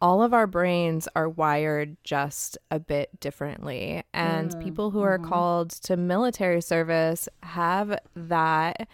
all 0.00 0.22
of 0.22 0.34
our 0.34 0.48
brains 0.48 1.06
are 1.14 1.28
wired 1.28 1.96
just 2.02 2.58
a 2.70 2.80
bit 2.80 3.20
differently. 3.20 4.02
And 4.12 4.50
mm, 4.50 4.62
people 4.62 4.90
who 4.90 5.02
are 5.02 5.18
mm-hmm. 5.18 5.28
called 5.28 5.70
to 5.70 5.96
military 5.96 6.60
service 6.60 7.28
have 7.42 7.98
that 8.16 8.88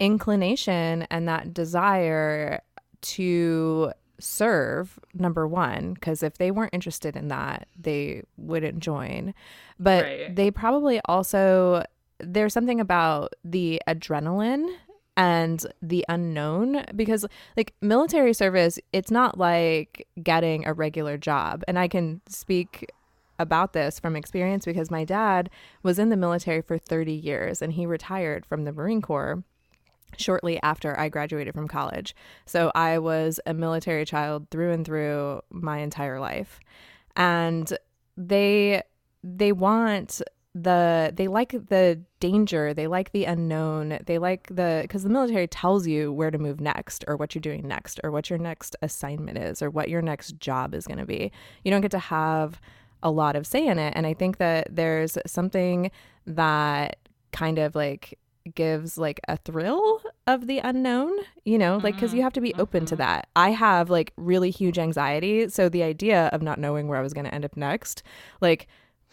inclination 0.00 1.06
and 1.10 1.28
that 1.28 1.52
desire 1.52 2.62
to 3.00 3.92
serve 4.20 4.98
number 5.14 5.46
one 5.46 5.92
because 5.94 6.22
if 6.22 6.38
they 6.38 6.50
weren't 6.50 6.74
interested 6.74 7.16
in 7.16 7.28
that 7.28 7.68
they 7.80 8.20
wouldn't 8.36 8.80
join 8.80 9.32
but 9.78 10.04
right. 10.04 10.34
they 10.34 10.50
probably 10.50 11.00
also 11.04 11.84
there's 12.18 12.52
something 12.52 12.80
about 12.80 13.32
the 13.44 13.80
adrenaline 13.86 14.68
and 15.18 15.66
the 15.82 16.04
unknown 16.08 16.84
because 16.94 17.26
like 17.56 17.74
military 17.82 18.32
service 18.32 18.78
it's 18.92 19.10
not 19.10 19.36
like 19.36 20.06
getting 20.22 20.64
a 20.64 20.72
regular 20.72 21.18
job 21.18 21.62
and 21.66 21.78
i 21.78 21.88
can 21.88 22.20
speak 22.28 22.90
about 23.40 23.72
this 23.72 24.00
from 24.00 24.16
experience 24.16 24.64
because 24.64 24.90
my 24.90 25.04
dad 25.04 25.50
was 25.82 25.98
in 25.98 26.08
the 26.08 26.16
military 26.16 26.62
for 26.62 26.78
30 26.78 27.12
years 27.12 27.60
and 27.60 27.72
he 27.72 27.84
retired 27.84 28.46
from 28.46 28.64
the 28.64 28.72
marine 28.72 29.02
corps 29.02 29.42
shortly 30.16 30.58
after 30.62 30.98
I 30.98 31.10
graduated 31.10 31.54
from 31.54 31.68
college. 31.68 32.16
So 32.46 32.72
I 32.74 32.98
was 32.98 33.40
a 33.44 33.52
military 33.52 34.06
child 34.06 34.48
through 34.50 34.72
and 34.72 34.84
through 34.84 35.42
my 35.50 35.78
entire 35.78 36.18
life. 36.18 36.60
And 37.14 37.70
they 38.16 38.82
they 39.22 39.52
want 39.52 40.22
the 40.62 41.12
they 41.14 41.28
like 41.28 41.50
the 41.68 42.00
danger 42.20 42.74
they 42.74 42.86
like 42.86 43.12
the 43.12 43.24
unknown 43.24 43.98
they 44.06 44.18
like 44.18 44.46
the 44.48 44.80
because 44.82 45.02
the 45.02 45.08
military 45.08 45.46
tells 45.46 45.86
you 45.86 46.12
where 46.12 46.30
to 46.30 46.38
move 46.38 46.60
next 46.60 47.04
or 47.06 47.16
what 47.16 47.34
you're 47.34 47.40
doing 47.40 47.66
next 47.66 48.00
or 48.02 48.10
what 48.10 48.28
your 48.28 48.38
next 48.38 48.74
assignment 48.82 49.38
is 49.38 49.62
or 49.62 49.70
what 49.70 49.88
your 49.88 50.02
next 50.02 50.38
job 50.38 50.74
is 50.74 50.86
going 50.86 50.98
to 50.98 51.06
be 51.06 51.30
you 51.64 51.70
don't 51.70 51.80
get 51.80 51.90
to 51.90 51.98
have 51.98 52.60
a 53.02 53.10
lot 53.10 53.36
of 53.36 53.46
say 53.46 53.66
in 53.66 53.78
it 53.78 53.92
and 53.94 54.06
i 54.06 54.14
think 54.14 54.38
that 54.38 54.66
there's 54.70 55.16
something 55.26 55.90
that 56.26 56.96
kind 57.30 57.58
of 57.58 57.74
like 57.74 58.18
gives 58.54 58.98
like 58.98 59.20
a 59.28 59.36
thrill 59.36 60.00
of 60.26 60.46
the 60.46 60.58
unknown, 60.58 61.12
you 61.44 61.58
know, 61.58 61.78
like 61.82 61.94
because 61.94 62.12
you 62.12 62.18
mm-hmm. 62.18 62.24
have 62.24 62.32
to 62.32 62.40
be 62.40 62.54
open 62.54 62.86
to 62.86 62.94
mm-hmm. 62.94 63.02
that. 63.02 63.28
I 63.36 63.50
have 63.50 63.90
like 63.90 64.12
really 64.16 64.50
huge 64.50 64.78
anxiety. 64.78 65.48
So 65.48 65.68
the 65.68 65.82
idea 65.82 66.28
of 66.32 66.42
not 66.42 66.58
knowing 66.58 66.88
where 66.88 66.98
I 66.98 67.02
was 67.02 67.12
going 67.12 67.26
to 67.26 67.34
end 67.34 67.44
up 67.44 67.56
next, 67.56 68.02
like 68.40 68.66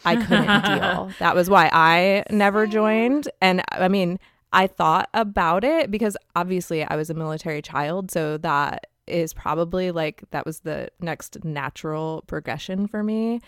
I 0.04 0.16
couldn't 0.16 0.66
deal. 0.80 1.12
That 1.20 1.36
was 1.36 1.50
why 1.50 1.70
I 1.72 2.24
never 2.30 2.68
joined. 2.68 3.30
And 3.42 3.64
I 3.72 3.88
mean, 3.88 4.20
I 4.52 4.68
thought 4.68 5.10
about 5.14 5.64
it 5.64 5.92
because 5.92 6.18
obviously 6.36 6.84
I 6.84 6.96
was 6.96 7.10
a 7.10 7.14
military 7.14 7.62
child. 7.62 8.12
So 8.12 8.38
that 8.38 8.88
is 9.08 9.34
probably 9.34 9.92
like 9.92 10.24
that 10.32 10.46
was 10.46 10.62
the 10.62 10.90
next 11.00 11.44
natural 11.44 12.24
progression 12.28 12.88
for 12.88 13.04
me. 13.04 13.42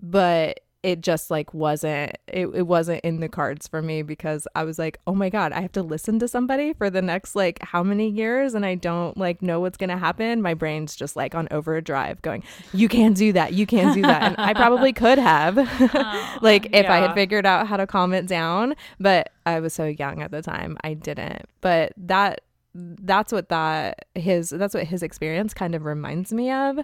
But 0.00 0.60
it 0.82 1.00
just 1.00 1.30
like 1.30 1.54
wasn't 1.54 2.12
it, 2.26 2.46
it 2.54 2.66
wasn't 2.66 3.00
in 3.04 3.20
the 3.20 3.28
cards 3.28 3.68
for 3.68 3.80
me 3.80 4.02
because 4.02 4.48
i 4.54 4.64
was 4.64 4.78
like 4.78 4.98
oh 5.06 5.14
my 5.14 5.28
god 5.28 5.52
i 5.52 5.60
have 5.60 5.72
to 5.72 5.82
listen 5.82 6.18
to 6.18 6.26
somebody 6.26 6.72
for 6.72 6.90
the 6.90 7.02
next 7.02 7.34
like 7.36 7.62
how 7.62 7.82
many 7.82 8.08
years? 8.08 8.54
And 8.54 8.66
i 8.66 8.74
don't 8.74 9.16
like 9.16 9.42
know 9.42 9.60
what's 9.60 9.76
gonna 9.76 9.98
happen. 9.98 10.42
My 10.42 10.54
brain's 10.54 10.96
just 10.96 11.16
like 11.16 11.34
on 11.34 11.48
overdrive 11.50 12.20
going 12.22 12.42
you 12.72 12.88
can't 12.88 13.16
do 13.16 13.32
that. 13.32 13.52
You 13.52 13.66
can't 13.66 13.94
do 13.94 14.02
that. 14.02 14.22
And 14.22 14.36
i 14.38 14.54
probably 14.54 14.92
could 15.02 15.18
have. 15.18 15.58
Oh, 15.94 16.38
like 16.40 16.66
if 16.66 16.84
yeah. 16.84 16.92
i 16.92 16.98
had 16.98 17.14
figured 17.14 17.44
out 17.44 17.66
how 17.66 17.76
to 17.76 17.86
calm 17.86 18.12
it 18.12 18.26
down 18.26 18.74
but 18.98 19.32
i 19.46 19.60
was 19.60 19.74
so 19.74 19.84
young 19.84 20.22
at 20.22 20.30
the 20.30 20.42
time 20.42 20.76
i 20.82 20.94
didn't. 20.94 21.46
But 21.60 21.92
that 21.96 22.42
that's 22.74 23.32
what 23.32 23.48
that 23.50 24.06
his 24.14 24.50
that's 24.50 24.74
what 24.74 24.84
his 24.84 25.02
experience 25.02 25.52
kind 25.52 25.74
of 25.74 25.84
reminds 25.84 26.32
me 26.32 26.50
of 26.50 26.78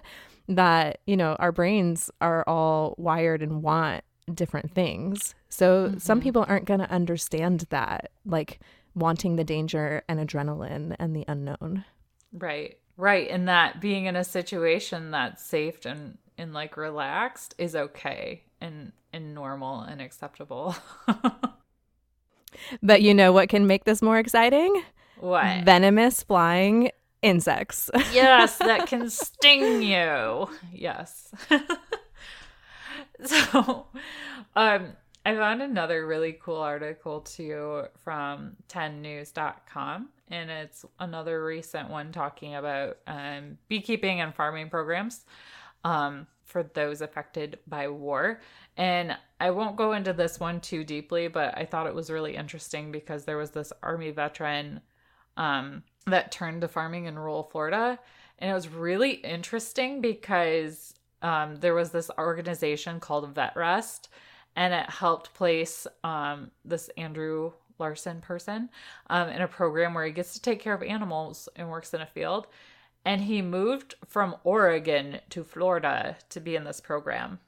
that 0.49 0.99
you 1.05 1.15
know 1.15 1.35
our 1.39 1.51
brains 1.51 2.09
are 2.19 2.43
all 2.47 2.95
wired 2.97 3.41
and 3.41 3.61
want 3.61 4.03
different 4.33 4.71
things 4.71 5.35
so 5.47 5.87
mm-hmm. 5.87 5.97
some 5.99 6.19
people 6.19 6.43
aren't 6.47 6.65
going 6.65 6.79
to 6.79 6.89
understand 6.91 7.65
that 7.69 8.11
like 8.25 8.59
wanting 8.95 9.35
the 9.35 9.43
danger 9.43 10.03
and 10.09 10.19
adrenaline 10.19 10.95
and 10.99 11.15
the 11.15 11.23
unknown 11.27 11.85
right 12.33 12.77
right 12.97 13.29
and 13.29 13.47
that 13.47 13.79
being 13.79 14.05
in 14.05 14.15
a 14.15 14.23
situation 14.23 15.11
that's 15.11 15.43
safe 15.43 15.85
and 15.85 16.17
and 16.37 16.53
like 16.53 16.75
relaxed 16.77 17.53
is 17.57 17.75
okay 17.75 18.43
and 18.59 18.91
and 19.13 19.33
normal 19.35 19.81
and 19.81 20.01
acceptable 20.01 20.75
but 22.83 23.03
you 23.03 23.13
know 23.13 23.31
what 23.31 23.49
can 23.49 23.67
make 23.67 23.83
this 23.83 24.01
more 24.01 24.17
exciting 24.17 24.83
what? 25.19 25.65
Venomous 25.65 26.23
flying 26.23 26.91
insects. 27.21 27.89
yes, 28.11 28.57
that 28.59 28.87
can 28.87 29.09
sting 29.09 29.81
you. 29.81 30.49
Yes. 30.73 31.33
so, 33.25 33.87
um, 34.55 34.93
I 35.25 35.35
found 35.35 35.61
another 35.61 36.07
really 36.07 36.37
cool 36.41 36.57
article 36.57 37.21
too 37.21 37.83
from 38.03 38.55
10news.com, 38.69 40.09
and 40.29 40.49
it's 40.49 40.85
another 40.99 41.43
recent 41.43 41.89
one 41.89 42.11
talking 42.11 42.55
about 42.55 42.97
um, 43.05 43.57
beekeeping 43.67 44.21
and 44.21 44.33
farming 44.33 44.69
programs 44.69 45.25
um, 45.83 46.25
for 46.45 46.63
those 46.63 47.01
affected 47.01 47.59
by 47.67 47.89
war. 47.89 48.41
And 48.77 49.15
I 49.41 49.51
won't 49.51 49.75
go 49.75 49.91
into 49.91 50.13
this 50.13 50.39
one 50.39 50.61
too 50.61 50.83
deeply, 50.83 51.27
but 51.27 51.57
I 51.57 51.65
thought 51.65 51.87
it 51.87 51.93
was 51.95 52.09
really 52.09 52.35
interesting 52.35 52.91
because 52.91 53.25
there 53.25 53.37
was 53.37 53.51
this 53.51 53.73
Army 53.83 54.11
veteran 54.11 54.81
um, 55.35 55.83
that 56.09 56.31
turned 56.31 56.61
to 56.61 56.67
farming 56.67 57.05
in 57.05 57.17
rural 57.17 57.43
Florida. 57.43 57.99
And 58.39 58.51
it 58.51 58.53
was 58.53 58.69
really 58.69 59.11
interesting 59.11 60.01
because 60.01 60.93
um, 61.21 61.57
there 61.57 61.73
was 61.73 61.91
this 61.91 62.09
organization 62.17 62.99
called 62.99 63.33
Vet 63.35 63.55
Rest, 63.55 64.09
and 64.55 64.73
it 64.73 64.89
helped 64.89 65.33
place 65.33 65.85
um, 66.03 66.51
this 66.63 66.89
Andrew 66.97 67.51
Larson 67.77 68.21
person 68.21 68.69
um, 69.09 69.29
in 69.29 69.41
a 69.41 69.47
program 69.47 69.93
where 69.93 70.05
he 70.05 70.11
gets 70.11 70.33
to 70.33 70.41
take 70.41 70.59
care 70.59 70.73
of 70.73 70.83
animals 70.83 71.49
and 71.55 71.69
works 71.69 71.93
in 71.93 72.01
a 72.01 72.05
field. 72.05 72.47
And 73.05 73.21
he 73.21 73.41
moved 73.41 73.95
from 74.05 74.35
Oregon 74.43 75.19
to 75.29 75.43
Florida 75.43 76.17
to 76.29 76.39
be 76.39 76.55
in 76.55 76.65
this 76.65 76.81
program. 76.81 77.39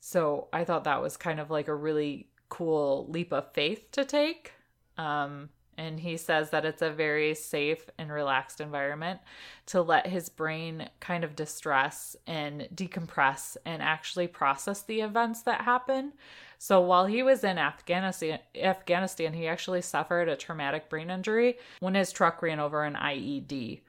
So 0.00 0.48
I 0.52 0.64
thought 0.64 0.84
that 0.84 1.02
was 1.02 1.16
kind 1.16 1.38
of 1.38 1.50
like 1.50 1.68
a 1.68 1.74
really 1.74 2.28
cool 2.48 3.06
leap 3.08 3.32
of 3.32 3.52
faith 3.52 3.90
to 3.92 4.04
take. 4.04 4.52
Um, 4.96 5.50
and 5.82 5.98
he 5.98 6.16
says 6.16 6.50
that 6.50 6.64
it's 6.64 6.80
a 6.80 6.90
very 6.90 7.34
safe 7.34 7.90
and 7.98 8.12
relaxed 8.12 8.60
environment 8.60 9.18
to 9.66 9.82
let 9.82 10.06
his 10.06 10.28
brain 10.28 10.88
kind 11.00 11.24
of 11.24 11.34
distress 11.34 12.14
and 12.24 12.68
decompress 12.72 13.56
and 13.66 13.82
actually 13.82 14.28
process 14.28 14.82
the 14.82 15.00
events 15.00 15.42
that 15.42 15.62
happen. 15.62 16.12
So 16.58 16.80
while 16.80 17.06
he 17.06 17.24
was 17.24 17.42
in 17.42 17.58
Afghanistan, 17.58 18.38
Afghanistan, 18.54 19.32
he 19.32 19.48
actually 19.48 19.82
suffered 19.82 20.28
a 20.28 20.36
traumatic 20.36 20.88
brain 20.88 21.10
injury 21.10 21.58
when 21.80 21.96
his 21.96 22.12
truck 22.12 22.40
ran 22.42 22.60
over 22.60 22.84
an 22.84 22.94
IED. 22.94 23.80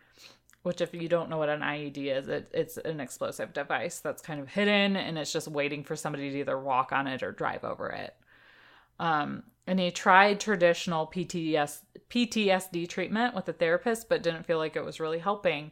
Which, 0.64 0.80
if 0.80 0.94
you 0.94 1.10
don't 1.10 1.30
know 1.30 1.38
what 1.38 1.50
an 1.50 1.60
IED 1.60 1.98
is, 1.98 2.30
it, 2.30 2.50
it's 2.54 2.78
an 2.78 3.02
explosive 3.02 3.54
device 3.54 4.00
that's 4.00 4.22
kind 4.22 4.40
of 4.40 4.48
hidden 4.48 4.96
and 4.96 5.20
it's 5.20 5.34
just 5.34 5.50
waiting 5.50 5.84
for 5.84 5.98
somebody 5.98 6.32
to 6.32 6.40
either 6.40 6.58
walk 6.58 6.94
on 6.94 7.06
it 7.06 7.22
or 7.22 7.34
drive 7.34 7.66
over 7.66 7.90
it. 7.90 8.16
Um, 8.98 9.44
and 9.68 9.80
he 9.80 9.92
tried 9.92 10.40
traditional 10.40 11.08
PTS, 11.08 11.82
PTSD 12.10 12.88
treatment 12.88 13.34
with 13.34 13.48
a 13.48 13.54
therapist, 13.54 14.10
but 14.10 14.24
didn't 14.24 14.46
feel 14.46 14.58
like 14.58 14.76
it 14.76 14.86
was 14.86 15.00
really 15.00 15.20
helping. 15.20 15.72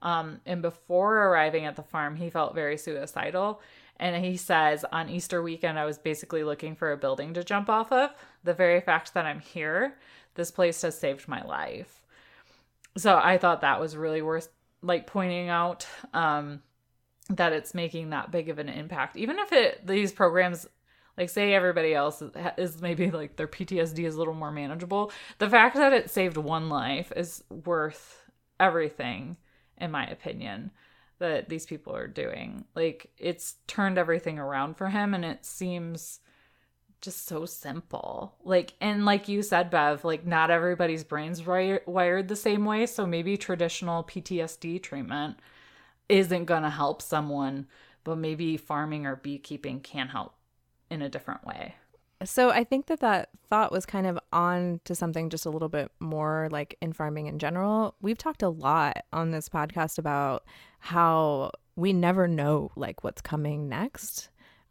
Um, 0.00 0.40
and 0.46 0.62
before 0.62 1.16
arriving 1.16 1.64
at 1.64 1.76
the 1.76 1.82
farm, 1.82 2.16
he 2.16 2.30
felt 2.30 2.54
very 2.54 2.76
suicidal. 2.76 3.60
And 3.98 4.24
he 4.24 4.36
says, 4.36 4.84
on 4.90 5.08
Easter 5.08 5.42
weekend, 5.42 5.78
I 5.78 5.84
was 5.84 5.98
basically 5.98 6.44
looking 6.44 6.74
for 6.74 6.92
a 6.92 6.96
building 6.96 7.34
to 7.34 7.44
jump 7.44 7.68
off 7.68 7.92
of. 7.92 8.10
The 8.42 8.54
very 8.54 8.80
fact 8.80 9.14
that 9.14 9.26
I'm 9.26 9.40
here, 9.40 9.98
this 10.34 10.50
place 10.50 10.82
has 10.82 10.98
saved 10.98 11.28
my 11.28 11.42
life. 11.42 12.00
So 12.96 13.16
I 13.22 13.38
thought 13.38 13.60
that 13.60 13.80
was 13.80 13.96
really 13.96 14.22
worth 14.22 14.48
like 14.82 15.06
pointing 15.06 15.48
out 15.48 15.86
um, 16.12 16.62
that 17.30 17.52
it's 17.52 17.74
making 17.74 18.10
that 18.10 18.30
big 18.30 18.48
of 18.48 18.58
an 18.58 18.68
impact. 18.68 19.16
Even 19.16 19.38
if 19.38 19.52
it 19.52 19.86
these 19.86 20.12
programs 20.12 20.66
like 21.16 21.28
say 21.28 21.54
everybody 21.54 21.94
else 21.94 22.22
is 22.56 22.80
maybe 22.80 23.10
like 23.10 23.36
their 23.36 23.48
PTSD 23.48 24.04
is 24.04 24.14
a 24.14 24.18
little 24.18 24.34
more 24.34 24.52
manageable. 24.52 25.12
The 25.38 25.50
fact 25.50 25.76
that 25.76 25.92
it 25.92 26.10
saved 26.10 26.36
one 26.36 26.68
life 26.68 27.12
is 27.14 27.44
worth 27.50 28.22
everything 28.58 29.36
in 29.78 29.90
my 29.90 30.06
opinion 30.06 30.70
that 31.18 31.48
these 31.48 31.66
people 31.66 31.94
are 31.94 32.06
doing. 32.06 32.64
Like 32.74 33.10
it's 33.18 33.56
turned 33.66 33.98
everything 33.98 34.38
around 34.38 34.76
for 34.76 34.88
him 34.88 35.14
and 35.14 35.24
it 35.24 35.44
seems 35.44 36.20
just 37.00 37.26
so 37.26 37.44
simple. 37.44 38.36
Like 38.42 38.74
and 38.80 39.04
like 39.04 39.28
you 39.28 39.42
said 39.42 39.70
Bev, 39.70 40.04
like 40.04 40.26
not 40.26 40.50
everybody's 40.50 41.04
brains 41.04 41.40
wi- 41.40 41.80
wired 41.86 42.28
the 42.28 42.36
same 42.36 42.64
way, 42.64 42.86
so 42.86 43.06
maybe 43.06 43.36
traditional 43.36 44.04
PTSD 44.04 44.82
treatment 44.82 45.38
isn't 46.08 46.44
going 46.44 46.62
to 46.62 46.70
help 46.70 47.02
someone, 47.02 47.66
but 48.04 48.18
maybe 48.18 48.56
farming 48.56 49.06
or 49.06 49.16
beekeeping 49.16 49.80
can 49.80 50.08
help 50.08 50.34
in 50.92 51.02
a 51.02 51.08
different 51.08 51.44
way. 51.46 51.74
So 52.24 52.50
I 52.50 52.64
think 52.64 52.86
that 52.86 53.00
that 53.00 53.30
thought 53.50 53.72
was 53.72 53.84
kind 53.84 54.06
of 54.06 54.18
on 54.32 54.80
to 54.84 54.94
something 54.94 55.28
just 55.28 55.46
a 55.46 55.50
little 55.50 55.68
bit 55.68 55.90
more 55.98 56.48
like 56.52 56.76
in 56.80 56.92
farming 56.92 57.26
in 57.26 57.38
general. 57.38 57.94
We've 58.00 58.18
talked 58.18 58.42
a 58.42 58.48
lot 58.48 59.04
on 59.12 59.30
this 59.30 59.48
podcast 59.48 59.98
about 59.98 60.44
how 60.78 61.50
we 61.74 61.92
never 61.92 62.28
know 62.28 62.70
like 62.76 63.02
what's 63.02 63.22
coming 63.22 63.68
next. 63.68 64.28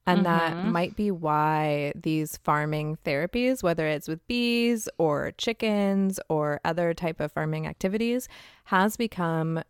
And 0.08 0.26
mm-hmm. 0.26 0.64
that 0.64 0.66
might 0.66 0.96
be 0.96 1.12
why 1.12 1.94
these 1.96 2.38
farming 2.38 2.98
therapies, 3.06 3.62
whether 3.62 3.86
it's 3.86 4.08
with 4.08 4.26
bees 4.28 4.90
or 4.98 5.32
chickens 5.38 6.20
or 6.28 6.60
other 6.66 6.94
type 6.94 7.20
of 7.20 7.32
farming 7.32 7.68
activities, 7.68 8.28
has 8.66 8.98
become 8.98 9.62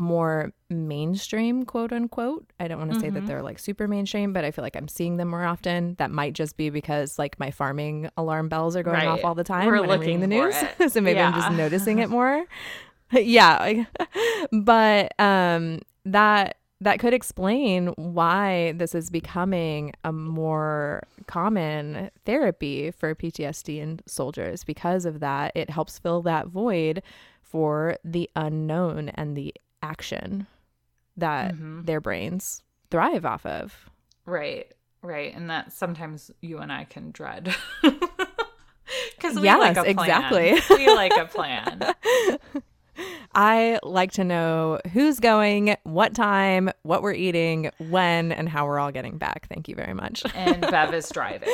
more 0.00 0.52
mainstream, 0.70 1.64
quote 1.64 1.92
unquote. 1.92 2.50
I 2.58 2.66
don't 2.66 2.78
want 2.78 2.90
to 2.90 2.96
mm-hmm. 2.96 3.02
say 3.02 3.10
that 3.10 3.18
mm-hmm. 3.20 3.28
they're 3.28 3.42
like 3.42 3.58
super 3.58 3.86
mainstream, 3.86 4.32
but 4.32 4.44
I 4.44 4.50
feel 4.50 4.64
like 4.64 4.76
I'm 4.76 4.88
seeing 4.88 5.18
them 5.18 5.28
more 5.28 5.44
often. 5.44 5.94
That 5.98 6.10
might 6.10 6.32
just 6.32 6.56
be 6.56 6.70
because 6.70 7.18
like 7.18 7.38
my 7.38 7.50
farming 7.50 8.10
alarm 8.16 8.48
bells 8.48 8.76
are 8.76 8.82
going 8.82 8.96
right. 8.96 9.06
off 9.06 9.24
all 9.24 9.34
the 9.34 9.44
time 9.44 9.66
We're 9.66 9.80
when 9.80 9.90
I'm 9.90 10.00
reading 10.00 10.20
the 10.20 10.26
news. 10.26 10.56
so 10.88 11.00
maybe 11.00 11.18
yeah. 11.18 11.28
I'm 11.28 11.34
just 11.34 11.52
noticing 11.52 11.98
it 11.98 12.08
more. 12.10 12.44
yeah. 13.12 13.84
but 14.52 15.12
um 15.20 15.80
that 16.06 16.56
that 16.82 16.98
could 16.98 17.12
explain 17.12 17.88
why 17.96 18.72
this 18.76 18.94
is 18.94 19.10
becoming 19.10 19.92
a 20.02 20.12
more 20.12 21.02
common 21.26 22.10
therapy 22.24 22.90
for 22.90 23.14
PTSD 23.14 23.78
in 23.78 24.00
soldiers 24.06 24.64
because 24.64 25.04
of 25.04 25.20
that 25.20 25.52
it 25.54 25.68
helps 25.68 25.98
fill 25.98 26.22
that 26.22 26.46
void 26.46 27.02
for 27.42 27.96
the 28.04 28.30
unknown 28.36 29.10
and 29.10 29.36
the 29.36 29.52
action 29.82 30.46
that 31.16 31.54
mm-hmm. 31.54 31.82
their 31.82 32.00
brains 32.00 32.62
thrive 32.90 33.24
off 33.24 33.44
of. 33.46 33.90
Right, 34.26 34.72
right. 35.02 35.34
And 35.34 35.50
that 35.50 35.72
sometimes 35.72 36.30
you 36.40 36.58
and 36.58 36.72
I 36.72 36.84
can 36.84 37.10
dread. 37.10 37.54
Because 39.16 39.36
we 39.36 39.44
yes, 39.44 39.58
like 39.58 39.76
a 39.76 39.94
plan. 39.94 40.06
exactly. 40.06 40.76
we 40.76 40.94
like 40.94 41.16
a 41.16 41.26
plan. 41.26 41.94
I 43.34 43.78
like 43.82 44.12
to 44.12 44.24
know 44.24 44.80
who's 44.92 45.20
going, 45.20 45.76
what 45.84 46.14
time, 46.14 46.70
what 46.82 47.02
we're 47.02 47.14
eating, 47.14 47.70
when, 47.78 48.32
and 48.32 48.48
how 48.48 48.66
we're 48.66 48.78
all 48.78 48.90
getting 48.90 49.16
back. 49.16 49.46
Thank 49.48 49.68
you 49.68 49.74
very 49.74 49.94
much. 49.94 50.22
and 50.34 50.60
Bev 50.62 50.92
is 50.92 51.08
driving, 51.08 51.48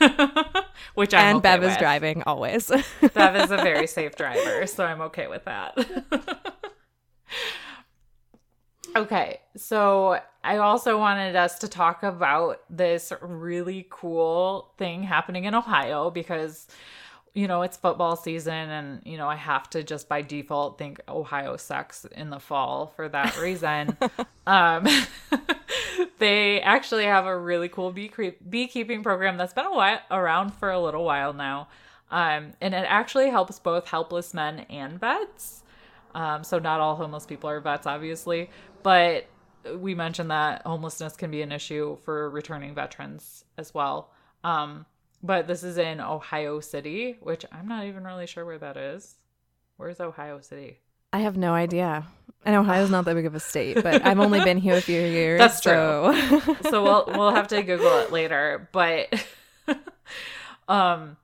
which 0.94 1.14
I'm 1.14 1.20
and 1.20 1.36
okay 1.36 1.42
Bev 1.42 1.60
with. 1.60 1.70
is 1.70 1.76
driving 1.78 2.22
always. 2.26 2.70
Bev 3.14 3.36
is 3.36 3.50
a 3.50 3.56
very 3.56 3.86
safe 3.86 4.16
driver, 4.16 4.66
so 4.66 4.84
I'm 4.84 5.00
okay 5.02 5.28
with 5.28 5.44
that. 5.44 5.78
Okay, 8.94 9.40
so 9.56 10.20
I 10.44 10.58
also 10.58 10.98
wanted 10.98 11.34
us 11.34 11.58
to 11.60 11.68
talk 11.68 12.02
about 12.02 12.60
this 12.68 13.12
really 13.22 13.86
cool 13.88 14.70
thing 14.76 15.02
happening 15.02 15.44
in 15.44 15.54
Ohio 15.54 16.10
because, 16.10 16.66
you 17.32 17.48
know, 17.48 17.62
it's 17.62 17.78
football 17.78 18.16
season 18.16 18.52
and, 18.52 19.00
you 19.06 19.16
know, 19.16 19.28
I 19.28 19.36
have 19.36 19.70
to 19.70 19.82
just 19.82 20.10
by 20.10 20.20
default 20.20 20.78
think 20.78 21.00
Ohio 21.08 21.56
sucks 21.56 22.04
in 22.04 22.28
the 22.28 22.38
fall 22.38 22.92
for 22.94 23.08
that 23.08 23.38
reason. 23.38 23.96
um, 24.46 24.86
they 26.18 26.60
actually 26.60 27.04
have 27.04 27.24
a 27.24 27.38
really 27.38 27.70
cool 27.70 27.92
bee 27.92 28.10
beekeeping 28.46 29.02
program 29.02 29.38
that's 29.38 29.54
been 29.54 29.66
a 29.66 29.74
while, 29.74 30.00
around 30.10 30.50
for 30.52 30.70
a 30.70 30.78
little 30.78 31.04
while 31.04 31.32
now. 31.32 31.68
Um, 32.10 32.52
and 32.60 32.74
it 32.74 32.84
actually 32.86 33.30
helps 33.30 33.58
both 33.58 33.88
helpless 33.88 34.34
men 34.34 34.60
and 34.68 35.00
vets. 35.00 35.62
Um, 36.14 36.44
so 36.44 36.58
not 36.58 36.80
all 36.80 36.96
homeless 36.96 37.26
people 37.26 37.48
are 37.48 37.60
vets, 37.60 37.86
obviously, 37.86 38.50
but 38.82 39.26
we 39.76 39.94
mentioned 39.94 40.30
that 40.30 40.62
homelessness 40.66 41.16
can 41.16 41.30
be 41.30 41.42
an 41.42 41.52
issue 41.52 41.96
for 42.04 42.28
returning 42.30 42.74
veterans 42.74 43.44
as 43.56 43.72
well. 43.72 44.10
Um, 44.44 44.86
but 45.22 45.46
this 45.46 45.62
is 45.62 45.78
in 45.78 46.00
Ohio 46.00 46.60
City, 46.60 47.16
which 47.20 47.44
I'm 47.52 47.68
not 47.68 47.84
even 47.84 48.04
really 48.04 48.26
sure 48.26 48.44
where 48.44 48.58
that 48.58 48.76
is. 48.76 49.16
Where's 49.76 50.00
Ohio 50.00 50.40
City? 50.40 50.80
I 51.12 51.20
have 51.20 51.36
no 51.36 51.52
idea. 51.52 52.06
And 52.44 52.56
Ohio's 52.56 52.90
not 52.90 53.04
that 53.04 53.14
big 53.14 53.26
of 53.26 53.34
a 53.34 53.40
state, 53.40 53.82
but 53.82 54.04
I've 54.04 54.18
only 54.18 54.40
been 54.42 54.58
here 54.58 54.74
a 54.74 54.80
few 54.80 55.00
years. 55.00 55.38
That's 55.38 55.60
true. 55.60 55.70
So, 55.72 56.56
so 56.70 56.82
we'll 56.82 57.04
we'll 57.08 57.34
have 57.34 57.48
to 57.48 57.62
Google 57.62 57.98
it 57.98 58.10
later. 58.10 58.68
But 58.72 59.14
um 60.68 61.16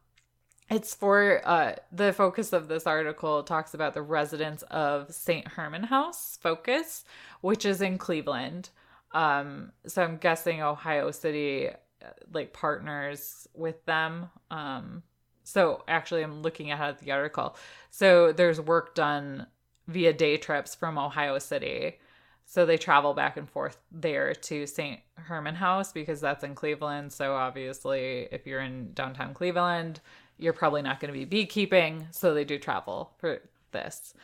it's 0.70 0.94
for 0.94 1.40
uh, 1.44 1.76
the 1.92 2.12
focus 2.12 2.52
of 2.52 2.68
this 2.68 2.86
article 2.86 3.42
talks 3.42 3.72
about 3.72 3.94
the 3.94 4.02
residents 4.02 4.62
of 4.64 5.14
St. 5.14 5.48
Herman 5.48 5.84
House 5.84 6.38
Focus, 6.42 7.04
which 7.40 7.64
is 7.64 7.80
in 7.80 7.98
Cleveland. 7.98 8.70
Um, 9.12 9.72
so 9.86 10.02
I'm 10.02 10.16
guessing 10.18 10.62
Ohio 10.62 11.10
City 11.10 11.68
uh, 11.68 12.10
like 12.32 12.52
partners 12.52 13.48
with 13.54 13.84
them. 13.86 14.28
Um, 14.50 15.02
so 15.44 15.82
actually, 15.88 16.22
I'm 16.22 16.42
looking 16.42 16.70
at 16.70 16.98
the 16.98 17.12
article. 17.12 17.56
So 17.90 18.32
there's 18.32 18.60
work 18.60 18.94
done 18.94 19.46
via 19.86 20.12
day 20.12 20.36
trips 20.36 20.74
from 20.74 20.98
Ohio 20.98 21.38
City. 21.38 21.98
So 22.44 22.64
they 22.64 22.78
travel 22.78 23.12
back 23.12 23.36
and 23.36 23.48
forth 23.48 23.78
there 23.92 24.34
to 24.34 24.66
St. 24.66 25.00
Herman 25.16 25.54
House 25.54 25.92
because 25.92 26.20
that's 26.20 26.44
in 26.44 26.54
Cleveland. 26.54 27.12
So 27.12 27.34
obviously, 27.34 28.28
if 28.30 28.46
you're 28.46 28.60
in 28.60 28.92
downtown 28.94 29.34
Cleveland, 29.34 30.00
you're 30.38 30.52
probably 30.54 30.82
not 30.82 31.00
going 31.00 31.12
to 31.12 31.18
be 31.18 31.24
beekeeping, 31.26 32.06
so 32.10 32.32
they 32.32 32.44
do 32.44 32.58
travel 32.58 33.12
for 33.18 33.40
this. 33.72 34.14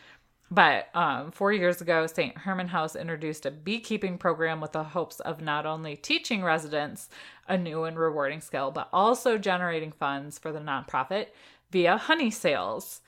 But 0.55 0.89
um, 0.95 1.33
four 1.33 1.53
years 1.53 1.81
ago, 1.81 2.07
St. 2.07 2.39
Herman 2.39 2.69
House 2.69 2.95
introduced 2.95 3.45
a 3.45 3.51
beekeeping 3.51 4.19
program 4.19 4.61
with 4.61 4.71
the 4.71 4.85
hopes 4.85 5.19
of 5.19 5.41
not 5.41 5.67
only 5.67 5.97
teaching 5.97 6.45
residents 6.45 7.09
a 7.49 7.59
new 7.59 7.83
and 7.83 7.99
rewarding 7.99 8.41
skill, 8.41 8.71
but 8.71 8.89
also 8.93 9.37
generating 9.37 9.91
funds 9.91 10.39
for 10.39 10.53
the 10.53 10.61
nonprofit 10.61 11.27
via 11.73 11.97
honey 11.97 12.31
sales. 12.31 13.01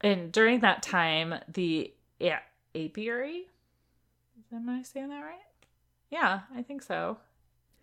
and 0.00 0.30
during 0.30 0.60
that 0.60 0.80
time, 0.80 1.34
the 1.52 1.92
yeah, 2.20 2.38
apiary. 2.76 3.46
Am 4.54 4.68
I 4.68 4.82
saying 4.82 5.08
that 5.08 5.22
right? 5.22 5.40
Yeah, 6.10 6.40
I 6.54 6.62
think 6.62 6.82
so. 6.82 7.18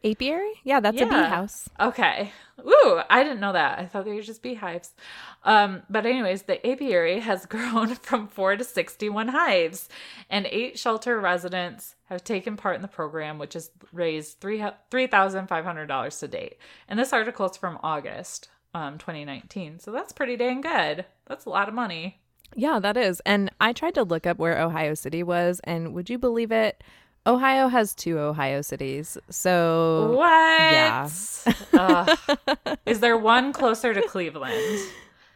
Apiary? 0.04 0.52
Yeah, 0.64 0.80
that's 0.80 1.00
a 1.00 1.06
bee 1.06 1.12
house. 1.12 1.70
Okay. 1.80 2.32
Ooh, 2.60 3.02
I 3.10 3.24
didn't 3.24 3.40
know 3.40 3.54
that. 3.54 3.80
I 3.80 3.86
thought 3.86 4.06
they 4.06 4.14
were 4.14 4.22
just 4.22 4.44
beehives. 4.44 4.94
Um, 5.44 5.84
but 5.90 6.06
anyways, 6.06 6.44
the 6.44 6.66
apiary 6.66 7.20
has 7.20 7.46
grown 7.48 7.96
from 7.96 8.28
four 8.28 8.56
to 8.56 8.64
sixty-one 8.64 9.30
hives, 9.30 9.90
and 10.30 10.46
eight 10.48 10.78
shelter 10.78 11.20
residents 11.20 11.96
have 12.06 12.24
taken 12.24 12.58
part 12.58 12.76
in 12.76 12.82
the 12.82 12.88
program, 12.88 13.40
which 13.40 13.54
has 13.54 13.72
raised 13.92 14.40
three 14.40 14.64
three 14.92 15.08
thousand 15.08 15.48
five 15.48 15.66
hundred 15.66 15.88
dollars 15.88 16.20
to 16.20 16.28
date. 16.28 16.58
And 16.88 17.00
this 17.00 17.14
article 17.14 17.50
is 17.50 17.58
from 17.58 17.80
August, 17.82 18.50
um, 18.74 18.98
twenty 18.98 19.26
nineteen. 19.26 19.80
So 19.80 19.92
that's 19.92 20.14
pretty 20.14 20.38
dang 20.38 20.62
good. 20.62 21.06
That's 21.26 21.46
a 21.46 21.50
lot 21.50 21.68
of 21.70 21.74
money. 21.74 22.20
Yeah, 22.56 22.80
that 22.80 22.98
is. 22.98 23.20
And 23.26 23.52
I 23.60 23.74
tried 23.74 23.96
to 23.96 24.04
look 24.04 24.28
up 24.28 24.38
where 24.38 24.62
Ohio 24.62 24.94
City 24.94 25.24
was, 25.24 25.60
and 25.64 25.94
would 25.94 26.10
you 26.10 26.18
believe 26.18 26.52
it? 26.52 26.84
Ohio 27.26 27.70
has 27.70 27.96
two 27.96 28.20
Ohio 28.20 28.62
cities. 28.62 29.18
So 29.30 30.14
What? 30.18 30.28
yeah. 31.74 32.16
Is 32.86 33.00
there 33.00 33.18
one 33.18 33.54
closer 33.54 33.94
to 33.94 34.02
Cleveland? 34.02 34.82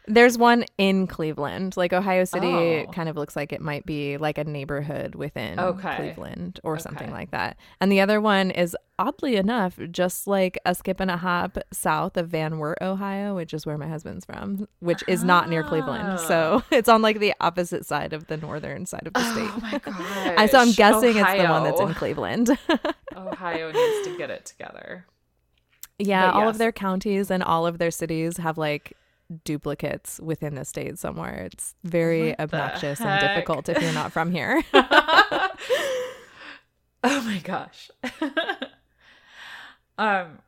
There's 0.08 0.38
one 0.38 0.64
in 0.78 1.06
Cleveland. 1.06 1.76
Like 1.76 1.92
Ohio 1.92 2.24
City 2.24 2.46
Oh. 2.48 2.86
kind 2.92 3.08
of 3.08 3.16
looks 3.16 3.36
like 3.36 3.52
it 3.52 3.60
might 3.60 3.84
be 3.86 4.16
like 4.16 4.38
a 4.38 4.44
neighborhood 4.44 5.14
within 5.14 5.60
Okay. 5.60 5.96
Cleveland 5.96 6.58
or 6.64 6.78
something 6.78 7.10
like 7.10 7.30
that. 7.30 7.56
And 7.80 7.92
the 7.92 8.00
other 8.00 8.20
one 8.20 8.50
is 8.50 8.74
oddly 8.98 9.36
enough 9.36 9.78
just 9.92 10.26
like 10.26 10.58
a 10.66 10.74
skip 10.74 10.98
and 10.98 11.10
a 11.10 11.16
hop 11.16 11.58
south 11.72 12.16
of 12.16 12.28
Van 12.30 12.58
Wert, 12.58 12.78
Ohio, 12.80 13.34
which 13.36 13.52
is 13.54 13.64
where 13.66 13.78
my 13.78 13.86
husband's 13.86 14.24
from, 14.24 14.66
which 14.80 15.04
is 15.06 15.22
not 15.22 15.48
near 15.48 15.62
Cleveland. 15.62 16.18
So 16.20 16.62
ah. 16.62 16.66
it's 16.74 16.88
on 16.88 17.02
like 17.02 17.20
the 17.20 17.34
opposite 17.40 17.84
side 17.86 18.12
of 18.12 18.26
the 18.28 18.36
northern 18.38 18.86
side 18.86 19.06
of 19.06 19.12
the 19.12 19.20
oh 19.20 19.32
state. 19.32 19.50
Oh 19.54 19.60
my 19.60 19.78
god! 19.84 20.34
I 20.38 20.46
so 20.46 20.58
I'm 20.58 20.72
guessing 20.72 21.16
it's 21.16 21.32
the 21.42 21.46
one 21.48 21.64
that's 21.64 21.80
in 21.80 21.94
Cleveland. 21.94 22.50
Ohio 23.16 23.70
needs 23.72 24.06
to 24.08 24.16
get 24.16 24.30
it 24.30 24.46
together. 24.46 25.04
yeah, 25.98 26.26
But 26.28 26.34
all 26.34 26.44
yes. 26.46 26.50
of 26.54 26.58
their 26.58 26.72
counties 26.72 27.30
and 27.30 27.42
all 27.42 27.66
of 27.66 27.78
their 27.78 27.90
cities 27.90 28.36
have 28.38 28.56
like 28.58 28.94
duplicates 29.44 30.20
within 30.20 30.54
the 30.54 30.64
state 30.64 30.98
somewhere. 30.98 31.48
It's 31.52 31.74
very 31.84 32.30
What 32.30 32.40
obnoxious 32.40 33.00
and 33.00 33.20
difficult 33.20 33.68
if 33.68 33.80
you're 33.82 33.92
not 33.92 34.12
from 34.12 34.30
here. 34.30 34.62
oh 34.74 35.58
my 37.02 37.40
gosh. 37.44 37.90
um 39.98 40.38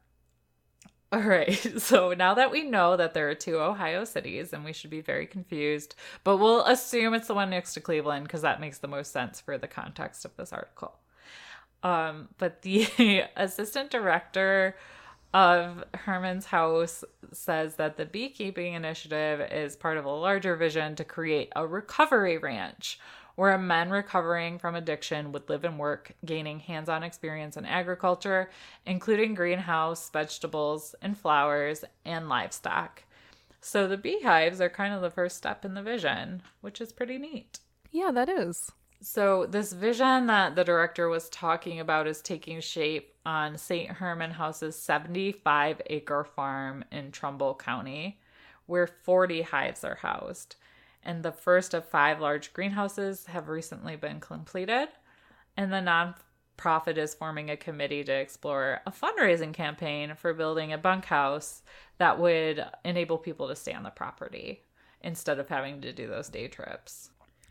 all 1.13 1.23
right. 1.23 1.53
So 1.81 2.13
now 2.13 2.35
that 2.35 2.53
we 2.53 2.63
know 2.63 2.97
that 2.97 3.15
there 3.15 3.29
are 3.29 3.35
two 3.35 3.59
Ohio 3.59 4.05
cities 4.05 4.53
and 4.53 4.65
we 4.65 4.73
should 4.73 4.91
be 4.91 5.01
very 5.01 5.27
confused, 5.27 5.97
but 6.23 6.37
we'll 6.37 6.65
assume 6.65 7.15
it's 7.15 7.27
the 7.27 7.35
one 7.35 7.51
next 7.51 7.75
to 7.75 7.81
Cleveland 7.81 8.25
because 8.25 8.43
that 8.43 8.61
makes 8.61 8.79
the 8.79 8.87
most 8.87 9.13
sense 9.13 9.41
for 9.41 9.59
the 9.59 9.67
context 9.67 10.25
of 10.25 10.37
this 10.37 10.53
article. 10.53 10.95
Um, 11.83 12.29
but 12.39 12.63
the 12.63 13.25
assistant 13.37 13.91
director 13.91 14.77
of 15.33 15.85
Herman's 15.95 16.47
House 16.47 17.05
says 17.33 17.77
that 17.77 17.97
the 17.97 18.07
beekeeping 18.07 18.75
initiative 18.75 19.41
is 19.53 19.77
part 19.77 19.97
of 19.97 20.05
a 20.05 20.11
larger 20.11 20.57
vision 20.57 20.97
to 20.97 21.05
create 21.05 21.53
a 21.55 21.67
recovery 21.67 22.39
ranch 22.39 22.99
where 23.37 23.57
men 23.57 23.91
recovering 23.91 24.59
from 24.59 24.75
addiction 24.75 25.33
would 25.33 25.49
live 25.49 25.65
and 25.65 25.79
work, 25.79 26.13
gaining 26.25 26.61
hands 26.61 26.89
on 26.89 27.03
experience 27.03 27.57
in 27.57 27.65
agriculture, 27.65 28.51
including 28.85 29.35
greenhouse, 29.35 30.11
vegetables, 30.11 30.95
and 31.01 31.17
flowers, 31.17 31.85
and 32.05 32.29
livestock. 32.29 33.05
So 33.61 33.87
the 33.87 33.97
beehives 33.97 34.61
are 34.61 34.69
kind 34.69 34.93
of 34.93 35.01
the 35.01 35.11
first 35.11 35.37
step 35.37 35.65
in 35.65 35.75
the 35.75 35.83
vision, 35.83 36.43
which 36.61 36.81
is 36.81 36.93
pretty 36.93 37.19
neat. 37.19 37.61
yeah, 37.91 38.11
that 38.11 38.29
is. 38.29 38.71
So, 39.03 39.47
this 39.47 39.73
vision 39.73 40.27
that 40.27 40.57
the 40.57 40.65
director 40.65 41.09
was 41.09 41.31
talking 41.31 41.81
about 41.81 42.07
is 42.07 42.21
taking 42.21 42.61
shape 42.61 43.15
on 43.25 43.57
St. 43.57 43.91
Herman 43.91 44.33
House's 44.33 44.77
75 44.77 45.81
acre 45.87 46.23
farm 46.25 46.85
in 46.93 47.11
Trumbull 47.11 47.55
County, 47.55 48.21
where 48.67 48.87
40 48.87 49.41
hives 49.43 49.85
are 49.85 49.95
housed. 49.95 50.57
And 51.03 51.23
the 51.23 51.33
first 51.33 51.73
of 51.73 51.89
five 51.89 52.21
large 52.21 52.53
greenhouses 52.53 53.25
have 53.27 53.49
recently 53.49 53.97
been 53.97 54.21
completed. 54.21 54.89
And 55.57 55.73
the 55.73 56.15
nonprofit 56.59 56.99
is 56.99 57.15
forming 57.15 57.49
a 57.49 57.57
committee 57.57 58.05
to 58.05 58.13
explore 58.13 58.83
a 58.87 58.91
fundraising 58.91 59.55
campaign 59.55 60.15
for 60.15 60.35
building 60.35 60.75
a 60.75 60.79
bunkhouse 60.79 61.63
that 61.97 62.19
would 62.19 62.63
enable 62.85 63.17
people 63.17 63.49
to 63.49 63.57
stay 63.57 63.73
on 63.73 63.83
the 63.83 63.91
property 63.91 64.65
instead 65.01 65.39
of 65.39 65.49
having 65.49 65.81
to 65.81 65.93
do 65.93 66.07
those 66.07 66.29
day 66.29 66.49
trips. 66.49 67.11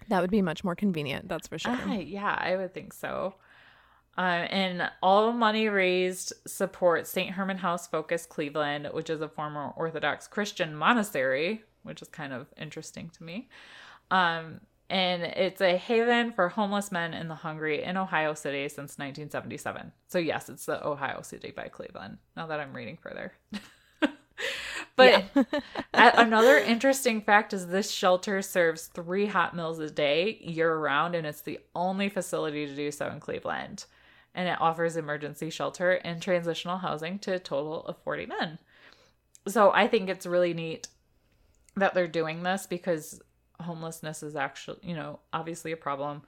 That 0.10 0.22
would 0.22 0.32
be 0.32 0.42
much 0.42 0.64
more 0.64 0.76
convenient, 0.76 1.28
that's 1.28 1.48
for 1.48 1.58
sure. 1.58 1.78
Ah, 1.80 1.94
yeah, 1.94 2.36
I 2.40 2.56
would 2.56 2.74
think 2.74 2.94
so. 2.94 3.36
Uh, 4.18 4.48
and 4.50 4.90
all 5.02 5.32
money 5.32 5.70
raised 5.70 6.34
supports 6.46 7.10
St. 7.10 7.32
Herman 7.32 7.58
House 7.58 7.88
Focus 7.88 8.26
Cleveland, 8.26 8.90
which 8.92 9.10
is 9.10 9.22
a 9.22 9.30
former 9.30 9.72
Orthodox 9.78 10.28
Christian 10.28 10.76
monastery, 10.76 11.64
which 11.84 12.02
is 12.02 12.10
kind 12.10 12.34
of 12.34 12.48
interesting 12.58 13.10
to 13.12 13.24
me. 13.24 13.50
Um, 14.12 14.60
and 14.90 15.22
it's 15.24 15.62
a 15.62 15.78
haven 15.78 16.34
for 16.34 16.50
homeless 16.50 16.92
men 16.92 17.14
and 17.14 17.30
the 17.30 17.36
hungry 17.36 17.84
in 17.84 17.96
Ohio 17.96 18.34
City 18.34 18.68
since 18.68 18.98
1977. 18.98 19.92
So, 20.08 20.18
yes, 20.18 20.50
it's 20.50 20.66
the 20.66 20.86
Ohio 20.86 21.22
City 21.22 21.52
by 21.56 21.68
Cleveland, 21.68 22.18
now 22.36 22.48
that 22.48 22.60
I'm 22.60 22.76
reading 22.76 22.98
further. 22.98 23.32
but 25.34 25.48
a- 25.94 26.22
another 26.22 26.58
interesting 26.58 27.22
fact 27.22 27.54
is 27.54 27.68
this 27.68 27.90
shelter 27.92 28.42
serves 28.42 28.88
three 28.88 29.26
hot 29.26 29.56
meals 29.56 29.80
a 29.80 29.90
day 29.90 30.38
year 30.42 30.76
round, 30.78 31.16
and 31.16 31.26
it's 31.26 31.42
the 31.42 31.60
only 31.76 32.10
facility 32.10 32.68
to 32.68 32.76
do 32.76 32.92
so 32.92 33.08
in 33.08 33.20
Cleveland. 33.20 33.86
And 34.36 34.48
it 34.48 34.62
offers 34.62 34.96
emergency 34.96 35.50
shelter 35.50 35.92
and 35.92 36.22
transitional 36.22 36.78
housing 36.78 37.20
to 37.20 37.34
a 37.34 37.40
total 37.40 37.86
of 37.86 37.98
40 38.04 38.28
men. 38.28 38.60
So 39.48 39.72
I 39.72 39.88
think 39.88 40.10
it's 40.10 40.26
really 40.26 40.54
neat 40.54 40.88
that 41.76 41.94
they're 41.94 42.08
doing 42.08 42.44
this 42.44 42.68
because 42.68 43.22
homelessness 43.60 44.24
is 44.24 44.36
actually, 44.36 44.80
you 44.84 44.96
know, 44.96 45.20
obviously 45.34 45.72
a 45.72 45.78
problem 45.78 46.22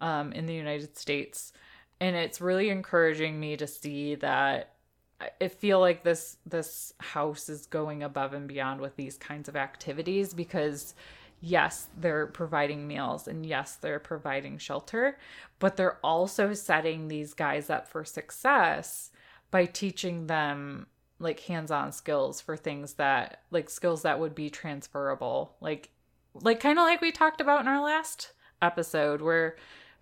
um, 0.00 0.32
in 0.32 0.46
the 0.46 0.54
United 0.54 0.96
States. 0.96 1.52
And 2.00 2.14
it's 2.14 2.40
really 2.40 2.70
encouraging 2.70 3.40
me 3.40 3.56
to 3.56 3.66
see 3.66 4.14
that 4.16 4.74
I- 5.20 5.48
feel 5.48 5.80
like 5.80 6.04
this 6.04 6.36
this 6.46 6.92
house 6.98 7.48
is 7.48 7.66
going 7.66 8.02
above 8.02 8.32
and 8.34 8.46
beyond 8.46 8.80
with 8.80 8.96
these 8.96 9.16
kinds 9.16 9.48
of 9.48 9.56
activities 9.56 10.34
because 10.34 10.94
yes, 11.40 11.88
they're 11.96 12.26
providing 12.26 12.86
meals 12.86 13.28
and 13.28 13.44
yes, 13.46 13.76
they're 13.76 14.00
providing 14.00 14.58
shelter, 14.58 15.18
but 15.58 15.76
they're 15.76 15.98
also 16.04 16.52
setting 16.52 17.08
these 17.08 17.34
guys 17.34 17.70
up 17.70 17.88
for 17.88 18.04
success 18.04 19.10
by 19.50 19.64
teaching 19.64 20.26
them 20.26 20.86
like 21.20 21.40
hands-on 21.40 21.92
skills 21.92 22.40
for 22.40 22.56
things 22.56 22.94
that 22.94 23.42
like 23.50 23.70
skills 23.70 24.02
that 24.02 24.20
would 24.20 24.34
be 24.34 24.50
transferable. 24.50 25.56
Like 25.60 25.90
like 26.34 26.60
kind 26.60 26.78
of 26.78 26.84
like 26.84 27.00
we 27.00 27.12
talked 27.12 27.40
about 27.40 27.60
in 27.60 27.68
our 27.68 27.82
last 27.82 28.32
episode 28.62 29.20
where 29.20 29.56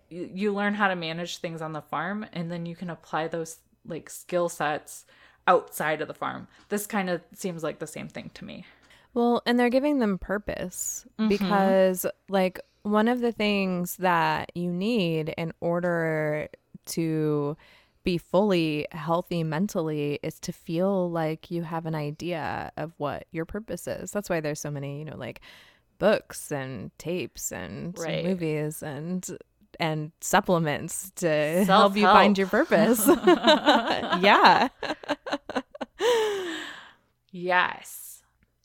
you 0.09 0.53
learn 0.53 0.73
how 0.73 0.87
to 0.87 0.95
manage 0.95 1.37
things 1.37 1.61
on 1.61 1.73
the 1.73 1.81
farm 1.81 2.25
and 2.33 2.51
then 2.51 2.65
you 2.65 2.75
can 2.75 2.89
apply 2.89 3.27
those 3.27 3.57
like 3.87 4.09
skill 4.09 4.49
sets 4.49 5.05
outside 5.47 6.01
of 6.01 6.07
the 6.07 6.13
farm. 6.13 6.47
This 6.69 6.85
kind 6.85 7.09
of 7.09 7.21
seems 7.33 7.63
like 7.63 7.79
the 7.79 7.87
same 7.87 8.07
thing 8.07 8.31
to 8.35 8.45
me. 8.45 8.65
Well, 9.13 9.41
and 9.45 9.59
they're 9.59 9.69
giving 9.69 9.99
them 9.99 10.17
purpose 10.19 11.05
mm-hmm. 11.17 11.29
because, 11.29 12.05
like, 12.29 12.59
one 12.83 13.07
of 13.07 13.19
the 13.19 13.31
things 13.31 13.97
that 13.97 14.51
you 14.53 14.71
need 14.71 15.33
in 15.37 15.53
order 15.59 16.49
to 16.87 17.57
be 18.03 18.17
fully 18.17 18.87
healthy 18.91 19.43
mentally 19.43 20.19
is 20.23 20.39
to 20.39 20.53
feel 20.53 21.09
like 21.09 21.51
you 21.51 21.63
have 21.63 21.85
an 21.85 21.95
idea 21.95 22.71
of 22.77 22.93
what 22.97 23.25
your 23.31 23.43
purpose 23.43 23.87
is. 23.87 24.11
That's 24.11 24.29
why 24.29 24.39
there's 24.39 24.61
so 24.61 24.71
many, 24.71 24.99
you 24.99 25.05
know, 25.05 25.17
like 25.17 25.41
books 25.99 26.51
and 26.51 26.97
tapes 26.97 27.51
and 27.51 27.97
Right. 27.97 28.23
movies 28.23 28.81
and 28.81 29.27
and 29.79 30.11
supplements 30.21 31.11
to 31.17 31.65
help 31.65 31.95
you 31.95 32.03
find 32.03 32.37
your 32.37 32.47
purpose. 32.47 33.07
yeah. 34.21 34.69
Yes. 37.31 38.23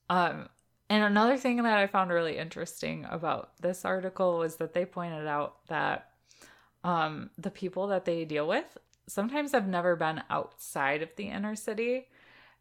Um 0.08 0.48
and 0.88 1.04
another 1.04 1.36
thing 1.38 1.62
that 1.62 1.78
I 1.78 1.86
found 1.86 2.10
really 2.10 2.36
interesting 2.36 3.06
about 3.08 3.52
this 3.60 3.84
article 3.84 4.38
was 4.38 4.56
that 4.56 4.74
they 4.74 4.84
pointed 4.84 5.26
out 5.26 5.66
that 5.68 6.10
um 6.84 7.30
the 7.38 7.50
people 7.50 7.88
that 7.88 8.04
they 8.04 8.24
deal 8.24 8.46
with 8.46 8.78
sometimes 9.06 9.52
have 9.52 9.66
never 9.66 9.96
been 9.96 10.22
outside 10.30 11.02
of 11.02 11.10
the 11.16 11.28
inner 11.28 11.56
city. 11.56 12.08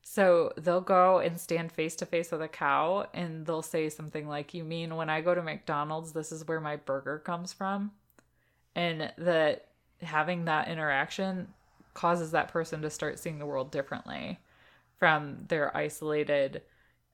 So 0.03 0.51
they'll 0.57 0.81
go 0.81 1.19
and 1.19 1.39
stand 1.39 1.71
face 1.71 1.95
to 1.97 2.05
face 2.05 2.31
with 2.31 2.41
a 2.41 2.47
cow 2.47 3.07
and 3.13 3.45
they'll 3.45 3.61
say 3.61 3.89
something 3.89 4.27
like, 4.27 4.53
You 4.53 4.63
mean 4.63 4.95
when 4.95 5.09
I 5.09 5.21
go 5.21 5.35
to 5.35 5.43
McDonald's, 5.43 6.13
this 6.13 6.31
is 6.31 6.47
where 6.47 6.59
my 6.59 6.75
burger 6.77 7.19
comes 7.19 7.53
from? 7.53 7.91
And 8.75 9.11
that 9.17 9.67
having 10.01 10.45
that 10.45 10.67
interaction 10.67 11.47
causes 11.93 12.31
that 12.31 12.47
person 12.47 12.81
to 12.81 12.89
start 12.89 13.19
seeing 13.19 13.39
the 13.39 13.45
world 13.45 13.71
differently 13.71 14.39
from 14.97 15.45
their 15.47 15.75
isolated, 15.75 16.61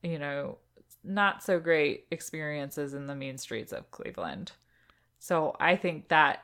you 0.03 0.19
know, 0.19 0.57
not 1.03 1.41
so 1.41 1.59
great 1.59 2.05
experiences 2.11 2.93
in 2.93 3.07
the 3.07 3.15
mean 3.15 3.37
streets 3.37 3.71
of 3.71 3.89
Cleveland. 3.91 4.51
So 5.19 5.55
I 5.59 5.75
think 5.75 6.09
that 6.09 6.43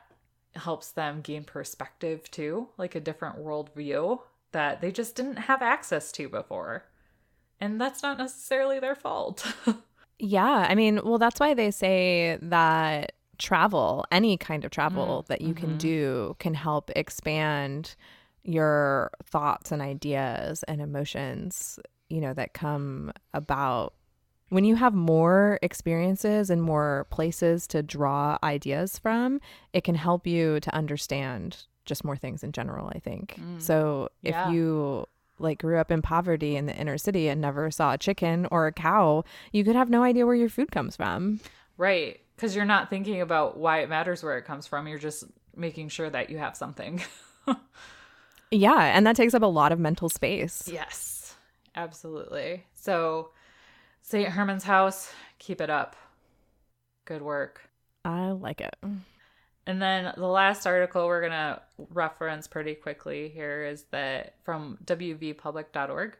helps 0.54 0.90
them 0.90 1.20
gain 1.20 1.44
perspective 1.44 2.30
too, 2.30 2.68
like 2.76 2.94
a 2.94 3.00
different 3.00 3.38
worldview 3.38 4.20
that 4.52 4.80
they 4.80 4.90
just 4.90 5.16
didn't 5.16 5.36
have 5.36 5.62
access 5.62 6.12
to 6.12 6.28
before. 6.28 6.84
And 7.60 7.80
that's 7.80 8.02
not 8.02 8.18
necessarily 8.18 8.80
their 8.80 8.94
fault. 8.94 9.46
Yeah, 10.18 10.66
I 10.68 10.74
mean, 10.74 11.00
well, 11.04 11.18
that's 11.18 11.40
why 11.40 11.54
they 11.54 11.70
say 11.70 12.38
that 12.40 13.12
travel, 13.38 14.04
any 14.10 14.36
kind 14.36 14.64
of 14.64 14.70
travel 14.70 15.24
mm, 15.24 15.28
that 15.28 15.40
you 15.40 15.54
can 15.54 15.70
mm-hmm. 15.70 15.78
do, 15.78 16.36
can 16.38 16.54
help 16.54 16.90
expand 16.96 17.94
your 18.42 19.10
thoughts 19.24 19.72
and 19.72 19.80
ideas 19.80 20.62
and 20.64 20.80
emotions, 20.80 21.78
you 22.08 22.20
know, 22.20 22.34
that 22.34 22.52
come 22.52 23.12
about 23.32 23.94
when 24.50 24.64
you 24.64 24.76
have 24.76 24.94
more 24.94 25.58
experiences 25.62 26.50
and 26.50 26.62
more 26.62 27.06
places 27.10 27.66
to 27.68 27.82
draw 27.82 28.38
ideas 28.42 28.98
from, 28.98 29.40
it 29.72 29.82
can 29.82 29.94
help 29.94 30.26
you 30.26 30.60
to 30.60 30.74
understand 30.74 31.64
just 31.84 32.04
more 32.04 32.16
things 32.16 32.44
in 32.44 32.52
general, 32.52 32.90
I 32.94 32.98
think. 32.98 33.36
Mm, 33.40 33.60
so 33.60 34.10
Yeah. 34.22 34.48
if 34.48 34.54
you 34.54 35.06
like 35.38 35.58
grew 35.58 35.78
up 35.78 35.90
in 35.90 36.00
poverty 36.02 36.56
in 36.56 36.66
the 36.66 36.76
inner 36.76 36.96
city 36.96 37.28
and 37.28 37.40
never 37.40 37.70
saw 37.70 37.94
a 37.94 37.98
chicken 37.98 38.46
or 38.50 38.66
a 38.66 38.72
cow, 38.72 39.24
you 39.52 39.64
could 39.64 39.74
have 39.74 39.90
no 39.90 40.02
idea 40.02 40.24
where 40.26 40.36
your 40.36 40.48
food 40.48 40.70
comes 40.70 40.94
from. 40.96 41.40
right. 41.76 42.20
Because 42.36 42.56
you're 42.56 42.64
not 42.64 42.90
thinking 42.90 43.20
about 43.20 43.56
why 43.56 43.78
it 43.80 43.88
matters 43.88 44.22
where 44.22 44.36
it 44.38 44.44
comes 44.44 44.66
from. 44.66 44.88
You're 44.88 44.98
just 44.98 45.24
making 45.54 45.88
sure 45.88 46.10
that 46.10 46.30
you 46.30 46.38
have 46.38 46.56
something. 46.56 47.00
Yeah, 48.50 48.96
and 48.96 49.06
that 49.06 49.16
takes 49.16 49.34
up 49.34 49.42
a 49.42 49.46
lot 49.46 49.72
of 49.72 49.80
mental 49.80 50.08
space. 50.08 50.68
yes, 50.72 51.34
absolutely. 51.74 52.64
So, 52.74 53.30
St. 54.02 54.28
Herman's 54.28 54.64
House, 54.64 55.12
keep 55.38 55.60
it 55.60 55.70
up. 55.70 55.96
Good 57.04 57.22
work. 57.22 57.62
I 58.04 58.30
like 58.30 58.60
it. 58.60 58.76
And 59.66 59.80
then 59.82 60.12
the 60.16 60.26
last 60.28 60.66
article 60.66 61.06
we're 61.06 61.20
going 61.20 61.32
to 61.32 61.60
reference 61.90 62.46
pretty 62.46 62.74
quickly 62.74 63.28
here 63.30 63.64
is 63.64 63.84
that 63.90 64.34
from 64.44 64.78
wvpublic.org. 64.84 66.16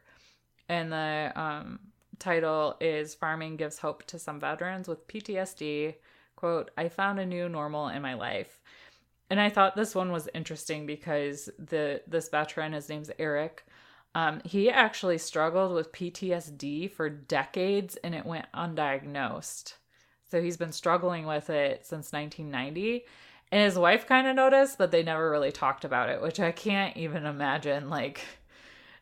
And 0.67 0.91
the 0.91 1.31
um, 1.35 1.79
title 2.19 2.75
is 2.79 3.15
Farming 3.15 3.57
Gives 3.57 3.79
Hope 3.79 4.03
to 4.07 4.19
Some 4.19 4.39
Veterans 4.39 4.87
with 4.87 5.07
PTSD. 5.07 5.95
Quote, 6.35 6.71
I 6.77 6.89
found 6.89 7.19
a 7.19 7.25
new 7.25 7.47
normal 7.49 7.87
in 7.87 8.01
my 8.01 8.13
life. 8.13 8.59
And 9.29 9.39
I 9.39 9.49
thought 9.49 9.75
this 9.75 9.95
one 9.95 10.11
was 10.11 10.29
interesting 10.33 10.85
because 10.85 11.49
the 11.57 12.01
this 12.07 12.29
veteran, 12.29 12.73
his 12.73 12.89
name's 12.89 13.09
Eric, 13.17 13.65
um, 14.13 14.41
he 14.45 14.69
actually 14.69 15.17
struggled 15.17 15.73
with 15.73 15.91
PTSD 15.91 16.91
for 16.91 17.09
decades 17.09 17.97
and 17.97 18.13
it 18.13 18.25
went 18.25 18.45
undiagnosed. 18.53 19.73
So 20.29 20.41
he's 20.41 20.57
been 20.57 20.71
struggling 20.71 21.25
with 21.25 21.49
it 21.49 21.85
since 21.85 22.13
1990. 22.13 23.05
And 23.51 23.63
his 23.63 23.77
wife 23.77 24.07
kind 24.07 24.27
of 24.27 24.35
noticed, 24.35 24.77
but 24.77 24.91
they 24.91 25.03
never 25.03 25.29
really 25.29 25.51
talked 25.51 25.85
about 25.85 26.09
it, 26.09 26.21
which 26.21 26.39
I 26.39 26.51
can't 26.51 26.95
even 26.97 27.25
imagine 27.25 27.89
like 27.89 28.21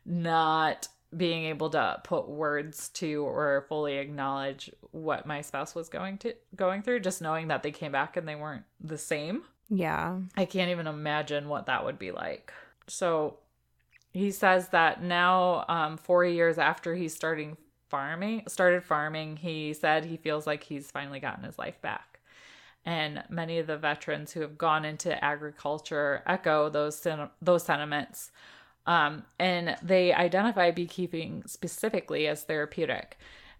not 0.05 0.88
being 1.18 1.45
able 1.45 1.70
to 1.72 1.99
put 2.03 2.28
words 2.28 2.89
to 2.89 3.24
or 3.26 3.66
fully 3.68 3.97
acknowledge 3.97 4.72
what 4.91 5.26
my 5.26 5.41
spouse 5.41 5.76
was 5.76 5.89
going 5.89 6.18
to 6.20 6.34
going 6.55 6.82
through 6.82 6.99
just 6.99 7.22
knowing 7.22 7.47
that 7.47 7.64
they 7.64 7.72
came 7.72 7.91
back 7.91 8.18
and 8.18 8.28
they 8.28 8.36
weren't 8.36 8.64
the 8.82 8.97
same. 8.97 9.43
Yeah. 9.70 10.20
I 10.38 10.45
can't 10.45 10.72
even 10.72 10.88
imagine 10.88 11.49
what 11.49 11.66
that 11.66 11.86
would 11.86 11.97
be 11.97 12.11
like. 12.11 12.53
So 12.88 13.38
he 14.14 14.32
says 14.32 14.70
that 14.70 15.01
now, 15.01 15.66
um, 15.68 15.97
four 15.97 16.24
years 16.24 16.57
after 16.57 16.93
he's 16.93 17.16
starting 17.16 17.57
farming, 17.89 18.43
started 18.47 18.84
farming, 18.84 19.38
he 19.38 19.74
said 19.74 20.05
he 20.05 20.18
feels 20.18 20.45
like 20.45 20.64
he's 20.64 20.91
finally 20.91 21.20
gotten 21.20 21.43
his 21.43 21.57
life 21.57 21.82
back. 21.82 22.20
And 22.86 23.24
many 23.30 23.59
of 23.59 23.68
the 23.68 23.78
veterans 23.78 24.32
who 24.34 24.41
have 24.41 24.57
gone 24.57 24.84
into 24.84 25.24
agriculture 25.24 26.22
echo 26.26 26.70
those 26.70 26.97
sen- 26.97 27.30
those 27.41 27.64
sentiments. 27.64 28.32
Um, 28.86 29.23
and 29.39 29.77
they 29.81 30.13
identify 30.13 30.71
beekeeping 30.71 31.43
specifically 31.45 32.27
as 32.27 32.43
therapeutic. 32.43 33.17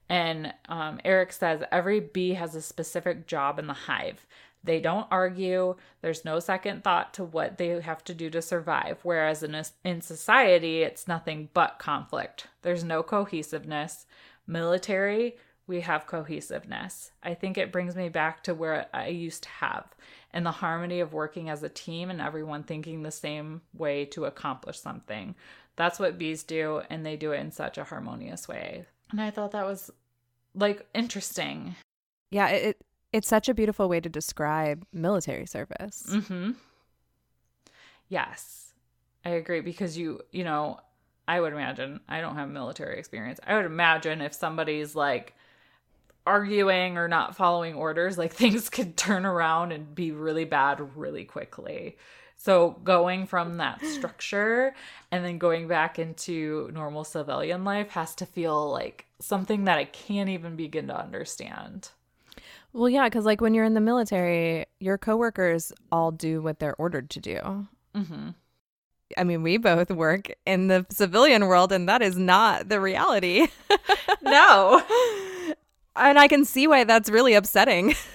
And 0.10 0.54
um, 0.68 1.00
Eric 1.06 1.32
says 1.32 1.64
every 1.72 2.00
bee 2.00 2.34
has 2.34 2.56
a 2.56 2.62
specific 2.62 3.26
job 3.26 3.58
in 3.58 3.68
the 3.68 3.74
hive. 3.74 4.26
They 4.64 4.80
don't 4.80 5.08
argue. 5.12 5.76
There's 6.02 6.24
no 6.24 6.40
second 6.40 6.84
thought 6.84 7.14
to 7.16 7.24
what 7.24 7.58
they 7.58 7.82
have 7.82 8.04
to 8.06 8.14
do 8.14 8.30
to 8.30 8.42
survive. 8.42 9.00
Whereas 9.04 9.44
in, 9.44 9.56
a, 9.56 9.66
in 9.84 10.02
society, 10.02 10.84
it's 10.84 11.08
nothing 11.08 11.50
but 11.54 11.80
conflict. 11.80 12.48
There's 12.62 12.84
no 12.84 13.04
cohesiveness. 13.04 14.06
Military, 14.48 15.38
we 15.68 15.82
have 15.82 16.08
cohesiveness. 16.08 17.12
I 17.22 17.34
think 17.34 17.58
it 17.58 17.72
brings 17.72 17.96
me 17.96 18.10
back 18.10 18.44
to 18.44 18.54
where 18.54 18.88
I 18.94 19.08
used 19.08 19.44
to 19.44 19.50
have 19.50 19.96
and 20.32 20.46
the 20.46 20.52
harmony 20.52 21.00
of 21.00 21.14
working 21.14 21.50
as 21.50 21.64
a 21.64 21.70
team 21.70 22.10
and 22.10 22.20
everyone 22.20 22.64
thinking 22.64 23.04
the 23.04 23.12
same 23.12 23.62
way 23.74 24.06
to 24.06 24.26
accomplish 24.26 24.80
something. 24.80 25.36
That's 25.76 26.00
what 26.00 26.18
bees 26.18 26.44
do, 26.44 26.82
and 26.90 27.06
they 27.06 27.16
do 27.16 27.32
it 27.32 27.40
in 27.40 27.52
such 27.52 27.78
a 27.78 27.84
harmonious 27.84 28.48
way. 28.48 28.86
And 29.12 29.22
I 29.22 29.32
thought 29.32 29.52
that 29.52 29.66
was 29.66 29.92
like 30.56 30.86
interesting. 30.94 31.76
Yeah, 32.32 32.50
it, 32.50 32.64
it 32.64 32.86
it's 33.12 33.28
such 33.28 33.48
a 33.48 33.54
beautiful 33.54 33.88
way 33.88 34.00
to 34.00 34.10
describe 34.10 34.86
military 34.92 35.46
service. 35.46 36.08
Mm-hmm. 36.10 36.52
Yes, 38.10 38.74
I 39.24 39.30
agree 39.30 39.62
because 39.62 39.98
you, 39.98 40.22
you 40.32 40.44
know, 40.44 40.80
I 41.28 41.40
would 41.40 41.54
imagine 41.54 42.02
I 42.10 42.22
don't 42.22 42.36
have 42.36 42.50
military 42.50 42.98
experience. 42.98 43.40
I 43.46 43.56
would 43.56 43.66
imagine 43.66 44.22
if 44.22 44.34
somebody's 44.34 44.96
like 44.96 45.36
arguing 46.26 46.98
or 46.98 47.08
not 47.08 47.36
following 47.36 47.76
orders, 47.76 48.18
like 48.18 48.34
things 48.34 48.70
could 48.70 48.98
turn 48.98 49.26
around 49.26 49.72
and 49.72 49.94
be 49.94 50.12
really 50.12 50.46
bad 50.46 50.96
really 50.96 51.26
quickly. 51.26 51.98
So 52.36 52.72
going 52.84 53.26
from 53.26 53.58
that 53.58 53.84
structure 53.86 54.76
and 55.12 55.24
then 55.24 55.38
going 55.38 55.68
back 55.68 55.98
into 55.98 56.70
normal 56.74 57.06
civilian 57.06 57.64
life 57.64 57.92
has 57.92 58.16
to 58.16 58.26
feel 58.26 58.70
like 58.70 59.06
something 59.20 59.64
that 59.66 59.78
I 59.78 59.86
can't 59.86 60.30
even 60.30 60.58
begin 60.58 60.88
to 60.88 61.00
understand. 61.00 61.90
Well, 62.74 62.90
yeah, 62.90 63.06
because 63.06 63.24
like 63.24 63.40
when 63.40 63.54
you're 63.54 63.64
in 63.64 63.76
the 63.76 63.82
military, 63.82 64.66
your 64.80 64.98
coworkers 64.98 65.72
all 65.92 66.12
do 66.12 66.42
what 66.42 66.60
they're 66.60 66.76
ordered 66.76 67.10
to 67.12 67.20
do. 67.22 67.68
Mm-hmm. 67.96 68.30
I 69.18 69.24
mean, 69.24 69.44
we 69.44 69.58
both 69.58 69.92
work 69.92 70.28
in 70.46 70.68
the 70.68 70.86
civilian 70.90 71.46
world, 71.46 71.72
and 71.72 71.88
that 71.88 72.02
is 72.02 72.18
not 72.18 72.70
the 72.70 72.80
reality. 72.80 73.48
No. 74.22 74.82
and 75.96 76.20
I 76.20 76.28
can 76.28 76.46
see 76.46 76.68
why 76.68 76.84
that's 76.84 77.10
really 77.10 77.34
upsetting. 77.34 77.96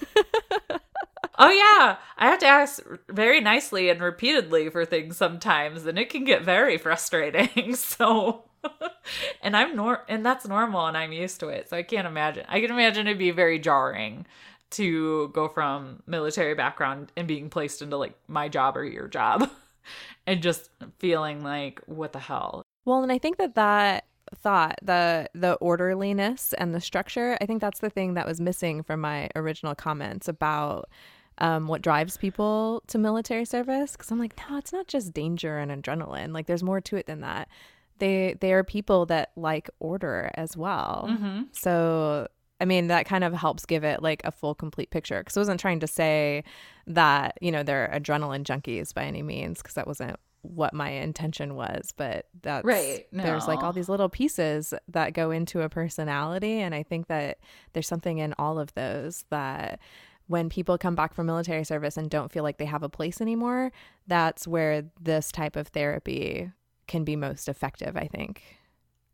Oh 1.41 1.49
yeah, 1.49 1.95
I 2.17 2.27
have 2.27 2.39
to 2.39 2.47
ask 2.47 2.83
very 3.07 3.39
nicely 3.39 3.89
and 3.89 4.01
repeatedly 4.01 4.67
for 4.69 4.83
things 4.83 5.15
sometimes, 5.15 5.85
and 5.85 5.97
it 5.97 6.09
can 6.09 6.25
get 6.25 6.43
very 6.43 6.77
frustrating. 6.77 7.75
So, 7.75 8.43
and 9.41 9.55
I'm 9.55 9.73
nor 9.73 10.03
and 10.09 10.25
that's 10.25 10.45
normal, 10.45 10.85
and 10.85 10.97
I'm 10.97 11.13
used 11.13 11.39
to 11.39 11.47
it. 11.47 11.69
So 11.69 11.77
I 11.77 11.83
can't 11.83 12.05
imagine. 12.05 12.45
I 12.49 12.59
can 12.59 12.71
imagine 12.71 13.07
it'd 13.07 13.17
be 13.17 13.31
very 13.31 13.57
jarring 13.57 14.25
to 14.71 15.29
go 15.29 15.47
from 15.47 16.03
military 16.05 16.55
background 16.55 17.13
and 17.15 17.25
being 17.25 17.49
placed 17.49 17.81
into 17.81 17.95
like 17.95 18.15
my 18.27 18.49
job 18.49 18.75
or 18.75 18.83
your 18.83 19.07
job, 19.07 19.49
and 20.27 20.43
just 20.43 20.69
feeling 20.99 21.41
like 21.41 21.79
what 21.85 22.11
the 22.11 22.19
hell. 22.19 22.63
Well, 22.83 23.01
and 23.01 23.13
I 23.13 23.17
think 23.17 23.37
that 23.37 23.55
that 23.55 24.05
thought 24.41 24.75
the 24.81 25.29
the 25.33 25.53
orderliness 25.55 26.53
and 26.53 26.73
the 26.73 26.81
structure 26.81 27.37
i 27.41 27.45
think 27.45 27.61
that's 27.61 27.79
the 27.79 27.89
thing 27.89 28.13
that 28.13 28.25
was 28.25 28.39
missing 28.39 28.83
from 28.83 29.01
my 29.01 29.29
original 29.35 29.75
comments 29.75 30.27
about 30.27 30.89
um, 31.39 31.67
what 31.67 31.81
drives 31.81 32.17
people 32.17 32.83
to 32.87 32.97
military 32.97 33.45
service 33.45 33.93
because 33.93 34.11
i'm 34.11 34.19
like 34.19 34.35
no 34.49 34.57
it's 34.57 34.73
not 34.73 34.87
just 34.87 35.13
danger 35.13 35.57
and 35.57 35.71
adrenaline 35.71 36.33
like 36.33 36.47
there's 36.47 36.63
more 36.63 36.81
to 36.81 36.95
it 36.95 37.05
than 37.05 37.21
that 37.21 37.47
they 37.99 38.35
they 38.41 38.53
are 38.53 38.63
people 38.63 39.05
that 39.05 39.31
like 39.35 39.69
order 39.79 40.31
as 40.35 40.55
well 40.57 41.07
Mm-hmm. 41.09 41.41
so 41.51 42.27
I 42.61 42.65
mean, 42.65 42.87
that 42.87 43.05
kind 43.05 43.23
of 43.23 43.31
helps 43.31 43.65
give 43.65 43.85
it 43.85 44.03
like 44.03 44.21
a 44.25 44.33
full, 44.33 44.53
complete 44.53 44.89
picture. 44.89 45.19
Because 45.19 45.37
I 45.37 45.39
wasn't 45.39 45.61
trying 45.61 45.79
to 45.79 45.87
say 45.87 46.43
that, 46.87 47.37
you 47.39 47.53
know, 47.53 47.63
they're 47.63 47.89
adrenaline 47.93 48.43
junkies 48.43 48.93
by 48.93 49.05
any 49.05 49.21
means, 49.23 49.59
because 49.59 49.75
that 49.75 49.87
wasn't 49.87 50.17
what 50.41 50.73
my 50.73 50.89
intention 50.89 51.55
was. 51.55 51.93
But 51.95 52.27
that's 52.41 52.65
Right, 52.65 53.05
There's 53.11 53.47
like 53.47 53.61
all 53.63 53.73
these 53.73 53.89
little 53.89 54.09
pieces 54.09 54.73
that 54.87 55.13
go 55.13 55.31
into 55.31 55.61
a 55.61 55.69
personality. 55.69 56.59
And 56.59 56.73
I 56.73 56.83
think 56.83 57.07
that 57.07 57.39
there's 57.73 57.87
something 57.87 58.19
in 58.19 58.33
all 58.37 58.59
of 58.59 58.73
those 58.73 59.25
that 59.29 59.79
when 60.27 60.47
people 60.49 60.77
come 60.77 60.95
back 60.95 61.13
from 61.13 61.25
military 61.25 61.63
service 61.63 61.97
and 61.97 62.09
don't 62.09 62.31
feel 62.31 62.43
like 62.43 62.57
they 62.57 62.65
have 62.65 62.83
a 62.83 62.89
place 62.89 63.19
anymore, 63.19 63.71
that's 64.07 64.47
where 64.47 64.85
this 65.01 65.31
type 65.31 65.55
of 65.55 65.67
therapy 65.69 66.51
can 66.87 67.03
be 67.03 67.15
most 67.15 67.49
effective, 67.49 67.97
I 67.97 68.05
think 68.07 68.41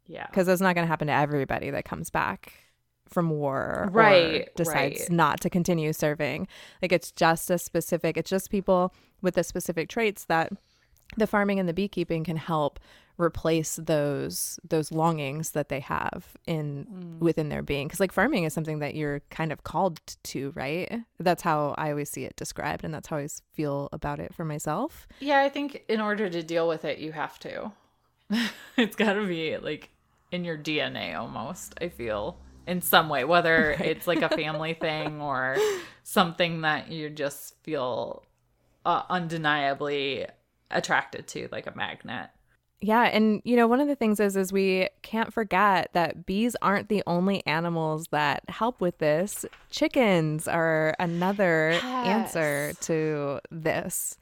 Yeah. 0.08 0.28
because 0.28 0.48
it's 0.48 0.62
not 0.62 0.76
going 0.76 0.86
to 0.86 0.90
happen 0.90 1.08
to 1.08 1.14
everybody 1.14 1.70
that 1.72 1.86
comes 1.86 2.10
back 2.10 2.54
from 3.08 3.30
war 3.30 3.84
or 3.86 3.90
Right, 3.92 4.54
decides 4.56 5.02
right. 5.02 5.12
not 5.12 5.40
to 5.42 5.50
continue 5.50 5.94
serving 5.94 6.48
like 6.82 6.92
it's 6.92 7.12
just 7.12 7.52
a 7.52 7.60
specific 7.60 8.18
it's 8.18 8.30
just 8.32 8.50
people 8.50 8.94
with 9.22 9.36
the 9.36 9.44
specific 9.44 9.90
traits 9.90 10.26
that 10.26 10.52
the 11.18 11.28
farming 11.28 11.60
and 11.60 11.68
the 11.70 11.74
beekeeping 11.74 12.24
can 12.24 12.38
help 12.38 12.80
replace 13.18 13.78
those 13.78 14.60
those 14.68 14.92
longings 14.92 15.52
that 15.52 15.70
they 15.70 15.80
have 15.80 16.36
in 16.46 16.86
Mm. 16.86 17.20
within 17.20 17.48
their 17.48 17.62
being 17.62 17.88
because 17.88 18.02
like 18.02 18.12
farming 18.12 18.44
is 18.44 18.54
something 18.54 18.80
that 18.80 18.94
you're 18.94 19.22
kind 19.30 19.54
of 19.54 19.64
called 19.64 20.02
to 20.24 20.52
right 20.54 20.92
that's 21.20 21.42
how 21.44 21.74
i 21.78 21.90
always 21.92 22.10
see 22.10 22.26
it 22.26 22.36
described 22.36 22.84
and 22.84 22.94
that's 22.94 23.08
how 23.08 23.16
i 23.16 23.28
feel 23.54 23.88
about 23.94 24.20
it 24.20 24.34
for 24.36 24.44
myself 24.44 25.08
Yeah, 25.22 25.40
I 25.42 25.48
think 25.50 25.84
in 25.88 26.02
order 26.02 26.30
to 26.30 26.44
deal 26.44 26.68
with 26.68 26.84
it, 26.84 27.00
you 27.00 27.14
have 27.14 27.40
to. 27.40 27.72
it's 28.78 28.96
got 28.98 29.14
to 29.14 29.26
be 29.26 29.56
like 29.58 29.90
in 30.32 30.44
your 30.44 30.58
DNA 30.58 31.16
almost, 31.18 31.76
I 31.80 31.88
feel, 31.90 32.38
in 32.68 32.82
some 32.82 33.08
way, 33.08 33.24
whether 33.24 33.72
it's 33.80 34.08
like 34.08 34.22
a 34.24 34.30
family 34.30 34.74
thing 34.74 35.22
or 35.22 35.56
something 36.04 36.62
that 36.62 36.92
you 36.92 37.10
just 37.10 37.56
feel 37.64 38.24
uh, 38.86 39.04
undeniably 39.10 40.26
attracted 40.72 41.28
to, 41.28 41.48
like 41.52 41.68
a 41.68 41.76
magnet. 41.76 42.30
Yeah, 42.82 43.04
and 43.04 43.42
you 43.46 43.56
know, 43.56 43.68
one 43.68 43.80
of 43.80 43.88
the 43.88 43.96
things 43.96 44.20
is 44.20 44.36
is 44.36 44.52
we 44.52 44.90
can't 45.02 45.34
forget 45.34 45.90
that 45.94 46.26
bees 46.26 46.56
aren't 46.62 46.90
the 46.90 47.04
only 47.08 47.46
animals 47.48 48.08
that 48.12 48.44
help 48.50 48.82
with 48.82 48.98
this. 48.98 49.46
Chickens 49.70 50.48
are 50.48 50.94
another 51.00 51.72
answer 51.84 52.74
to 52.82 53.40
this. 53.50 54.18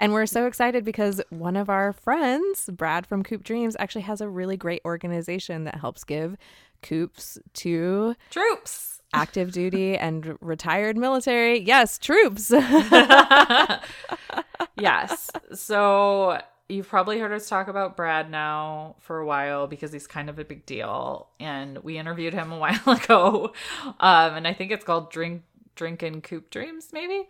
And 0.00 0.12
we're 0.12 0.26
so 0.26 0.46
excited 0.46 0.84
because 0.84 1.22
one 1.30 1.54
of 1.54 1.70
our 1.70 1.92
friends, 1.92 2.68
Brad 2.72 3.06
from 3.06 3.22
Coop 3.22 3.44
Dreams, 3.44 3.76
actually 3.78 4.02
has 4.02 4.20
a 4.20 4.28
really 4.28 4.56
great 4.56 4.82
organization 4.84 5.62
that 5.64 5.76
helps 5.76 6.02
give 6.02 6.36
coops 6.82 7.38
to 7.54 8.16
Troops. 8.30 9.00
active 9.14 9.52
duty 9.52 9.96
and 9.96 10.36
retired 10.40 10.96
military. 10.96 11.60
Yes, 11.60 11.98
troops. 11.98 12.50
yes. 14.82 15.30
So 15.54 16.40
you've 16.68 16.88
probably 16.88 17.18
heard 17.18 17.32
us 17.32 17.48
talk 17.48 17.68
about 17.68 17.96
Brad 17.96 18.30
now 18.30 18.96
for 19.00 19.18
a 19.18 19.26
while 19.26 19.66
because 19.66 19.92
he's 19.92 20.06
kind 20.06 20.30
of 20.30 20.38
a 20.38 20.44
big 20.44 20.64
deal. 20.66 21.28
And 21.38 21.78
we 21.78 21.98
interviewed 21.98 22.34
him 22.34 22.52
a 22.52 22.58
while 22.64 22.88
ago. 22.88 23.52
Um, 24.00 24.34
and 24.34 24.48
I 24.48 24.54
think 24.54 24.70
it's 24.70 24.84
called 24.84 25.10
Drink 25.10 25.42
Drink 25.74 26.02
and 26.02 26.22
Coop 26.22 26.50
Dreams, 26.50 26.90
maybe. 26.92 27.28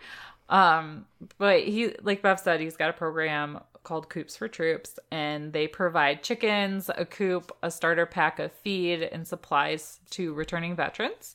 Um, 0.48 1.06
but 1.38 1.62
he 1.62 1.94
like 2.02 2.22
Bev 2.22 2.40
said, 2.40 2.60
he's 2.60 2.76
got 2.76 2.90
a 2.90 2.92
program 2.92 3.60
called 3.84 4.08
Coops 4.08 4.36
for 4.36 4.48
Troops, 4.48 4.98
and 5.10 5.52
they 5.52 5.66
provide 5.66 6.22
chickens, 6.22 6.88
a 6.96 7.04
coop, 7.04 7.56
a 7.62 7.70
starter 7.70 8.06
pack 8.06 8.38
of 8.38 8.52
feed, 8.52 9.02
and 9.02 9.26
supplies 9.26 10.00
to 10.10 10.32
returning 10.34 10.76
veterans, 10.76 11.34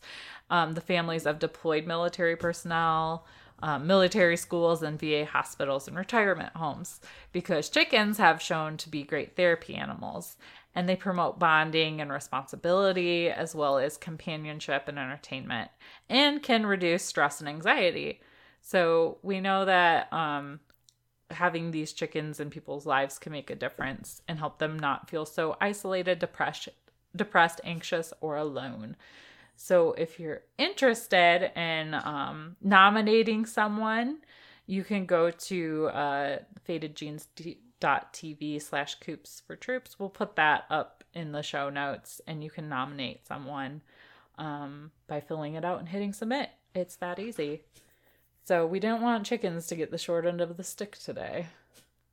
um, 0.49 0.73
the 0.73 0.81
families 0.81 1.25
of 1.25 1.39
deployed 1.39 1.85
military 1.85 2.35
personnel, 2.35 3.25
um, 3.59 3.87
military 3.87 4.37
schools, 4.37 4.83
and 4.83 4.99
VA 4.99 5.25
hospitals 5.25 5.87
and 5.87 5.97
retirement 5.97 6.55
homes, 6.55 6.99
because 7.31 7.69
chickens 7.69 8.17
have 8.17 8.41
shown 8.41 8.77
to 8.77 8.89
be 8.89 9.03
great 9.03 9.35
therapy 9.35 9.75
animals. 9.75 10.37
And 10.75 10.87
they 10.87 10.95
promote 10.95 11.39
bonding 11.39 12.01
and 12.01 12.11
responsibility, 12.11 13.31
as 13.31 13.55
well 13.55 13.79
as 13.79 13.97
companionship 13.97 14.87
and 14.87 14.99
entertainment, 14.99 15.71
and 16.07 16.43
can 16.43 16.67
reduce 16.67 17.03
stress 17.03 17.39
and 17.39 17.49
anxiety. 17.49 18.21
So 18.61 19.17
we 19.23 19.41
know 19.41 19.65
that 19.65 20.11
um, 20.13 20.59
having 21.31 21.71
these 21.71 21.93
chickens 21.93 22.39
in 22.39 22.49
people's 22.49 22.85
lives 22.85 23.17
can 23.17 23.31
make 23.31 23.49
a 23.49 23.55
difference 23.55 24.21
and 24.27 24.39
help 24.39 24.59
them 24.59 24.77
not 24.77 25.09
feel 25.09 25.25
so 25.25 25.57
isolated, 25.59 26.19
depressed, 26.19 26.69
depressed, 27.15 27.61
anxious, 27.63 28.13
or 28.21 28.37
alone. 28.37 28.95
So 29.59 29.93
if 29.93 30.19
you're 30.19 30.43
interested 30.59 31.51
in 31.59 31.95
um, 31.95 32.55
nominating 32.61 33.47
someone, 33.47 34.19
you 34.67 34.83
can 34.83 35.07
go 35.07 35.31
to 35.31 35.87
uh, 35.87 36.37
fatedjeans.tv 36.69 38.61
slash 38.61 38.95
coops 38.95 39.41
for 39.45 39.55
troops. 39.55 39.97
We'll 39.97 40.09
put 40.09 40.35
that 40.35 40.65
up 40.69 41.03
in 41.11 41.31
the 41.31 41.41
show 41.41 41.71
notes 41.71 42.21
and 42.27 42.43
you 42.43 42.51
can 42.51 42.69
nominate 42.69 43.25
someone 43.25 43.81
um, 44.37 44.91
by 45.07 45.21
filling 45.21 45.55
it 45.55 45.65
out 45.65 45.79
and 45.79 45.89
hitting 45.89 46.13
submit. 46.13 46.51
It's 46.75 46.97
that 46.97 47.17
easy. 47.17 47.63
So 48.43 48.67
we 48.67 48.79
didn't 48.79 49.01
want 49.01 49.25
chickens 49.25 49.65
to 49.67 49.75
get 49.75 49.89
the 49.89 49.97
short 49.97 50.27
end 50.27 50.39
of 50.39 50.55
the 50.55 50.63
stick 50.63 50.99
today. 50.99 51.47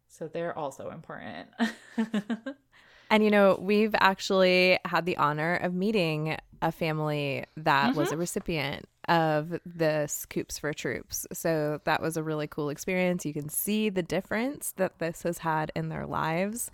So 0.08 0.28
they're 0.28 0.56
also 0.58 0.88
important. 0.88 1.48
And 3.10 3.22
you 3.22 3.30
know, 3.30 3.56
we've 3.60 3.94
actually 4.00 4.78
had 4.84 5.06
the 5.06 5.16
honor 5.18 5.54
of 5.54 5.74
meeting 5.74 6.36
a 6.62 6.72
family 6.72 7.44
that 7.56 7.94
was 7.94 8.08
a 8.08 8.12
mm-hmm. 8.12 8.20
recipient 8.20 8.88
of 9.08 9.60
this 9.66 10.26
Coops 10.26 10.58
for 10.58 10.72
Troops. 10.72 11.26
So 11.32 11.80
that 11.84 12.00
was 12.00 12.16
a 12.16 12.22
really 12.22 12.46
cool 12.46 12.70
experience. 12.70 13.26
You 13.26 13.32
can 13.32 13.48
see 13.48 13.88
the 13.88 14.02
difference 14.02 14.72
that 14.76 14.98
this 14.98 15.22
has 15.22 15.38
had 15.38 15.72
in 15.74 15.88
their 15.88 16.06
lives. 16.06 16.70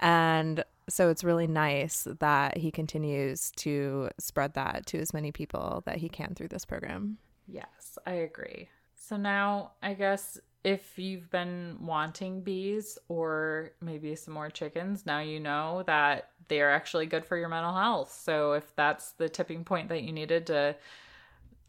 And 0.00 0.64
so 0.88 1.08
it's 1.08 1.24
really 1.24 1.46
nice 1.46 2.06
that 2.18 2.58
he 2.58 2.70
continues 2.70 3.52
to 3.56 4.10
spread 4.18 4.54
that 4.54 4.86
to 4.86 4.98
as 4.98 5.14
many 5.14 5.32
people 5.32 5.82
that 5.86 5.98
he 5.98 6.08
can 6.08 6.34
through 6.34 6.48
this 6.48 6.64
program. 6.64 7.18
yes, 7.46 7.98
I 8.06 8.12
agree. 8.12 8.68
So 8.94 9.16
now 9.16 9.72
I 9.82 9.94
guess 9.94 10.40
if 10.64 10.98
you've 10.98 11.30
been 11.30 11.76
wanting 11.80 12.42
bees 12.42 12.98
or 13.08 13.72
maybe 13.80 14.14
some 14.14 14.34
more 14.34 14.50
chickens, 14.50 15.04
now 15.04 15.20
you 15.20 15.40
know 15.40 15.82
that 15.86 16.30
they 16.48 16.60
are 16.60 16.70
actually 16.70 17.06
good 17.06 17.24
for 17.24 17.36
your 17.36 17.48
mental 17.48 17.74
health. 17.74 18.12
So 18.24 18.52
if 18.52 18.74
that's 18.76 19.12
the 19.12 19.28
tipping 19.28 19.64
point 19.64 19.88
that 19.88 20.02
you 20.02 20.12
needed 20.12 20.46
to 20.46 20.76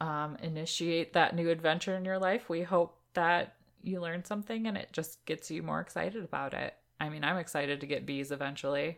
um, 0.02 0.38
initiate 0.42 1.14
that 1.14 1.36
new 1.36 1.50
adventure 1.50 1.96
in 1.96 2.06
your 2.06 2.20
life, 2.20 2.50
we 2.50 2.64
hope 2.64 2.98
that 3.14 3.56
you 3.82 4.00
learn 4.00 4.24
something 4.24 4.68
and 4.68 4.78
it 4.78 4.90
just 4.92 5.24
gets 5.26 5.52
you 5.52 5.62
more 5.62 5.80
excited 5.80 6.24
about 6.24 6.54
it. 6.54 6.74
I 7.00 7.10
mean, 7.10 7.24
I'm 7.24 7.38
excited 7.38 7.82
to 7.82 7.88
get 7.88 8.06
bees 8.06 8.32
eventually. 8.32 8.98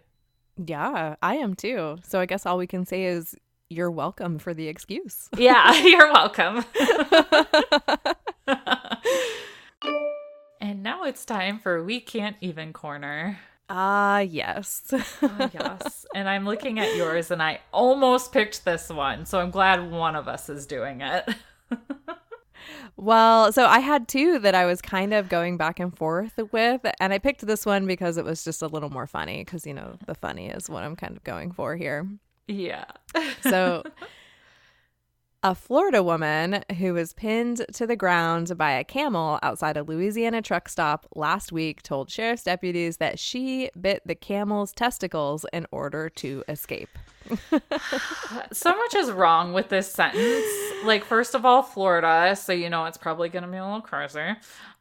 Yeah, 0.63 1.15
I 1.21 1.35
am 1.35 1.55
too. 1.55 1.97
So 2.03 2.19
I 2.19 2.25
guess 2.25 2.45
all 2.45 2.57
we 2.57 2.67
can 2.67 2.85
say 2.85 3.03
is 3.05 3.35
you're 3.69 3.91
welcome 3.91 4.39
for 4.39 4.53
the 4.53 4.67
excuse. 4.67 5.29
Yeah, 5.37 5.73
you're 5.81 6.11
welcome. 6.13 6.63
and 10.61 10.81
now 10.83 11.03
it's 11.03 11.25
time 11.25 11.59
for 11.59 11.83
We 11.83 11.99
Can't 11.99 12.37
Even 12.41 12.73
Corner. 12.73 13.39
Ah, 13.69 14.19
yes. 14.19 14.93
Oh, 15.21 15.49
yes. 15.53 16.05
And 16.15 16.29
I'm 16.29 16.45
looking 16.45 16.79
at 16.79 16.95
yours 16.95 17.29
and 17.31 17.43
I 17.43 17.59
almost 17.73 18.31
picked 18.31 18.63
this 18.63 18.89
one. 18.89 19.25
So 19.25 19.39
I'm 19.39 19.51
glad 19.51 19.91
one 19.91 20.15
of 20.15 20.27
us 20.29 20.47
is 20.49 20.65
doing 20.65 21.01
it. 21.01 21.27
Well, 22.97 23.51
so 23.51 23.65
I 23.65 23.79
had 23.79 24.07
two 24.07 24.39
that 24.39 24.55
I 24.55 24.65
was 24.65 24.81
kind 24.81 25.13
of 25.13 25.27
going 25.27 25.57
back 25.57 25.79
and 25.81 25.95
forth 25.95 26.39
with, 26.51 26.81
and 26.99 27.11
I 27.11 27.17
picked 27.17 27.45
this 27.45 27.65
one 27.65 27.85
because 27.85 28.17
it 28.17 28.23
was 28.23 28.43
just 28.43 28.61
a 28.61 28.67
little 28.67 28.89
more 28.89 29.05
funny, 29.05 29.43
because, 29.43 29.67
you 29.67 29.73
know, 29.73 29.97
the 30.07 30.15
funny 30.15 30.47
is 30.47 30.69
what 30.69 30.83
I'm 30.83 30.95
kind 30.95 31.15
of 31.15 31.23
going 31.25 31.51
for 31.51 31.75
here. 31.75 32.07
yeah. 32.47 32.85
So, 33.41 33.83
a 35.45 35.53
Florida 35.53 36.01
woman 36.01 36.63
who 36.79 36.95
was 36.95 37.13
pinned 37.13 37.63
to 37.71 37.85
the 37.85 37.95
ground 37.95 38.57
by 38.57 38.71
a 38.71 38.83
camel 38.83 39.37
outside 39.43 39.77
a 39.77 39.83
Louisiana 39.83 40.41
truck 40.41 40.67
stop 40.67 41.05
last 41.15 41.51
week 41.51 41.83
told 41.83 42.09
sheriff's 42.09 42.41
deputies 42.41 42.97
that 42.97 43.19
she 43.19 43.69
bit 43.79 44.01
the 44.07 44.15
camel's 44.15 44.71
testicles 44.73 45.45
in 45.53 45.67
order 45.71 46.09
to 46.09 46.43
escape. 46.49 46.89
So 48.51 48.75
much 48.75 48.95
is 48.95 49.11
wrong 49.11 49.53
with 49.53 49.69
this 49.69 49.91
sentence. 49.91 50.45
Like, 50.83 51.03
first 51.03 51.35
of 51.35 51.45
all, 51.45 51.61
Florida, 51.61 52.35
so 52.35 52.51
you 52.51 52.69
know 52.69 52.85
it's 52.85 52.97
probably 52.97 53.29
going 53.29 53.43
to 53.45 53.49
be 53.51 53.57
a 53.57 53.63
little 53.63 53.81
closer. 53.81 54.37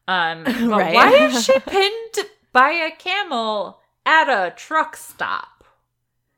Um, 0.08 0.44
but 0.44 0.54
Right. 0.62 0.94
why 0.94 1.10
is 1.10 1.44
she 1.44 1.58
pinned 1.66 2.26
by 2.54 2.70
a 2.70 2.90
camel 2.90 3.80
at 4.06 4.28
a 4.30 4.50
truck 4.56 4.96
stop? 4.96 5.64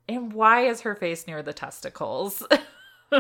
And 0.08 0.32
why 0.32 0.66
is 0.66 0.80
her 0.80 0.96
face 0.96 1.26
near 1.28 1.42
the 1.44 1.52
testicles? 1.52 2.42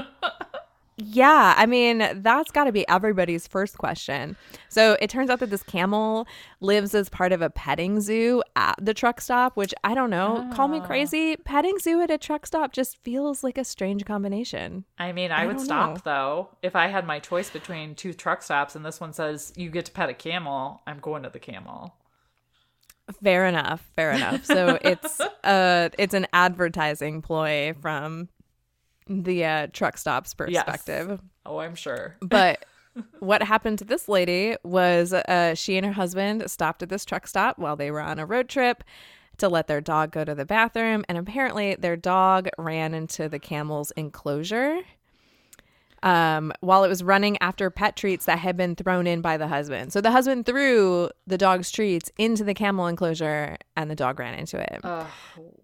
Yeah, 0.98 1.52
I 1.58 1.66
mean, 1.66 1.98
that's 2.22 2.50
got 2.50 2.64
to 2.64 2.72
be 2.72 2.88
everybody's 2.88 3.46
first 3.46 3.76
question. 3.76 4.34
So 4.70 4.96
it 4.98 5.10
turns 5.10 5.28
out 5.28 5.40
that 5.40 5.50
this 5.50 5.62
camel 5.62 6.26
lives 6.60 6.94
as 6.94 7.10
part 7.10 7.32
of 7.32 7.42
a 7.42 7.50
petting 7.50 8.00
zoo 8.00 8.42
at 8.56 8.76
the 8.80 8.94
truck 8.94 9.20
stop, 9.20 9.58
which 9.58 9.74
I 9.84 9.94
don't 9.94 10.08
know, 10.08 10.48
call 10.54 10.68
me 10.68 10.78
Oh. 10.78 10.86
crazy. 10.86 11.36
Petting 11.36 11.78
zoo 11.80 12.00
at 12.00 12.10
a 12.10 12.16
truck 12.16 12.46
stop 12.46 12.72
just 12.72 12.96
feels 13.04 13.44
like 13.44 13.58
a 13.58 13.64
strange 13.64 14.06
combination. 14.06 14.86
I 14.98 15.12
mean, 15.12 15.30
I, 15.32 15.42
I 15.42 15.46
would 15.46 15.60
stop 15.60 15.96
know. 15.96 16.00
though. 16.02 16.48
If 16.62 16.74
I 16.74 16.86
had 16.86 17.06
my 17.06 17.18
choice 17.18 17.50
between 17.50 17.94
two 17.94 18.14
truck 18.14 18.42
stops 18.42 18.74
and 18.74 18.82
this 18.82 18.98
one 18.98 19.12
says 19.12 19.52
you 19.54 19.68
get 19.68 19.84
to 19.84 19.92
pet 19.92 20.08
a 20.08 20.14
camel, 20.14 20.80
I'm 20.86 21.00
going 21.00 21.24
to 21.24 21.28
the 21.30 21.38
camel. 21.38 21.94
Fair 23.22 23.46
enough, 23.46 23.86
fair 23.94 24.12
enough. 24.12 24.44
So 24.46 24.78
it's 24.82 25.20
uh 25.44 25.90
it's 25.98 26.14
an 26.14 26.26
advertising 26.32 27.22
ploy 27.22 27.72
from 27.80 28.28
the 29.08 29.44
uh, 29.44 29.66
truck 29.72 29.96
stop's 29.98 30.34
Yes. 30.48 30.64
perspective. 30.64 31.20
Oh, 31.44 31.58
I'm 31.58 31.74
sure. 31.74 32.16
But 32.22 32.64
what 33.20 33.42
happened 33.42 33.78
to 33.80 33.84
this 33.84 34.08
lady 34.08 34.56
was 34.64 35.12
uh, 35.12 35.54
she 35.54 35.76
and 35.76 35.84
her 35.84 35.92
husband 35.92 36.50
stopped 36.50 36.82
at 36.82 36.88
this 36.88 37.04
truck 37.04 37.26
stop 37.26 37.58
while 37.58 37.76
they 37.76 37.90
were 37.90 38.00
on 38.00 38.18
a 38.18 38.24
road 38.26 38.48
trip 38.48 38.82
to 39.38 39.48
let 39.50 39.66
their 39.66 39.82
dog 39.82 40.12
go 40.12 40.24
to 40.24 40.34
the 40.34 40.46
bathroom. 40.46 41.04
And 41.08 41.18
apparently, 41.18 41.74
their 41.74 41.96
dog 41.96 42.48
ran 42.56 42.94
into 42.94 43.28
the 43.28 43.38
camel's 43.38 43.90
enclosure. 43.92 44.78
um, 46.02 46.52
while 46.60 46.84
it 46.84 46.88
was 46.88 47.02
running 47.02 47.36
after 47.40 47.68
pet 47.70 47.96
treats 47.96 48.26
that 48.26 48.38
had 48.38 48.56
been 48.56 48.76
thrown 48.76 49.06
in 49.06 49.20
by 49.22 49.36
the 49.36 49.48
husband. 49.48 49.92
So 49.92 50.00
the 50.00 50.10
husband 50.10 50.46
threw 50.46 51.10
the 51.26 51.38
dog's 51.38 51.70
treats 51.70 52.10
into 52.18 52.44
the 52.44 52.54
camel 52.54 52.86
enclosure 52.86 53.56
and 53.76 53.90
the 53.90 53.94
dog 53.96 54.18
ran 54.20 54.34
into 54.34 54.58
it. 54.60 54.80
Ugh, 54.84 55.06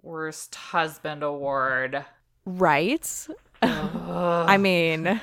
worst 0.03 0.55
husband 0.55 1.23
award. 1.23 2.05
Right? 2.45 3.29
I 3.63 4.57
mean, 4.59 5.21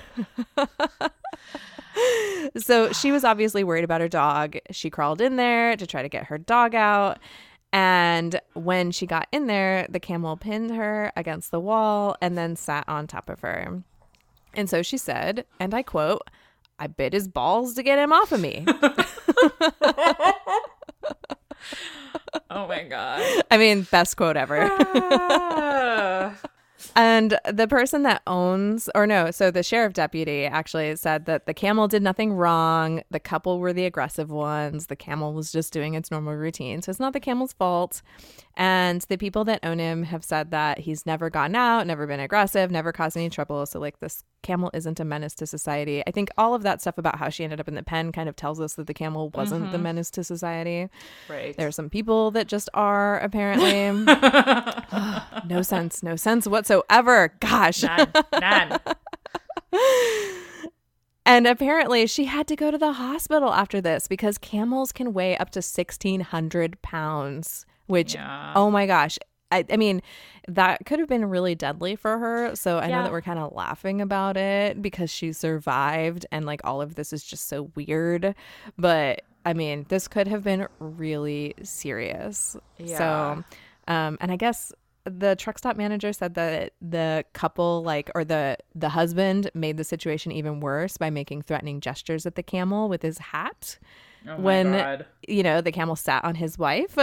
so 2.57 2.91
she 2.93 3.11
was 3.11 3.24
obviously 3.24 3.63
worried 3.63 3.84
about 3.84 4.01
her 4.01 4.07
dog. 4.07 4.57
She 4.72 4.89
crawled 4.89 5.22
in 5.22 5.36
there 5.36 5.76
to 5.76 5.86
try 5.86 6.01
to 6.01 6.09
get 6.09 6.26
her 6.26 6.38
dog 6.38 6.76
out. 6.76 7.20
And 7.72 8.39
when 8.53 8.91
she 8.91 9.05
got 9.05 9.28
in 9.32 9.47
there, 9.47 9.86
the 9.89 9.99
camel 9.99 10.38
pinned 10.38 10.72
her 10.76 11.11
against 11.15 11.51
the 11.51 11.59
wall 11.59 12.15
and 12.22 12.38
then 12.38 12.55
sat 12.55 12.88
on 12.88 13.05
top 13.05 13.30
of 13.30 13.41
her. 13.41 13.84
And 14.53 14.70
so 14.70 14.82
she 14.82 14.97
said, 14.97 15.45
and 15.59 15.74
I 15.74 15.84
quote, 15.84 16.24
I 16.80 16.88
bit 16.88 17.13
his 17.13 17.28
balls 17.28 17.74
to 17.76 17.84
get 17.84 17.99
him 17.99 18.13
off 18.13 18.32
of 18.32 18.41
me. 18.41 18.65
Oh 22.51 22.67
my 22.67 22.84
god. 22.84 23.43
I 23.51 23.57
mean, 23.57 23.84
best 23.84 24.17
quote 24.17 24.36
ever. 24.36 24.70
Ah. 24.72 26.36
And 26.95 27.38
the 27.51 27.67
person 27.67 28.03
that 28.03 28.21
owns, 28.27 28.89
or 28.95 29.05
no, 29.05 29.32
so 29.32 29.51
the 29.51 29.63
sheriff 29.63 29.93
deputy 29.93 30.45
actually 30.45 30.95
said 30.95 31.25
that 31.25 31.45
the 31.45 31.53
camel 31.53 31.88
did 31.88 32.01
nothing 32.01 32.34
wrong. 32.34 33.03
The 33.11 33.19
couple 33.19 33.59
were 33.59 33.73
the 33.73 33.86
aggressive 33.86 34.30
ones. 34.30 34.88
The 34.88 34.95
camel 34.95 35.34
was 35.34 35.51
just 35.51 35.73
doing 35.73 35.93
its 35.93 36.11
normal 36.11 36.36
routine. 36.36 36.82
So 36.82 36.89
it's 36.89 36.99
not 36.99 37.13
the 37.13 37.19
camel's 37.19 37.53
fault. 37.53 38.01
And 38.60 39.01
the 39.03 39.18
people 39.18 39.45
that 39.45 39.62
own 39.64 39.80
him 39.80 40.03
have 40.03 40.26
said 40.26 40.51
that 40.51 40.80
he's 40.80 41.05
never 41.05 41.30
gotten 41.30 41.55
out, 41.55 41.88
never 41.88 42.05
been 42.05 42.20
aggressive, 42.20 42.70
never 42.70 42.91
caused 42.91 43.16
any 43.16 43.30
trouble. 43.30 43.66
So, 43.66 43.80
like, 43.80 44.01
this 44.01 44.26
camel 44.43 44.70
isn't 44.74 44.99
a 44.99 45.05
menace 45.05 45.34
to 45.36 45.47
society. 45.47 46.03
I 46.05 46.12
think 46.12 46.30
all 46.38 46.53
of 46.53 46.64
that 46.64 46.82
stuff 46.82 46.97
about 46.97 47.20
how 47.20 47.30
she 47.30 47.45
ended 47.45 47.62
up 47.62 47.70
in 47.70 47.76
the 47.76 47.84
pen 47.84 48.12
kind 48.12 48.28
of 48.28 48.36
tells 48.36 48.60
us 48.60 48.74
that 48.74 48.88
the 48.88 48.93
camel 48.93 49.30
wasn't 49.30 49.72
the 49.72 49.78
mm-hmm. 49.78 49.84
menace 49.84 50.12
to 50.12 50.26
society. 50.26 50.89
right. 51.30 51.55
There 51.55 51.68
are 51.68 51.72
some 51.72 51.89
people 51.89 52.32
that 52.32 52.47
just 52.47 52.68
are, 52.74 53.20
apparently. 53.20 53.91
no 55.47 55.62
sense, 55.62 56.03
no 56.03 56.18
sense 56.18 56.45
whatsoever. 56.45 57.34
Gosh. 57.39 57.84
None. 57.84 58.12
None. 58.41 58.80
And 61.26 61.45
apparently, 61.45 62.07
she 62.07 62.26
had 62.26 62.47
to 62.47 62.55
go 62.55 62.72
to 62.72 62.78
the 62.80 62.93
hospital 62.93 63.53
after 63.53 63.80
this 63.80 64.07
because 64.07 64.39
camels 64.39 64.91
can 64.91 65.14
weigh 65.14 65.38
up 65.38 65.51
to 65.51 65.60
1,600 65.60 66.82
pounds, 66.82 67.68
which, 67.90 68.14
Yeah. 68.14 68.54
oh 68.56 68.70
my 68.72 68.86
gosh. 68.86 69.18
I, 69.52 69.66
I 69.72 69.78
mean, 69.78 70.04
that 70.48 70.86
could 70.86 71.00
have 71.00 71.10
been 71.10 71.26
really 71.26 71.56
deadly 71.56 71.96
for 71.96 72.20
her. 72.20 72.56
So 72.56 72.78
I 72.78 72.88
know 72.88 73.02
that 73.02 73.12
we're 73.12 73.22
kind 73.24 73.40
of 73.40 73.52
laughing 73.54 74.00
about 74.00 74.38
it 74.38 74.80
because 74.80 75.10
she 75.10 75.34
survived 75.34 76.26
and 76.32 76.46
like 76.46 76.62
all 76.64 76.82
of 76.82 76.94
this 76.96 77.12
is 77.12 77.24
just 77.24 77.48
so 77.48 77.72
weird. 77.76 78.36
But 78.78 79.24
I 79.46 79.54
mean, 79.54 79.88
this 79.90 80.08
could 80.08 80.28
have 80.28 80.44
been 80.44 80.68
really 80.78 81.56
serious. 81.64 82.56
Yeah. 82.78 82.98
So, 82.98 83.44
um, 83.92 84.18
and 84.22 84.32
I 84.32 84.36
guess 84.36 84.72
the 85.06 85.36
truck 85.36 85.58
stop 85.58 85.76
manager 85.76 86.14
said 86.14 86.36
that 86.36 86.74
the 86.82 87.26
couple 87.34 87.82
like 87.82 88.12
or 88.14 88.24
the 88.24 88.58
the 88.76 88.90
husband 88.90 89.50
made 89.56 89.78
the 89.78 89.84
situation 89.84 90.32
even 90.32 90.60
worse 90.60 90.98
by 90.98 91.10
making 91.10 91.42
threatening 91.42 91.80
gestures 91.82 92.28
at 92.28 92.36
the 92.36 92.44
camel 92.44 92.88
with 92.88 93.02
his 93.02 93.18
hat 93.18 93.80
Oh 94.28 94.36
when 94.38 94.72
god. 94.74 95.05
you 95.28 95.43
know 95.43 95.61
the 95.61 95.72
camel 95.72 95.95
sat 95.95 96.24
on 96.26 96.36
his 96.36 96.57
wife 96.57 96.95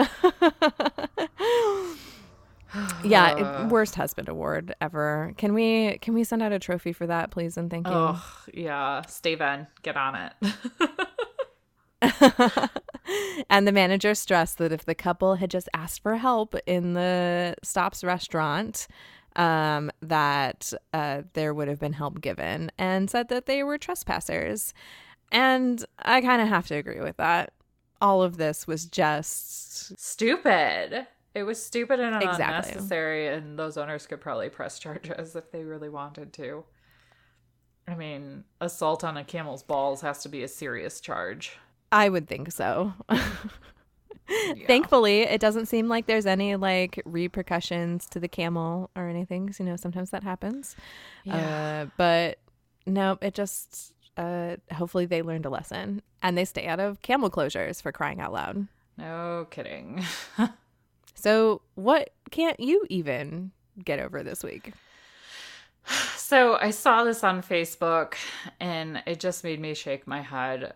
yeah 3.04 3.62
it- 3.64 3.68
worst 3.70 3.94
husband 3.94 4.28
award 4.28 4.74
ever 4.80 5.32
can 5.38 5.54
we 5.54 5.98
can 6.02 6.12
we 6.14 6.24
send 6.24 6.42
out 6.42 6.52
a 6.52 6.58
trophy 6.58 6.92
for 6.92 7.06
that 7.06 7.30
please 7.30 7.56
and 7.56 7.70
thank 7.70 7.86
you 7.86 7.92
Oh 7.94 8.22
yeah. 8.52 9.02
Steven, 9.02 9.66
get 9.82 9.96
on 9.96 10.14
it. 10.14 10.32
and 13.50 13.66
the 13.66 13.72
manager 13.72 14.14
stressed 14.14 14.58
that 14.58 14.72
if 14.72 14.84
the 14.84 14.94
couple 14.94 15.36
had 15.36 15.50
just 15.50 15.68
asked 15.74 16.02
for 16.02 16.16
help 16.16 16.54
in 16.66 16.92
the 16.94 17.54
stops 17.62 18.04
restaurant 18.04 18.86
um, 19.36 19.90
that 20.02 20.72
uh, 20.92 21.22
there 21.34 21.54
would 21.54 21.68
have 21.68 21.78
been 21.80 21.92
help 21.94 22.20
given 22.20 22.70
and 22.78 23.10
said 23.10 23.28
that 23.28 23.46
they 23.46 23.62
were 23.62 23.78
trespassers 23.78 24.72
and 25.32 25.84
i 25.98 26.20
kind 26.20 26.40
of 26.42 26.48
have 26.48 26.66
to 26.66 26.74
agree 26.76 27.00
with 27.00 27.16
that 27.16 27.52
all 28.00 28.22
of 28.22 28.36
this 28.36 28.66
was 28.66 28.84
just 28.86 29.98
stupid. 29.98 31.06
It 31.34 31.44
was 31.44 31.62
stupid 31.64 31.98
and 31.98 32.14
Exactly. 32.22 32.46
unnecessary, 32.72 33.26
and 33.28 33.58
those 33.58 33.76
owners 33.78 34.06
could 34.06 34.20
probably 34.20 34.50
press 34.50 34.78
charges 34.78 35.34
if 35.34 35.50
they 35.50 35.64
really 35.64 35.88
wanted 35.88 36.32
to. 36.34 36.64
I 37.88 37.94
mean, 37.94 38.44
assault 38.60 39.02
on 39.04 39.16
a 39.16 39.24
camel's 39.24 39.62
balls 39.62 40.02
has 40.02 40.22
to 40.24 40.28
be 40.28 40.42
a 40.42 40.48
serious 40.48 41.00
charge. 41.00 41.56
i 41.92 42.08
would 42.08 42.28
think 42.28 42.50
so 42.52 42.92
thankfully 44.66 45.20
it 45.22 45.40
doesn't 45.40 45.66
seem 45.66 45.88
like 45.88 46.06
there's 46.06 46.26
any 46.26 46.56
like 46.56 47.00
repercussions 47.04 48.06
to 48.08 48.18
the 48.20 48.28
camel 48.28 48.90
or 48.96 49.08
anything 49.08 49.46
'cause, 49.46 49.60
you 49.60 49.64
know 49.66 49.76
sometimes 49.76 50.10
that 50.10 50.22
happens 50.22 50.74
Yeah. 51.24 51.84
Uh, 51.84 51.86
but 51.96 52.38
no, 52.88 53.18
it 53.20 53.34
just 53.34 53.92
uh, 54.16 54.56
hopefully 54.72 55.06
they 55.06 55.22
learned 55.22 55.46
a 55.46 55.50
lesson 55.50 56.02
and 56.22 56.36
they 56.36 56.44
stay 56.44 56.66
out 56.66 56.80
of 56.80 57.02
camel 57.02 57.30
closures 57.30 57.82
for 57.82 57.92
crying 57.92 58.20
out 58.20 58.32
loud. 58.32 58.66
No 58.98 59.46
kidding. 59.50 60.04
So 61.16 61.62
what 61.74 62.10
can't 62.30 62.60
you 62.60 62.84
even 62.88 63.50
get 63.82 63.98
over 63.98 64.22
this 64.22 64.44
week? 64.44 64.72
So 66.16 66.56
I 66.56 66.70
saw 66.70 67.04
this 67.04 67.24
on 67.24 67.42
Facebook 67.42 68.14
and 68.60 69.02
it 69.06 69.18
just 69.18 69.42
made 69.42 69.60
me 69.60 69.74
shake 69.74 70.06
my 70.06 70.20
head. 70.20 70.74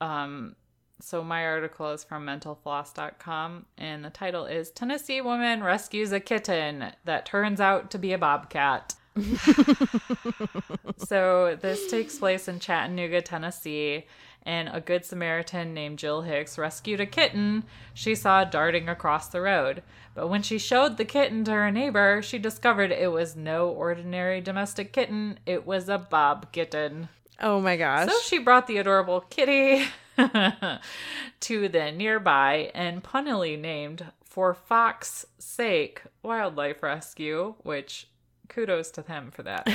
Um, 0.00 0.56
so 1.00 1.22
my 1.22 1.44
article 1.44 1.90
is 1.90 2.04
from 2.04 2.26
mentalfloss.com 2.26 3.66
and 3.76 4.04
the 4.04 4.10
title 4.10 4.46
is 4.46 4.70
Tennessee 4.70 5.20
woman 5.20 5.62
rescues 5.62 6.12
a 6.12 6.20
kitten 6.20 6.92
that 7.04 7.26
turns 7.26 7.60
out 7.60 7.90
to 7.90 7.98
be 7.98 8.12
a 8.12 8.18
bobcat. 8.18 8.94
so 10.96 11.58
this 11.60 11.90
takes 11.90 12.18
place 12.18 12.48
in 12.48 12.58
Chattanooga, 12.58 13.20
Tennessee, 13.20 14.06
and 14.44 14.70
a 14.72 14.80
good 14.80 15.04
Samaritan 15.04 15.74
named 15.74 15.98
Jill 15.98 16.22
Hicks 16.22 16.58
rescued 16.58 17.00
a 17.00 17.06
kitten 17.06 17.64
she 17.94 18.14
saw 18.14 18.44
darting 18.44 18.88
across 18.88 19.28
the 19.28 19.40
road. 19.40 19.82
But 20.14 20.28
when 20.28 20.42
she 20.42 20.58
showed 20.58 20.96
the 20.96 21.04
kitten 21.04 21.44
to 21.44 21.52
her 21.52 21.70
neighbor, 21.70 22.22
she 22.22 22.38
discovered 22.38 22.90
it 22.90 23.12
was 23.12 23.36
no 23.36 23.68
ordinary 23.68 24.40
domestic 24.40 24.92
kitten. 24.92 25.38
It 25.46 25.66
was 25.66 25.88
a 25.88 25.98
bob 25.98 26.52
kitten. 26.52 27.08
Oh 27.40 27.60
my 27.60 27.76
gosh. 27.76 28.10
So 28.10 28.18
she 28.20 28.38
brought 28.38 28.66
the 28.66 28.78
adorable 28.78 29.20
kitty 29.20 29.84
to 30.16 31.68
the 31.68 31.92
nearby 31.92 32.70
and 32.74 33.02
punnily 33.02 33.56
named 33.56 34.06
For 34.24 34.54
Fox's 34.54 35.26
Sake 35.38 36.02
Wildlife 36.22 36.82
Rescue, 36.82 37.54
which 37.62 38.08
kudos 38.54 38.90
to 38.92 39.02
them 39.02 39.30
for 39.30 39.42
that. 39.42 39.68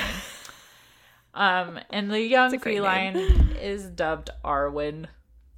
um, 1.33 1.79
and 1.89 2.11
the 2.11 2.21
young 2.21 2.57
feline 2.59 3.17
is 3.61 3.85
dubbed 3.85 4.29
Arwen. 4.43 5.07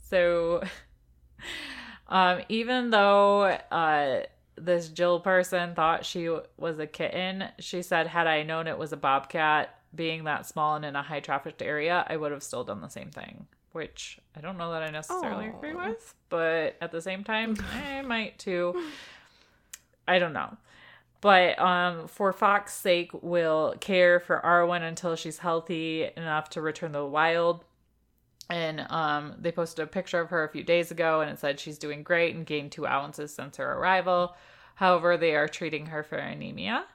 So, 0.09 0.63
um, 2.07 2.41
even 2.49 2.89
though 2.89 3.43
uh, 3.43 4.22
this 4.55 4.89
Jill 4.89 5.20
person 5.20 5.76
thought 5.76 6.05
she 6.05 6.30
was 6.57 6.80
a 6.80 6.88
kitten, 6.88 7.45
she 7.59 7.82
said, 7.82 8.07
had 8.07 8.28
I 8.28 8.43
known 8.43 8.67
it 8.67 8.78
was 8.78 8.93
a 8.93 8.97
bobcat, 8.97 9.76
being 9.93 10.26
that 10.26 10.45
small 10.45 10.76
and 10.76 10.86
in 10.86 10.95
a 10.95 11.01
high 11.01 11.20
trafficked 11.20 11.61
area, 11.61 12.05
I 12.07 12.15
would 12.17 12.32
have 12.32 12.43
still 12.43 12.63
done 12.63 12.82
the 12.82 12.89
same 12.89 13.09
thing. 13.09 13.47
Which 13.72 14.20
I 14.36 14.41
don't 14.41 14.57
know 14.57 14.72
that 14.72 14.82
I 14.82 14.89
necessarily 14.89 15.47
agree 15.47 15.76
with, 15.76 16.15
but 16.30 16.76
at 16.82 16.91
the 16.91 17.01
same 17.01 17.24
time, 17.24 17.55
I 17.74 18.01
might 18.01 18.39
too. 18.39 18.84
I 20.07 20.17
don't 20.17 20.34
know. 20.34 20.57
But 21.22 21.59
um, 21.59 22.07
for 22.07 22.32
Fox's 22.32 22.78
sake, 22.78 23.11
will 23.22 23.76
care 23.80 24.20
for 24.20 24.41
Arwen 24.43 24.82
until 24.82 25.15
she's 25.15 25.39
healthy 25.39 26.09
enough 26.15 26.49
to 26.51 26.61
return 26.61 26.93
to 26.93 26.99
the 26.99 27.05
wild. 27.05 27.65
And 28.49 28.86
um, 28.89 29.36
they 29.38 29.51
posted 29.51 29.84
a 29.84 29.88
picture 29.88 30.22
of 30.22 30.30
her 30.30 30.43
a 30.43 30.51
few 30.51 30.63
days 30.63 30.91
ago, 30.91 31.22
and 31.22 31.30
it 31.30 31.39
said 31.39 31.59
she's 31.59 31.78
doing 31.78 32.03
great 32.03 32.36
and 32.36 32.45
gained 32.45 32.72
two 32.72 32.88
ounces 32.88 33.34
since 33.34 33.57
her 33.57 33.74
arrival. 33.74 34.36
However, 34.76 35.17
they 35.17 35.36
are 35.36 35.47
treating 35.47 35.88
her 35.88 36.03
for 36.03 36.15
anemia. 36.15 36.86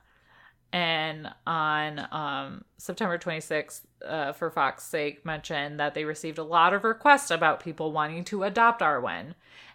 And 0.73 1.29
on 1.47 2.09
um, 2.11 2.65
September 2.79 3.17
26th, 3.17 3.83
uh, 4.05 4.33
for 4.33 4.51
Fox's 4.51 4.89
sake, 4.89 5.25
mentioned 5.25 5.79
that 5.79 5.95
they 5.95 6.05
received 6.05 6.39
a 6.39 6.43
lot 6.43 6.75
of 6.75 6.83
requests 6.83 7.31
about 7.31 7.63
people 7.63 7.93
wanting 7.93 8.25
to 8.25 8.43
adopt 8.43 8.81
Arwen. 8.81 9.35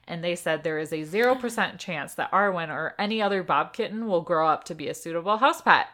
And 0.09 0.23
they 0.23 0.35
said 0.35 0.63
there 0.63 0.79
is 0.79 0.91
a 0.91 1.03
0% 1.03 1.77
chance 1.77 2.15
that 2.15 2.31
Arwen 2.31 2.69
or 2.69 2.95
any 2.97 3.21
other 3.21 3.43
Bob 3.43 3.73
kitten 3.73 4.07
will 4.07 4.21
grow 4.21 4.47
up 4.47 4.63
to 4.65 4.75
be 4.75 4.89
a 4.89 4.93
suitable 4.93 5.37
house 5.37 5.61
pet. 5.61 5.87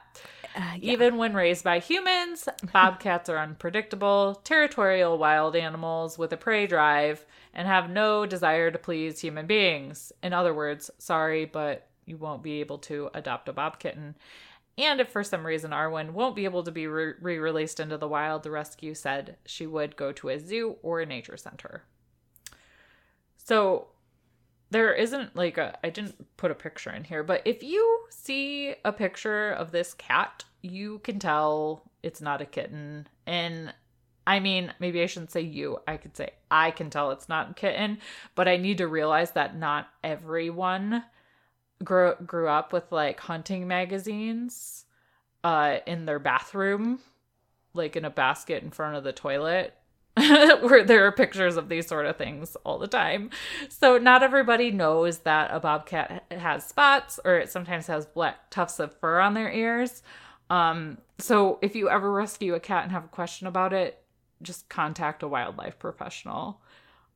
Uh, 0.56 0.62
yeah. 0.80 0.94
Even 0.94 1.18
when 1.18 1.34
raised 1.34 1.66
by 1.66 1.80
humans, 1.80 2.48
bobcats 2.72 3.28
are 3.28 3.38
unpredictable, 3.38 4.40
territorial 4.46 5.18
wild 5.18 5.54
animals 5.54 6.18
with 6.18 6.32
a 6.32 6.38
prey 6.38 6.66
drive 6.66 7.26
and 7.54 7.68
have 7.68 7.90
no 7.90 8.26
desire 8.26 8.72
to 8.72 8.80
please 8.80 9.20
human 9.20 9.48
beings. 9.48 10.14
In 10.24 10.32
other 10.32 10.54
words, 10.54 10.90
sorry, 10.98 11.44
but 11.44 11.90
you 12.06 12.16
won't 12.16 12.42
be 12.42 12.62
able 12.62 12.78
to 12.78 13.10
adopt 13.14 13.50
a 13.50 13.54
bob 13.54 13.80
kitten. 13.80 14.16
And 14.78 15.02
if 15.02 15.10
for 15.10 15.24
some 15.24 15.46
reason 15.46 15.72
Arwen 15.72 16.12
won't 16.12 16.36
be 16.36 16.46
able 16.46 16.64
to 16.64 16.72
be 16.72 16.88
re 16.88 17.14
released 17.20 17.80
into 17.82 17.98
the 17.98 18.08
wild, 18.08 18.44
the 18.44 18.52
rescue 18.52 18.94
said 18.94 19.38
she 19.46 19.68
would 19.68 19.98
go 19.98 20.12
to 20.14 20.30
a 20.30 20.40
zoo 20.40 20.78
or 20.82 21.02
a 21.02 21.06
nature 21.06 21.38
center. 21.38 21.84
So 23.38 23.88
there 24.72 24.94
isn't 24.94 25.36
like 25.36 25.58
a, 25.58 25.78
I 25.84 25.90
didn't 25.90 26.38
put 26.38 26.52
a 26.52 26.56
picture 26.56 26.92
in 26.92 27.04
here, 27.04 27.24
but 27.24 27.42
if 27.46 27.64
you 27.64 28.06
see 28.10 28.76
a 28.84 28.92
picture 28.92 29.52
of 29.52 29.72
this 29.72 29.94
cat, 29.94 30.44
you 30.62 31.00
can 31.00 31.20
tell 31.20 31.84
it's 32.04 32.22
not 32.22 32.42
a 32.42 32.46
kitten. 32.46 33.08
And 33.26 33.74
I 34.28 34.40
mean, 34.40 34.74
maybe 34.80 35.02
I 35.02 35.06
shouldn't 35.06 35.32
say 35.32 35.42
you. 35.42 35.78
I 35.88 35.98
could 35.98 36.18
say 36.18 36.32
I 36.50 36.72
can 36.72 36.90
tell 36.90 37.12
it's 37.12 37.30
not 37.30 37.52
a 37.52 37.54
kitten, 37.54 38.00
but 38.34 38.48
I 38.48 38.58
need 38.58 38.80
to 38.80 38.88
realize 38.88 39.32
that 39.32 39.56
not 39.56 39.88
everyone 40.04 41.04
grew 41.84 42.16
grew 42.26 42.48
up 42.48 42.72
with 42.72 42.90
like 42.92 43.20
hunting 43.20 43.68
magazines 43.68 44.86
uh 45.44 45.78
in 45.86 46.06
their 46.06 46.20
bathroom 46.20 47.00
like 47.74 47.98
in 47.98 48.06
a 48.06 48.10
basket 48.10 48.64
in 48.64 48.72
front 48.72 48.96
of 48.96 49.04
the 49.04 49.12
toilet 49.12 49.76
where 50.62 50.84
there 50.84 51.06
are 51.06 51.12
pictures 51.12 51.58
of 51.58 51.68
these 51.68 51.88
sort 51.88 52.06
of 52.06 52.16
things 52.16 52.56
all 52.64 52.80
the 52.80 52.88
time. 52.88 53.30
So 53.68 53.98
not 53.98 54.24
everybody 54.24 54.72
knows 54.72 55.20
that 55.20 55.52
a 55.54 55.60
bobcat 55.60 56.24
has 56.32 56.66
spots 56.66 57.20
or 57.26 57.38
it 57.38 57.50
sometimes 57.50 57.88
has 57.88 58.06
black 58.06 58.50
tufts 58.50 58.80
of 58.80 58.98
fur 59.00 59.20
on 59.20 59.34
their 59.34 59.52
ears. 59.52 60.04
Um 60.50 61.00
so 61.18 61.60
if 61.62 61.76
you 61.76 61.90
ever 61.90 62.12
rescue 62.12 62.56
a 62.56 62.60
cat 62.60 62.84
and 62.84 62.92
have 62.92 63.06
a 63.06 63.10
question 63.10 63.48
about 63.48 63.74
it, 63.74 64.02
just 64.42 64.70
contact 64.70 65.24
a 65.24 65.28
wildlife 65.28 65.80
professional 65.80 66.62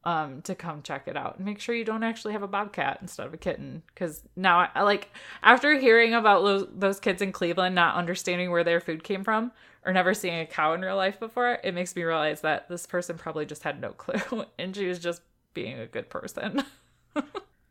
um 0.06 0.42
to 0.44 0.56
come 0.56 0.82
check 0.82 1.08
it 1.08 1.18
out 1.18 1.36
and 1.36 1.46
make 1.46 1.60
sure 1.60 1.76
you 1.76 1.84
don't 1.84 2.04
actually 2.04 2.32
have 2.32 2.44
a 2.44 2.48
bobcat 2.48 3.00
instead 3.02 3.28
of 3.28 3.34
a 3.34 3.38
kitten 3.38 3.84
because 3.88 4.24
now 4.36 4.70
I 4.74 4.84
like 4.84 5.10
after 5.44 5.78
hearing 5.78 6.14
about 6.14 6.42
those, 6.44 6.68
those 6.74 7.00
kids 7.02 7.22
in 7.22 7.34
cleveland 7.34 7.76
not 7.76 7.96
understanding 7.96 8.50
where 8.50 8.64
their 8.64 8.80
food 8.80 9.04
came 9.04 9.26
from 9.26 9.52
or 9.86 9.92
never 9.92 10.14
seeing 10.14 10.40
a 10.40 10.46
cow 10.46 10.74
in 10.74 10.82
real 10.82 10.96
life 10.96 11.20
before 11.20 11.58
it 11.64 11.74
makes 11.74 11.96
me 11.96 12.04
realize 12.04 12.42
that 12.42 12.70
this 12.70 12.88
person 12.88 13.18
probably 13.18 13.46
just 13.46 13.64
had 13.64 13.82
no 13.82 13.90
clue 13.98 14.46
and 14.58 14.76
she 14.76 14.88
was 14.88 15.00
just 15.00 15.22
being 15.54 15.78
a 15.78 15.88
good 15.88 16.10
person 16.10 16.64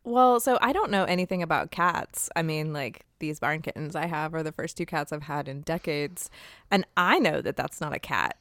Well, 0.04 0.40
so 0.40 0.56
I 0.62 0.72
don't 0.72 0.90
know 0.90 1.04
anything 1.04 1.42
about 1.42 1.70
cats. 1.70 2.30
I 2.34 2.40
mean, 2.40 2.72
like 2.72 3.04
these 3.18 3.40
barn 3.40 3.60
kittens 3.60 3.94
I 3.94 4.06
have 4.06 4.32
are 4.32 4.42
the 4.42 4.52
first 4.52 4.78
two 4.78 4.86
cats 4.86 5.12
I've 5.12 5.24
had 5.24 5.48
in 5.48 5.60
decades. 5.60 6.30
And 6.70 6.86
I 6.96 7.18
know 7.18 7.42
that 7.42 7.56
that's 7.56 7.78
not 7.78 7.92
a 7.92 7.98
cat. 7.98 8.38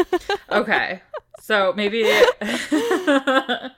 okay 0.52 1.02
so 1.40 1.72
maybe 1.76 2.02
but 2.40 3.72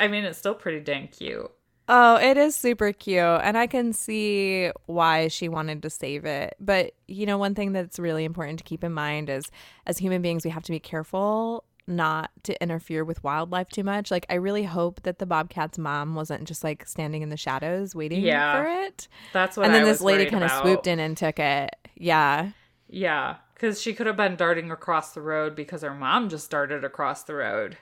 i 0.00 0.08
mean 0.08 0.24
it's 0.24 0.38
still 0.38 0.54
pretty 0.54 0.80
dang 0.80 1.08
cute 1.08 1.50
Oh, 1.88 2.16
it 2.16 2.36
is 2.36 2.56
super 2.56 2.92
cute. 2.92 3.20
And 3.20 3.56
I 3.56 3.68
can 3.68 3.92
see 3.92 4.72
why 4.86 5.28
she 5.28 5.48
wanted 5.48 5.84
to 5.84 5.90
save 5.90 6.24
it. 6.24 6.56
But, 6.58 6.94
you 7.06 7.26
know, 7.26 7.38
one 7.38 7.54
thing 7.54 7.70
that's 7.70 8.00
really 8.00 8.24
important 8.24 8.58
to 8.58 8.64
keep 8.64 8.82
in 8.82 8.92
mind 8.92 9.30
is 9.30 9.52
as 9.86 9.98
human 9.98 10.20
beings, 10.20 10.44
we 10.44 10.50
have 10.50 10.64
to 10.64 10.72
be 10.72 10.80
careful 10.80 11.62
not 11.86 12.32
to 12.42 12.60
interfere 12.60 13.04
with 13.04 13.22
wildlife 13.22 13.68
too 13.68 13.84
much. 13.84 14.10
Like, 14.10 14.26
I 14.28 14.34
really 14.34 14.64
hope 14.64 15.02
that 15.04 15.20
the 15.20 15.26
bobcat's 15.26 15.78
mom 15.78 16.16
wasn't 16.16 16.42
just 16.48 16.64
like 16.64 16.84
standing 16.88 17.22
in 17.22 17.28
the 17.28 17.36
shadows 17.36 17.94
waiting 17.94 18.24
Yeah. 18.24 18.60
for 18.60 18.68
it. 18.68 19.06
that's 19.32 19.56
what 19.56 19.66
and 19.66 19.72
then 19.72 19.82
I 19.82 19.84
this 19.84 20.00
lady 20.00 20.28
kind 20.28 20.42
of 20.42 20.50
swooped 20.50 20.88
in 20.88 20.98
and 20.98 21.16
took 21.16 21.38
it. 21.38 21.70
Yeah. 21.94 22.50
yeah 22.88 23.36
because 23.56 23.80
she 23.82 23.92
could 23.94 24.06
have 24.06 24.16
been 24.16 24.36
darting 24.36 24.70
across 24.70 25.12
the 25.12 25.20
road 25.22 25.56
because 25.56 25.82
her 25.82 25.94
mom 25.94 26.28
just 26.28 26.50
darted 26.50 26.84
across 26.84 27.22
the 27.24 27.34
road 27.34 27.76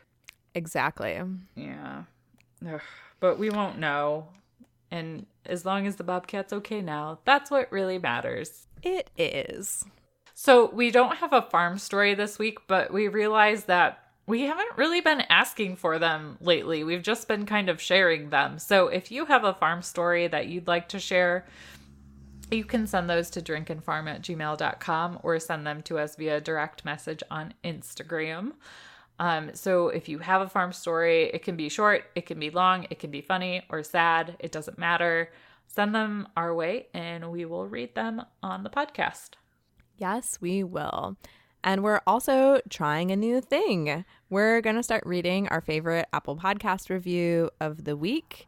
Exactly. 0.54 1.20
yeah 1.56 2.04
Ugh. 2.66 2.80
but 3.20 3.38
we 3.38 3.50
won't 3.50 3.78
know 3.78 4.28
and 4.90 5.26
as 5.46 5.64
long 5.66 5.86
as 5.86 5.96
the 5.96 6.04
bobcat's 6.04 6.52
okay 6.52 6.80
now 6.80 7.18
that's 7.24 7.50
what 7.50 7.70
really 7.72 7.98
matters 7.98 8.66
It 8.82 9.10
is. 9.18 9.84
So 10.36 10.68
we 10.70 10.90
don't 10.90 11.16
have 11.18 11.32
a 11.32 11.42
farm 11.42 11.78
story 11.78 12.14
this 12.14 12.38
week, 12.40 12.58
but 12.66 12.92
we 12.92 13.06
realized 13.08 13.66
that 13.68 14.00
we 14.26 14.42
haven't 14.42 14.76
really 14.76 15.00
been 15.00 15.20
asking 15.30 15.76
for 15.76 15.98
them 16.00 16.38
lately. 16.40 16.82
We've 16.82 17.02
just 17.02 17.28
been 17.28 17.46
kind 17.46 17.68
of 17.68 17.80
sharing 17.80 18.30
them. 18.30 18.58
So 18.58 18.88
if 18.88 19.12
you 19.12 19.26
have 19.26 19.44
a 19.44 19.54
farm 19.54 19.80
story 19.82 20.26
that 20.26 20.48
you'd 20.48 20.66
like 20.66 20.88
to 20.88 20.98
share, 20.98 21.46
you 22.50 22.64
can 22.64 22.86
send 22.86 23.08
those 23.08 23.30
to 23.30 23.40
drinkandfarm 23.40 24.08
at 24.08 24.22
gmail.com 24.22 25.18
or 25.22 25.38
send 25.38 25.66
them 25.66 25.82
to 25.82 25.98
us 25.98 26.16
via 26.16 26.40
direct 26.40 26.84
message 26.84 27.22
on 27.30 27.54
Instagram. 27.64 28.52
Um, 29.18 29.50
so 29.54 29.88
if 29.88 30.08
you 30.08 30.18
have 30.18 30.42
a 30.42 30.48
farm 30.48 30.72
story, 30.72 31.30
it 31.32 31.42
can 31.42 31.56
be 31.56 31.68
short, 31.68 32.04
it 32.14 32.26
can 32.26 32.38
be 32.38 32.50
long, 32.50 32.86
it 32.90 32.98
can 32.98 33.10
be 33.10 33.20
funny 33.20 33.62
or 33.70 33.82
sad, 33.82 34.36
it 34.40 34.52
doesn't 34.52 34.78
matter. 34.78 35.30
Send 35.66 35.94
them 35.94 36.28
our 36.36 36.54
way 36.54 36.88
and 36.94 37.30
we 37.30 37.44
will 37.44 37.66
read 37.66 37.94
them 37.94 38.22
on 38.42 38.64
the 38.64 38.70
podcast. 38.70 39.30
Yes, 39.96 40.38
we 40.40 40.64
will. 40.64 41.16
And 41.62 41.82
we're 41.82 42.02
also 42.06 42.60
trying 42.68 43.10
a 43.10 43.16
new 43.16 43.40
thing. 43.40 44.04
We're 44.28 44.60
going 44.60 44.76
to 44.76 44.82
start 44.82 45.04
reading 45.06 45.48
our 45.48 45.60
favorite 45.60 46.06
Apple 46.12 46.36
Podcast 46.36 46.90
review 46.90 47.50
of 47.60 47.84
the 47.84 47.96
week. 47.96 48.46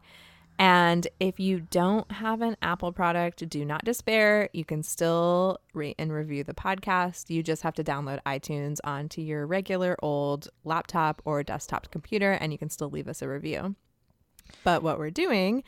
And 0.59 1.07
if 1.19 1.39
you 1.39 1.59
don't 1.59 2.11
have 2.11 2.41
an 2.41 2.57
Apple 2.61 2.91
product, 2.91 3.47
do 3.47 3.63
not 3.63 3.85
despair. 3.85 4.49
You 4.53 4.65
can 4.65 4.81
still 4.81 5.59
rate 5.73 5.95
and 5.99 6.11
review 6.11 6.43
the 6.43 6.55
podcast. 6.55 7.29
You 7.29 7.43
just 7.43 7.61
have 7.61 7.75
to 7.75 7.83
download 7.83 8.19
iTunes 8.25 8.79
onto 8.83 9.21
your 9.21 9.45
regular 9.45 9.95
old 10.01 10.49
laptop 10.63 11.21
or 11.25 11.43
desktop 11.43 11.91
computer, 11.91 12.31
and 12.31 12.51
you 12.51 12.57
can 12.57 12.71
still 12.71 12.89
leave 12.89 13.07
us 13.07 13.21
a 13.21 13.27
review. 13.27 13.75
But 14.63 14.81
what 14.81 14.97
we're 14.97 15.11
doing 15.11 15.63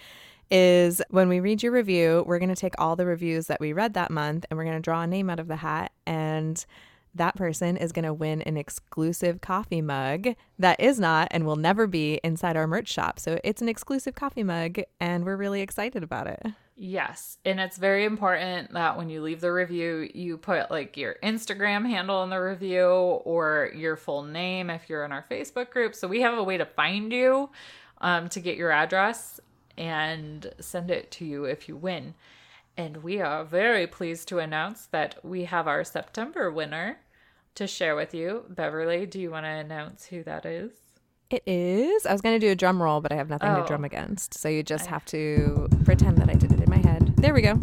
is 0.51 1.01
when 1.09 1.29
we 1.29 1.39
read 1.39 1.61
your 1.61 1.71
review, 1.71 2.23
we're 2.25 2.39
going 2.39 2.49
to 2.49 2.55
take 2.55 2.73
all 2.79 2.95
the 2.95 3.05
reviews 3.05 3.47
that 3.47 3.59
we 3.59 3.73
read 3.73 3.93
that 3.93 4.09
month 4.09 4.45
and 4.49 4.57
we're 4.57 4.63
going 4.63 4.77
to 4.77 4.81
draw 4.81 5.01
a 5.01 5.07
name 5.07 5.29
out 5.29 5.39
of 5.39 5.47
the 5.47 5.57
hat. 5.57 5.91
And 6.07 6.65
that 7.19 7.35
person 7.35 7.77
is 7.77 7.91
going 7.91 8.05
to 8.05 8.13
win 8.13 8.41
an 8.41 8.57
exclusive 8.57 9.41
coffee 9.41 9.81
mug 9.81 10.29
that 10.57 10.79
is 10.79 10.99
not 10.99 11.27
and 11.31 11.45
will 11.45 11.55
never 11.55 11.85
be 11.85 12.19
inside 12.23 12.57
our 12.57 12.65
merch 12.65 12.87
shop. 12.87 13.19
So 13.19 13.39
it's 13.43 13.61
an 13.61 13.69
exclusive 13.69 14.15
coffee 14.15 14.43
mug, 14.43 14.79
and 14.99 15.23
we're 15.23 15.37
really 15.37 15.61
excited 15.61 16.01
about 16.01 16.27
it. 16.27 16.41
Yes. 16.81 17.37
And 17.43 17.59
it's 17.59 17.77
very 17.77 18.05
important 18.05 18.71
that 18.71 18.97
when 18.97 19.09
you 19.09 19.21
leave 19.21 19.41
the 19.41 19.51
review, 19.51 20.09
you 20.13 20.37
put 20.37 20.71
like 20.71 20.95
your 20.95 21.17
Instagram 21.21 21.85
handle 21.85 22.23
in 22.23 22.29
the 22.29 22.39
review 22.39 22.87
or 22.87 23.69
your 23.75 23.97
full 23.97 24.23
name 24.23 24.69
if 24.69 24.89
you're 24.89 25.03
in 25.03 25.11
our 25.11 25.25
Facebook 25.29 25.71
group. 25.71 25.93
So 25.93 26.07
we 26.07 26.21
have 26.21 26.37
a 26.37 26.43
way 26.43 26.57
to 26.57 26.65
find 26.65 27.11
you 27.11 27.49
um, 27.99 28.29
to 28.29 28.39
get 28.39 28.55
your 28.55 28.71
address 28.71 29.41
and 29.77 30.53
send 30.61 30.89
it 30.89 31.11
to 31.11 31.25
you 31.25 31.43
if 31.43 31.67
you 31.67 31.75
win. 31.75 32.13
And 32.77 33.03
we 33.03 33.19
are 33.19 33.43
very 33.43 33.85
pleased 33.85 34.29
to 34.29 34.39
announce 34.39 34.85
that 34.85 35.15
we 35.21 35.43
have 35.43 35.67
our 35.67 35.83
September 35.83 36.49
winner 36.49 36.99
to 37.59 37.67
share 37.67 37.95
with 37.95 38.13
you. 38.13 38.43
Beverly, 38.49 39.05
do 39.05 39.19
you 39.19 39.29
want 39.31 39.45
to 39.45 39.49
announce 39.49 40.05
who 40.05 40.23
that 40.23 40.45
is? 40.45 40.71
It 41.29 41.43
is. 41.45 42.05
I 42.05 42.11
was 42.11 42.21
going 42.21 42.39
to 42.39 42.45
do 42.45 42.51
a 42.51 42.55
drum 42.55 42.81
roll, 42.81 43.01
but 43.01 43.11
I 43.11 43.15
have 43.15 43.29
nothing 43.29 43.49
Oh. 43.49 43.61
to 43.61 43.67
drum 43.67 43.85
against. 43.85 44.33
So 44.33 44.49
you 44.49 44.63
just 44.63 44.87
have 44.87 45.05
to 45.05 45.67
pretend 45.85 46.17
that 46.17 46.29
I 46.29 46.33
did 46.33 46.51
it 46.51 46.59
in 46.61 46.69
my 46.69 46.77
head. 46.77 47.13
There 47.17 47.33
we 47.33 47.41
go. 47.41 47.59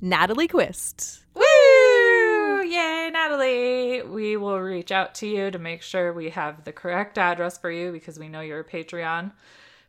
Natalie 0.00 0.48
Quist. 0.48 1.24
Woo! 1.34 2.62
Yay, 2.62 3.08
Natalie! 3.12 4.02
We 4.02 4.36
will 4.36 4.60
reach 4.60 4.92
out 4.92 5.14
to 5.16 5.26
you 5.26 5.50
to 5.50 5.58
make 5.58 5.80
sure 5.80 6.12
we 6.12 6.30
have 6.30 6.64
the 6.64 6.72
correct 6.72 7.16
address 7.16 7.56
for 7.56 7.70
you 7.70 7.90
because 7.92 8.18
we 8.18 8.28
know 8.28 8.40
you're 8.40 8.60
a 8.60 8.64
Patreon 8.64 9.32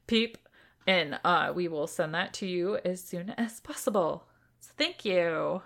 peep, 0.08 0.38
and 0.88 1.20
uh, 1.26 1.52
we 1.54 1.68
will 1.68 1.88
send 1.88 2.14
that 2.14 2.34
to 2.36 2.46
you 2.46 2.78
as 2.86 3.04
soon 3.04 3.32
as 3.32 3.60
possible. 3.60 4.28
So 4.60 4.72
thank 4.78 5.04
you. 5.04 5.64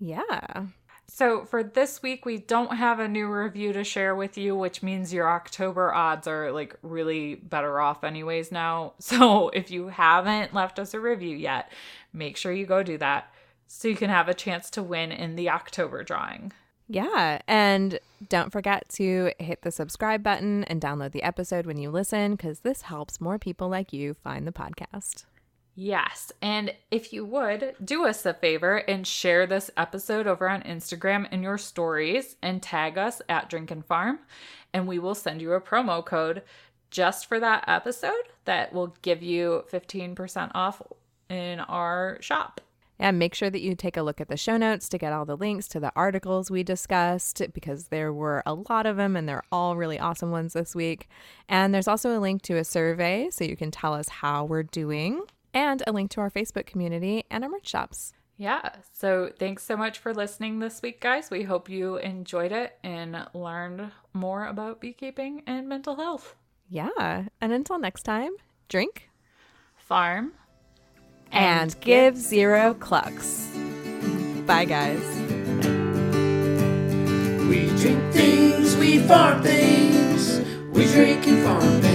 Yeah. 0.00 0.66
So 1.06 1.44
for 1.44 1.62
this 1.64 2.02
week, 2.02 2.24
we 2.24 2.38
don't 2.38 2.76
have 2.76 3.00
a 3.00 3.08
new 3.08 3.26
review 3.26 3.72
to 3.72 3.82
share 3.82 4.14
with 4.14 4.38
you, 4.38 4.56
which 4.56 4.82
means 4.82 5.12
your 5.12 5.28
October 5.28 5.92
odds 5.92 6.28
are 6.28 6.52
like 6.52 6.76
really 6.82 7.34
better 7.34 7.80
off, 7.80 8.04
anyways, 8.04 8.52
now. 8.52 8.94
So 9.00 9.48
if 9.50 9.70
you 9.70 9.88
haven't 9.88 10.54
left 10.54 10.78
us 10.78 10.94
a 10.94 11.00
review 11.00 11.36
yet, 11.36 11.70
make 12.12 12.36
sure 12.36 12.52
you 12.52 12.64
go 12.64 12.82
do 12.82 12.96
that 12.98 13.32
so 13.66 13.88
you 13.88 13.96
can 13.96 14.08
have 14.08 14.28
a 14.28 14.34
chance 14.34 14.70
to 14.70 14.82
win 14.82 15.10
in 15.12 15.36
the 15.36 15.50
October 15.50 16.04
drawing. 16.04 16.52
Yeah. 16.88 17.40
And 17.46 17.98
don't 18.28 18.50
forget 18.50 18.88
to 18.90 19.32
hit 19.38 19.62
the 19.62 19.70
subscribe 19.70 20.22
button 20.22 20.64
and 20.64 20.80
download 20.80 21.12
the 21.12 21.22
episode 21.22 21.66
when 21.66 21.76
you 21.76 21.90
listen 21.90 22.32
because 22.32 22.60
this 22.60 22.82
helps 22.82 23.20
more 23.20 23.38
people 23.38 23.68
like 23.68 23.92
you 23.92 24.14
find 24.14 24.46
the 24.46 24.52
podcast. 24.52 25.24
Yes. 25.82 26.30
And 26.42 26.74
if 26.90 27.10
you 27.10 27.24
would, 27.24 27.74
do 27.82 28.04
us 28.04 28.26
a 28.26 28.34
favor 28.34 28.76
and 28.76 29.06
share 29.06 29.46
this 29.46 29.70
episode 29.78 30.26
over 30.26 30.46
on 30.46 30.60
Instagram 30.64 31.32
in 31.32 31.42
your 31.42 31.56
stories 31.56 32.36
and 32.42 32.62
tag 32.62 32.98
us 32.98 33.22
at 33.30 33.48
Drink 33.48 33.70
and 33.70 33.82
Farm. 33.82 34.18
And 34.74 34.86
we 34.86 34.98
will 34.98 35.14
send 35.14 35.40
you 35.40 35.54
a 35.54 35.60
promo 35.60 36.04
code 36.04 36.42
just 36.90 37.24
for 37.24 37.40
that 37.40 37.64
episode 37.66 38.12
that 38.44 38.74
will 38.74 38.94
give 39.00 39.22
you 39.22 39.64
15% 39.72 40.50
off 40.54 40.82
in 41.30 41.60
our 41.60 42.18
shop. 42.20 42.60
And 42.98 43.18
make 43.18 43.34
sure 43.34 43.48
that 43.48 43.62
you 43.62 43.74
take 43.74 43.96
a 43.96 44.02
look 44.02 44.20
at 44.20 44.28
the 44.28 44.36
show 44.36 44.58
notes 44.58 44.86
to 44.90 44.98
get 44.98 45.14
all 45.14 45.24
the 45.24 45.34
links 45.34 45.66
to 45.68 45.80
the 45.80 45.92
articles 45.96 46.50
we 46.50 46.62
discussed 46.62 47.40
because 47.54 47.88
there 47.88 48.12
were 48.12 48.42
a 48.44 48.52
lot 48.52 48.84
of 48.84 48.98
them 48.98 49.16
and 49.16 49.26
they're 49.26 49.44
all 49.50 49.76
really 49.76 49.98
awesome 49.98 50.30
ones 50.30 50.52
this 50.52 50.74
week. 50.74 51.08
And 51.48 51.72
there's 51.72 51.88
also 51.88 52.18
a 52.18 52.20
link 52.20 52.42
to 52.42 52.58
a 52.58 52.64
survey 52.64 53.30
so 53.30 53.44
you 53.44 53.56
can 53.56 53.70
tell 53.70 53.94
us 53.94 54.10
how 54.10 54.44
we're 54.44 54.62
doing. 54.62 55.22
And 55.52 55.82
a 55.86 55.92
link 55.92 56.10
to 56.12 56.20
our 56.20 56.30
Facebook 56.30 56.66
community 56.66 57.24
and 57.30 57.44
our 57.44 57.50
merch 57.50 57.68
shops. 57.68 58.12
Yeah. 58.36 58.70
So 58.92 59.30
thanks 59.38 59.62
so 59.64 59.76
much 59.76 59.98
for 59.98 60.14
listening 60.14 60.60
this 60.60 60.80
week, 60.80 61.00
guys. 61.00 61.30
We 61.30 61.42
hope 61.42 61.68
you 61.68 61.96
enjoyed 61.96 62.52
it 62.52 62.78
and 62.82 63.26
learned 63.34 63.90
more 64.14 64.46
about 64.46 64.80
beekeeping 64.80 65.42
and 65.46 65.68
mental 65.68 65.96
health. 65.96 66.36
Yeah. 66.68 67.26
And 67.40 67.52
until 67.52 67.78
next 67.78 68.04
time, 68.04 68.32
drink 68.68 69.10
Farm 69.76 70.32
and, 71.32 71.74
give 71.80 72.16
zero 72.16 72.74
clucks. 72.74 73.48
Bye, 74.46 74.64
guys. 74.64 75.04
We 77.48 77.66
drink 77.76 78.12
things, 78.12 78.76
we 78.76 79.00
farm 79.00 79.42
things, 79.42 80.40
we 80.70 80.86
drink 80.86 81.26
and 81.26 81.44
farm 81.44 81.80
things. 81.80 81.89